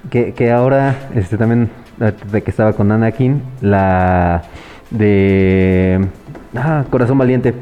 Que, 0.09 0.31
que 0.33 0.51
ahora, 0.51 1.09
este 1.15 1.37
también, 1.37 1.69
eh, 1.99 2.13
de 2.31 2.41
que 2.43 2.49
estaba 2.51 2.71
con 2.71 2.89
Anakin, 2.93 3.41
la 3.59 4.43
de 4.89 6.07
ah, 6.55 6.85
Corazón 6.89 7.17
Valiente. 7.17 7.53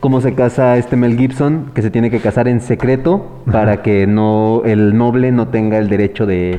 Cómo 0.00 0.22
se 0.22 0.34
casa 0.34 0.78
este 0.78 0.96
Mel 0.96 1.16
Gibson, 1.18 1.72
que 1.74 1.82
se 1.82 1.90
tiene 1.90 2.10
que 2.10 2.20
casar 2.20 2.48
en 2.48 2.60
secreto 2.60 3.42
para 3.50 3.82
que 3.82 4.06
no 4.06 4.62
el 4.64 4.96
noble 4.96 5.30
no 5.30 5.48
tenga 5.48 5.76
el 5.78 5.88
derecho 5.90 6.24
de 6.24 6.58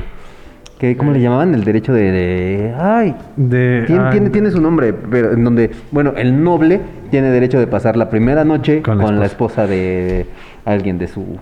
¿qué, 0.78 0.96
¿cómo 0.96 1.10
le 1.10 1.20
llamaban? 1.20 1.52
El 1.52 1.64
derecho 1.64 1.92
de, 1.92 2.12
de- 2.12 2.74
ay, 2.78 3.16
De, 3.36 3.84
tiene, 3.86 4.02
ah, 4.04 4.10
tiene, 4.10 4.30
tiene 4.30 4.50
su 4.50 4.60
nombre, 4.60 4.92
pero 4.92 5.32
en 5.32 5.42
donde, 5.42 5.70
bueno, 5.90 6.12
el 6.16 6.42
noble 6.42 6.80
tiene 7.10 7.30
derecho 7.30 7.58
de 7.58 7.66
pasar 7.66 7.96
la 7.96 8.10
primera 8.10 8.44
noche 8.44 8.80
Con 8.82 8.98
la, 8.98 9.26
esposa 9.26 9.66
de 9.66 10.26
alguien 10.64 10.98
de 10.98 11.08
su 11.08 11.38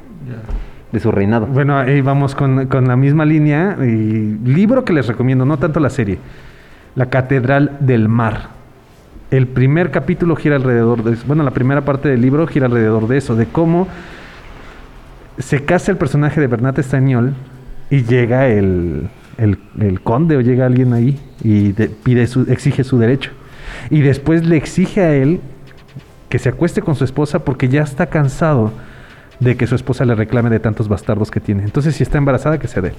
de 0.93 1.01
su 1.01 1.11
reinado. 1.13 1.47
Bueno, 1.47 1.79
ahí 1.79 2.01
vamos 2.01 2.35
con, 2.35 2.67
con 2.67 2.89
la 2.89 2.97
misma 2.97 3.25
línea. 3.25 3.77
Y 3.81 4.39
libro 4.45 4.85
que 4.85 4.93
les 4.93 5.07
recomiendo, 5.07 5.45
no 5.45 5.57
tanto 5.59 5.81
la 5.81 5.91
serie. 5.91 6.19
La 6.95 7.07
Catedral 7.07 7.77
del 7.81 8.09
Mar. 8.09 8.60
El 9.31 9.47
primer 9.47 9.91
capítulo 9.91 10.35
gira 10.37 10.57
alrededor 10.57 11.05
de 11.05 11.13
eso. 11.13 11.25
Bueno, 11.27 11.43
la 11.45 11.53
primera 11.53 11.83
parte 11.85 12.09
del 12.09 12.21
libro 12.21 12.47
gira 12.47 12.67
alrededor 12.67 13.07
de 13.07 13.19
eso, 13.19 13.37
de 13.37 13.47
cómo 13.47 13.87
se 15.39 15.65
casa 15.65 15.93
el 15.93 15.99
personaje 15.99 16.41
de 16.41 16.47
Bernat 16.49 16.79
Estañol 16.79 17.35
y 17.91 18.03
llega 18.03 18.49
el, 18.49 19.09
el- 19.39 20.01
conde 20.03 20.37
o 20.37 20.41
llega 20.41 20.67
alguien 20.67 20.93
ahí 20.93 21.19
y 21.43 21.73
de- 21.73 21.89
pide 21.89 22.27
su, 22.27 22.43
exige 22.51 22.83
su 22.85 22.99
derecho. 22.99 23.31
Y 23.89 24.01
después 24.01 24.45
le 24.45 24.57
exige 24.57 25.01
a 25.01 25.15
él 25.15 25.41
que 26.29 26.39
se 26.39 26.49
acueste 26.49 26.83
con 26.83 26.97
su 26.97 27.05
esposa 27.05 27.45
porque 27.45 27.69
ya 27.69 27.83
está 27.83 28.07
cansado 28.07 28.73
de 29.39 29.57
que 29.57 29.67
su 29.67 29.75
esposa 29.77 30.05
le 30.05 30.15
reclame 30.17 30.51
de 30.51 30.59
tantos 30.61 30.89
bastardos 30.89 31.31
que 31.31 31.41
tiene. 31.41 31.63
Entonces, 31.63 31.95
si 31.95 32.03
está 32.03 32.19
embarazada, 32.19 32.59
que 32.59 32.69
se 32.69 32.81
dé. 32.81 32.93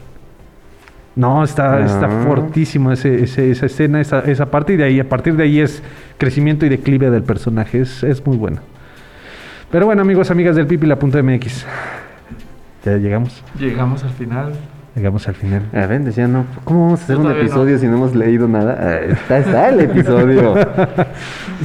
No, 1.15 1.43
está, 1.43 1.81
está 1.83 2.05
Ah. 2.05 2.23
fortísimo 2.25 2.91
ese, 2.91 3.23
ese- 3.23 3.51
esa 3.51 3.65
escena, 3.65 3.99
esa, 3.99 4.19
esa 4.21 4.45
parte, 4.49 4.73
y 4.73 4.77
de 4.77 4.85
ahí, 4.85 4.99
a 4.99 5.09
partir 5.09 5.35
de 5.35 5.43
ahí 5.43 5.59
es 5.59 5.83
crecimiento 6.17 6.65
y 6.65 6.69
declive 6.69 7.09
del 7.09 7.23
personaje. 7.23 7.81
Es, 7.81 8.03
es 8.03 8.25
muy 8.25 8.37
bueno. 8.37 8.61
Pero 9.71 9.85
bueno, 9.85 10.01
amigos, 10.01 10.31
amigas 10.31 10.55
del 10.55 10.67
pipila.mx. 10.67 11.65
Ya 12.85 12.97
llegamos. 12.97 13.43
Llegamos 13.59 14.03
al 14.03 14.09
final. 14.11 14.53
Llegamos 14.95 15.25
al 15.29 15.35
final. 15.35 15.61
A 15.73 15.85
ver, 15.85 16.01
decía, 16.01 16.27
no, 16.27 16.43
¿cómo 16.65 16.83
vamos 16.85 16.99
a 16.99 17.03
hacer 17.05 17.15
un 17.17 17.31
episodio 17.31 17.75
no. 17.75 17.79
si 17.79 17.87
no 17.87 17.95
hemos 17.95 18.13
leído 18.13 18.45
nada? 18.49 18.77
Ah, 18.77 18.95
está, 19.09 19.37
está 19.37 19.69
el 19.69 19.79
episodio. 19.81 20.55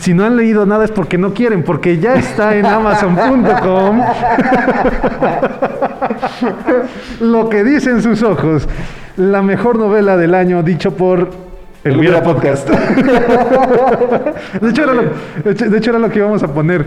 Si 0.00 0.12
no 0.12 0.24
han 0.26 0.36
leído 0.36 0.66
nada 0.66 0.84
es 0.84 0.90
porque 0.92 1.16
no 1.18 1.32
quieren, 1.32 1.62
porque 1.64 1.98
ya 1.98 2.14
está 2.16 2.54
en 2.54 2.66
amazon.com. 2.66 4.00
Lo 7.20 7.48
que 7.48 7.64
dicen 7.64 8.02
sus 8.02 8.22
ojos, 8.22 8.68
la 9.16 9.42
mejor 9.42 9.78
novela 9.78 10.16
del 10.16 10.34
año 10.34 10.62
dicho 10.62 10.94
por 10.94 11.30
el 11.84 11.96
Hubiera 11.96 12.22
Podcast. 12.22 12.68
de, 14.60 14.70
hecho, 14.70 14.82
era 14.82 14.94
lo, 14.94 15.02
de 15.44 15.78
hecho- 15.78 15.90
era 15.90 15.98
lo 15.98 16.10
que 16.10 16.18
íbamos 16.18 16.42
a 16.42 16.52
poner. 16.52 16.86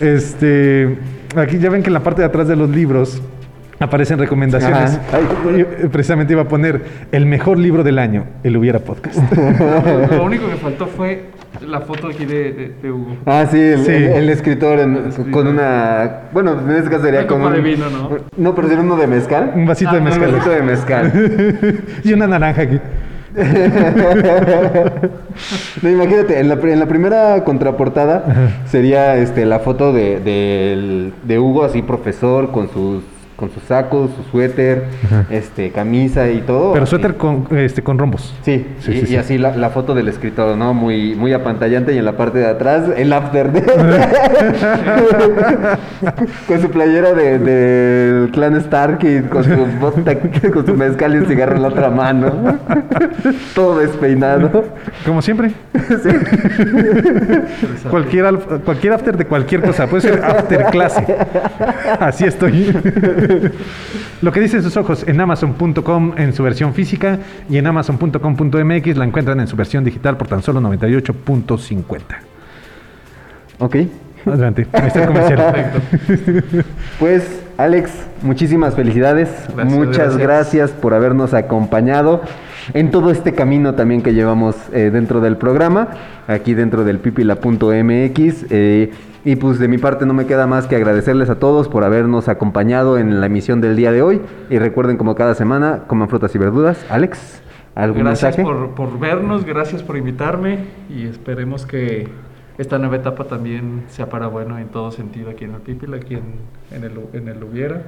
Este, 0.00 0.96
aquí 1.36 1.58
ya 1.58 1.70
ven 1.70 1.82
que 1.82 1.88
en 1.88 1.94
la 1.94 2.00
parte 2.00 2.22
de 2.22 2.26
atrás 2.26 2.48
de 2.48 2.56
los 2.56 2.68
libros 2.70 3.22
aparecen 3.78 4.18
recomendaciones. 4.18 4.98
Yo, 5.44 5.50
eh, 5.50 5.88
precisamente 5.90 6.32
iba 6.32 6.42
a 6.42 6.48
poner 6.48 6.82
el 7.12 7.26
mejor 7.26 7.58
libro 7.58 7.82
del 7.82 7.98
año, 7.98 8.24
el 8.42 8.56
Hubiera 8.56 8.78
Podcast. 8.78 9.18
Lo 10.10 10.24
único 10.24 10.48
que 10.48 10.56
faltó 10.56 10.86
fue 10.86 11.26
la 11.66 11.80
foto 11.80 12.08
aquí 12.08 12.24
de, 12.24 12.52
de- 12.52 12.72
de 12.82 12.90
Hugo. 12.92 13.16
Ah, 13.26 13.46
sí, 13.50 13.58
el, 13.58 13.84
Sí. 13.84 13.90
el- 13.92 14.04
el 14.04 14.28
escritor 14.30 14.78
en- 14.80 15.10
con 15.30 15.46
una... 15.46 16.22
Bueno, 16.32 16.52
en 16.60 16.70
este 16.76 16.90
caso 16.90 17.04
sería 17.04 17.26
copa 17.26 17.46
un... 17.48 17.52
de 17.54 17.60
vino, 17.60 17.88
¿no? 17.90 18.10
No, 18.36 18.54
pero 18.54 18.68
sería 18.68 18.82
uno 18.82 18.96
de 18.96 19.06
mezcal. 19.06 19.52
Un 19.54 19.66
vasito 19.66 19.92
de 19.92 19.98
Un 19.98 20.04
mezcal. 20.04 20.32
vasito 20.32 20.50
de 20.50 20.62
mezcal. 20.62 21.12
y 22.04 22.12
una 22.12 22.26
naranja 22.26 22.62
aquí. 22.62 22.80
No, 25.82 25.88
imagínate, 25.90 26.38
en 26.38 26.48
la, 26.48 26.54
en 26.54 26.78
la 26.78 26.86
primera 26.86 27.42
contraportada 27.44 28.24
sería 28.66 29.16
este, 29.16 29.46
la 29.46 29.58
foto 29.60 29.92
de, 29.92 30.20
del- 30.20 31.12
de 31.24 31.38
Hugo, 31.38 31.64
así 31.64 31.82
profesor, 31.82 32.50
con 32.52 32.68
sus 32.70 33.02
con 33.36 33.50
sus 33.50 33.62
sacos, 33.64 34.10
su 34.16 34.22
suéter, 34.30 34.84
este, 35.30 35.70
camisa 35.70 36.28
y 36.30 36.40
todo. 36.42 36.72
Pero 36.74 36.86
suéter 36.86 37.16
con, 37.16 37.46
este, 37.50 37.82
con 37.82 37.98
rombos. 37.98 38.34
Sí, 38.44 38.66
Sí, 38.80 38.92
y, 38.92 38.94
sí, 38.94 39.00
y 39.02 39.06
sí. 39.06 39.16
así 39.16 39.38
la, 39.38 39.56
la 39.56 39.70
foto 39.70 39.94
del 39.94 40.08
escritor, 40.08 40.56
¿no? 40.56 40.74
Muy, 40.74 41.14
muy 41.14 41.32
apantallante 41.32 41.94
y 41.94 41.98
en 41.98 42.04
la 42.04 42.16
parte 42.16 42.38
de 42.38 42.46
atrás 42.46 42.84
el 42.96 43.12
after 43.12 43.52
de... 43.52 43.62
con 46.46 46.60
su 46.60 46.70
playera 46.70 47.12
de- 47.14 47.38
del 47.38 48.30
clan 48.30 48.54
Stark 48.56 48.98
y 49.02 49.22
con 49.22 49.44
su 49.44 49.50
bota, 49.80 50.14
con 50.52 50.66
su 50.66 50.74
mezcal 50.74 51.14
y 51.14 51.18
un 51.18 51.26
cigarro 51.26 51.56
en 51.56 51.62
la 51.62 51.68
otra 51.68 51.90
mano. 51.90 52.32
Todo 53.54 53.78
despeinado. 53.78 54.64
Como 55.06 55.22
siempre. 55.22 55.52
cualquier, 57.90 58.26
al- 58.26 58.38
cualquier 58.64 58.92
after 58.92 59.16
de 59.16 59.24
cualquier 59.26 59.62
cosa. 59.62 59.86
Puede 59.86 60.02
ser 60.02 60.22
after 60.24 60.64
clase. 60.66 61.04
Así 62.00 62.24
estoy. 62.24 62.72
Lo 64.22 64.32
que 64.32 64.40
dicen 64.40 64.62
sus 64.62 64.76
ojos 64.76 65.04
en 65.06 65.20
amazon.com 65.20 66.12
en 66.16 66.32
su 66.32 66.42
versión 66.42 66.74
física 66.74 67.18
y 67.48 67.58
en 67.58 67.66
amazon.com.mx 67.66 68.96
la 68.96 69.04
encuentran 69.04 69.40
en 69.40 69.46
su 69.46 69.56
versión 69.56 69.84
digital 69.84 70.16
por 70.16 70.28
tan 70.28 70.42
solo 70.42 70.60
98.50. 70.60 72.00
Ok. 73.58 73.76
Adelante. 74.26 74.66
Ahí 74.72 74.86
está 74.86 75.00
el 75.02 75.06
comercial. 75.06 75.72
Pues, 76.98 77.42
Alex, 77.58 77.90
muchísimas 78.22 78.74
felicidades. 78.74 79.28
Gracias, 79.54 79.76
Muchas 79.76 79.96
gracias. 79.96 80.16
gracias. 80.18 80.70
por 80.70 80.94
habernos 80.94 81.34
acompañado 81.34 82.22
en 82.74 82.90
todo 82.92 83.10
este 83.10 83.32
camino 83.34 83.74
también 83.74 84.02
que 84.02 84.14
llevamos 84.14 84.54
eh, 84.72 84.90
dentro 84.92 85.20
del 85.20 85.36
programa, 85.36 85.88
aquí 86.28 86.54
dentro 86.54 86.84
del 86.84 86.98
pipila.mx. 86.98 88.46
eh, 88.50 88.92
y 89.24 89.36
pues 89.36 89.58
de 89.58 89.68
mi 89.68 89.78
parte 89.78 90.04
no 90.06 90.14
me 90.14 90.26
queda 90.26 90.46
más 90.46 90.66
que 90.66 90.76
agradecerles 90.76 91.30
a 91.30 91.38
todos 91.38 91.68
por 91.68 91.84
habernos 91.84 92.28
acompañado 92.28 92.98
en 92.98 93.20
la 93.20 93.26
emisión 93.26 93.60
del 93.60 93.76
día 93.76 93.92
de 93.92 94.02
hoy. 94.02 94.20
Y 94.50 94.58
recuerden, 94.58 94.96
como 94.96 95.14
cada 95.14 95.34
semana, 95.34 95.84
coman 95.86 96.08
frutas 96.08 96.34
y 96.34 96.38
verduras. 96.38 96.84
Alex, 96.90 97.42
¿algún 97.74 98.02
Gracias 98.02 98.36
mensaje? 98.36 98.42
por, 98.42 98.70
por 98.74 98.98
vernos, 98.98 99.44
gracias 99.44 99.82
por 99.82 99.96
invitarme 99.96 100.58
y 100.90 101.06
esperemos 101.06 101.64
que 101.66 102.08
esta 102.58 102.78
nueva 102.78 102.96
etapa 102.96 103.24
también 103.24 103.84
sea 103.88 104.10
para 104.10 104.26
bueno 104.26 104.58
en 104.58 104.68
todo 104.68 104.90
sentido 104.90 105.30
aquí 105.30 105.44
en 105.44 105.54
el 105.54 105.60
Pipil, 105.62 105.94
aquí 105.94 106.14
en, 106.14 106.22
en 106.70 106.84
el, 106.84 106.92
en 107.14 107.28
el 107.28 107.42
Hubiera 107.42 107.82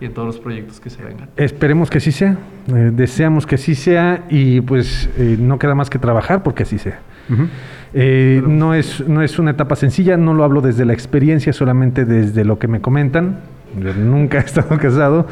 y 0.00 0.06
en 0.06 0.12
todos 0.14 0.26
los 0.26 0.40
proyectos 0.40 0.80
que 0.80 0.90
se 0.90 1.02
vengan. 1.04 1.28
Esperemos 1.36 1.90
que 1.90 2.00
sí 2.00 2.10
sea. 2.10 2.36
eh, 2.74 2.90
deseamos 2.92 3.46
que 3.46 3.56
sí 3.56 3.74
sea 3.76 4.24
y 4.28 4.60
pues 4.62 5.08
eh, 5.16 5.36
no 5.38 5.58
queda 5.60 5.74
más 5.76 5.90
que 5.90 5.98
trabajar 6.00 6.42
porque 6.42 6.64
así 6.64 6.76
sea. 6.78 6.98
Ujú. 7.30 7.44
Eh, 7.92 8.42
no, 8.46 8.74
es, 8.74 9.06
no 9.08 9.22
es 9.22 9.38
una 9.38 9.50
etapa 9.52 9.74
sencilla, 9.76 10.16
no 10.16 10.32
lo 10.34 10.44
hablo 10.44 10.60
desde 10.60 10.84
la 10.84 10.92
experiencia, 10.92 11.52
solamente 11.52 12.04
desde 12.04 12.44
lo 12.44 12.58
que 12.58 12.68
me 12.68 12.80
comentan. 12.80 13.40
Yo 13.80 13.92
nunca 13.94 14.38
he 14.38 14.40
estado 14.44 14.78
casado, 14.78 15.26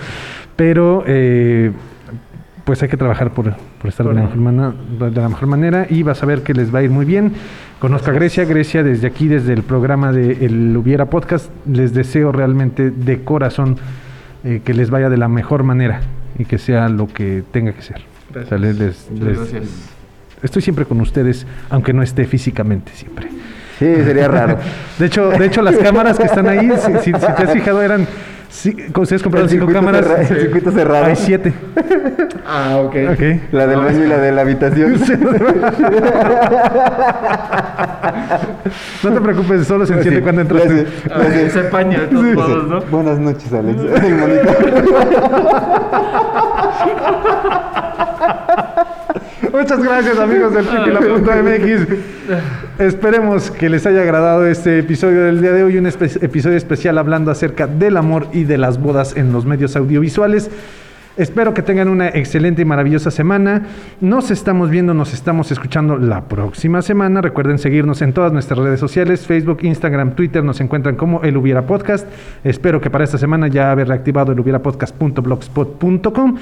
pero 0.56 1.04
eh, 1.06 1.70
pues 2.64 2.82
hay 2.82 2.88
que 2.88 2.96
trabajar 2.96 3.32
por, 3.32 3.54
por 3.80 3.88
estar 3.88 4.06
de 4.06 4.14
la, 4.14 4.22
mejor 4.22 4.36
mana- 4.38 4.74
de 4.98 5.10
la 5.20 5.28
mejor 5.28 5.46
manera 5.48 5.86
y 5.88 6.02
vas 6.02 6.22
a 6.22 6.26
ver 6.26 6.42
que 6.42 6.52
les 6.54 6.74
va 6.74 6.80
a 6.80 6.82
ir 6.82 6.90
muy 6.90 7.04
bien. 7.04 7.32
Conozco 7.78 8.10
a 8.10 8.12
Grecia, 8.12 8.44
Grecia 8.44 8.82
desde 8.82 9.06
aquí, 9.06 9.28
desde 9.28 9.52
el 9.52 9.62
programa 9.62 10.10
de 10.12 10.44
El 10.44 10.76
Hubiera 10.76 11.06
Podcast, 11.06 11.50
les 11.66 11.94
deseo 11.94 12.32
realmente 12.32 12.90
de 12.90 13.22
corazón 13.22 13.76
eh, 14.44 14.60
que 14.64 14.74
les 14.74 14.90
vaya 14.90 15.08
de 15.08 15.16
la 15.16 15.28
mejor 15.28 15.62
manera 15.62 16.00
y 16.38 16.44
que 16.44 16.58
sea 16.58 16.88
lo 16.88 17.06
que 17.06 17.44
tenga 17.52 17.72
que 17.72 17.82
ser. 17.82 18.02
Gracias. 18.32 18.46
O 18.46 18.48
sea, 18.48 18.58
les- 18.58 18.78
les- 18.78 19.10
Muchas 19.12 19.26
les- 19.28 19.38
gracias. 19.52 19.94
Estoy 20.42 20.62
siempre 20.62 20.84
con 20.84 21.00
ustedes, 21.00 21.46
aunque 21.70 21.92
no 21.92 22.02
esté 22.02 22.24
físicamente 22.24 22.92
siempre. 22.94 23.28
Sí, 23.78 23.86
sería 24.04 24.28
raro. 24.28 24.58
De 24.98 25.06
hecho, 25.06 25.30
de 25.30 25.46
hecho 25.46 25.62
las 25.62 25.76
cámaras 25.76 26.18
que 26.18 26.24
están 26.26 26.48
ahí, 26.48 26.70
si, 26.78 26.92
si- 26.98 27.04
si 27.04 27.12
te 27.12 27.42
has 27.42 27.52
fijado, 27.52 27.80
eran... 27.82 28.06
si- 28.50 28.76
ustedes 28.96 29.22
compraron 29.22 29.48
cinco 29.48 29.66
cámaras. 29.68 30.04
cerra- 30.04 30.20
el 30.22 30.26
circuito 30.40 30.72
cerrado. 30.72 31.04
Hay 31.04 31.14
siete. 31.16 31.52
Ah, 32.44 32.78
ok. 32.84 32.96
Ok. 33.12 33.22
La 33.52 33.66
del 33.68 33.78
baño 33.78 34.04
y 34.04 34.08
la 34.08 34.18
de 34.18 34.32
la 34.32 34.40
habitación. 34.42 34.94
No 39.02 39.12
te 39.12 39.20
preocupes, 39.20 39.66
solo 39.66 39.86
se 39.86 39.94
enciende 39.94 40.18
Sí, 40.18 40.22
cuando 40.22 40.42
entras 40.42 40.62
Ah, 41.10 41.20
se 41.50 41.60
empaña 41.60 42.00
de 42.00 42.06
todos 42.08 42.24
Sí, 42.26 42.32
modos, 42.34 42.64
sí. 42.64 42.70
¿no? 42.70 42.80
Buenas 42.90 43.18
noches, 43.18 43.52
Alex. 43.52 43.80
El. 44.04 44.40
Muchas 49.52 49.82
gracias 49.82 50.18
amigos 50.18 50.52
del 50.52 50.64
Pipila.mx. 50.64 51.86
Esperemos 52.78 53.50
que 53.50 53.68
les 53.68 53.86
haya 53.86 54.02
agradado 54.02 54.46
este 54.46 54.78
episodio 54.78 55.24
del 55.24 55.40
día 55.40 55.52
de 55.52 55.64
hoy, 55.64 55.78
un 55.78 55.86
episodio 55.86 56.56
especial 56.56 56.98
hablando 56.98 57.30
acerca 57.30 57.66
del 57.66 57.96
amor 57.96 58.28
y 58.32 58.44
de 58.44 58.58
las 58.58 58.80
bodas 58.80 59.16
en 59.16 59.32
los 59.32 59.46
medios 59.46 59.76
audiovisuales. 59.76 60.50
Espero 61.16 61.52
que 61.52 61.62
tengan 61.62 61.88
una 61.88 62.08
excelente 62.10 62.62
y 62.62 62.64
maravillosa 62.64 63.10
semana. 63.10 63.62
Nos 64.00 64.30
estamos 64.30 64.70
viendo, 64.70 64.94
nos 64.94 65.12
estamos 65.12 65.50
escuchando 65.50 65.96
la 65.96 66.28
próxima 66.28 66.80
semana. 66.80 67.20
Recuerden 67.20 67.58
seguirnos 67.58 68.02
en 68.02 68.12
todas 68.12 68.32
nuestras 68.32 68.60
redes 68.60 68.78
sociales, 68.78 69.26
Facebook, 69.26 69.58
Instagram, 69.62 70.14
Twitter, 70.14 70.44
nos 70.44 70.60
encuentran 70.60 70.94
como 70.94 71.22
El 71.22 71.36
Hubiera 71.36 71.66
Podcast. 71.66 72.06
Espero 72.44 72.80
que 72.80 72.88
para 72.88 73.02
esta 73.02 73.18
semana 73.18 73.48
ya 73.48 73.72
haber 73.72 73.88
reactivado 73.88 74.30
el 74.30 74.38
hubierapodcast.blogspot.com. 74.38 76.38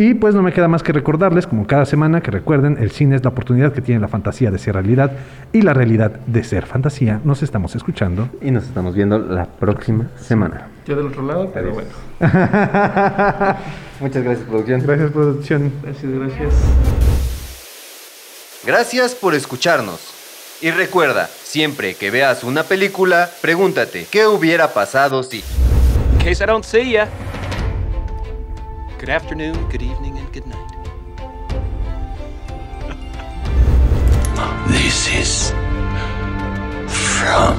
Y 0.00 0.14
pues 0.14 0.34
no 0.34 0.40
me 0.40 0.50
queda 0.50 0.66
más 0.66 0.82
que 0.82 0.94
recordarles, 0.94 1.46
como 1.46 1.66
cada 1.66 1.84
semana, 1.84 2.22
que 2.22 2.30
recuerden, 2.30 2.78
el 2.80 2.90
cine 2.90 3.16
es 3.16 3.22
la 3.22 3.28
oportunidad 3.28 3.74
que 3.74 3.82
tiene 3.82 4.00
la 4.00 4.08
fantasía 4.08 4.50
de 4.50 4.56
ser 4.56 4.72
realidad 4.72 5.12
y 5.52 5.60
la 5.60 5.74
realidad 5.74 6.12
de 6.26 6.42
ser 6.42 6.64
fantasía. 6.64 7.20
Nos 7.22 7.42
estamos 7.42 7.76
escuchando. 7.76 8.30
Y 8.40 8.50
nos 8.50 8.64
estamos 8.64 8.94
viendo 8.94 9.18
la 9.18 9.44
próxima 9.44 10.06
semana. 10.16 10.68
Yo 10.86 10.96
del 10.96 11.08
otro 11.08 11.22
lado, 11.22 11.50
pero 11.52 11.74
bueno. 11.74 11.90
Muchas 14.00 14.24
gracias, 14.24 14.48
producción. 14.48 14.80
Gracias, 14.86 15.10
producción. 15.10 15.72
Gracias, 15.82 16.12
gracias. 16.12 16.54
Gracias 18.64 19.14
por 19.14 19.34
escucharnos. 19.34 20.00
Y 20.62 20.70
recuerda, 20.70 21.26
siempre 21.26 21.92
que 21.92 22.10
veas 22.10 22.42
una 22.42 22.62
película, 22.62 23.28
pregúntate, 23.42 24.06
¿qué 24.10 24.26
hubiera 24.26 24.72
pasado 24.72 25.22
si? 25.22 25.44
In 26.14 26.24
case 26.24 26.42
I 26.42 26.46
don't 26.46 26.64
see 26.64 26.92
ya. 26.92 27.06
Good 29.00 29.08
afternoon, 29.08 29.54
good 29.70 29.80
evening, 29.80 30.18
and 30.18 30.30
good 30.30 30.46
night. 30.46 30.72
This 34.68 35.08
is 35.08 35.52
from 36.86 37.56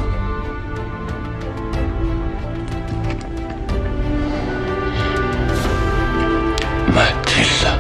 Matilda. 6.94 7.74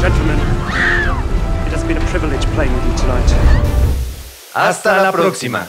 Gentlemen, 0.00 0.38
it 1.66 1.72
has 1.76 1.84
been 1.84 1.98
a 1.98 2.06
privilege 2.06 2.46
playing 2.56 2.72
with 2.72 2.86
you 2.86 2.96
tonight. 2.96 3.30
Hasta 4.54 5.02
la 5.02 5.12
próxima. 5.12 5.68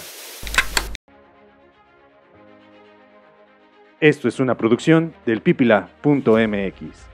Esto 3.99 4.29
es 4.29 4.39
una 4.39 4.55
producción 4.55 5.13
del 5.25 5.41
pipila.mx. 5.41 7.08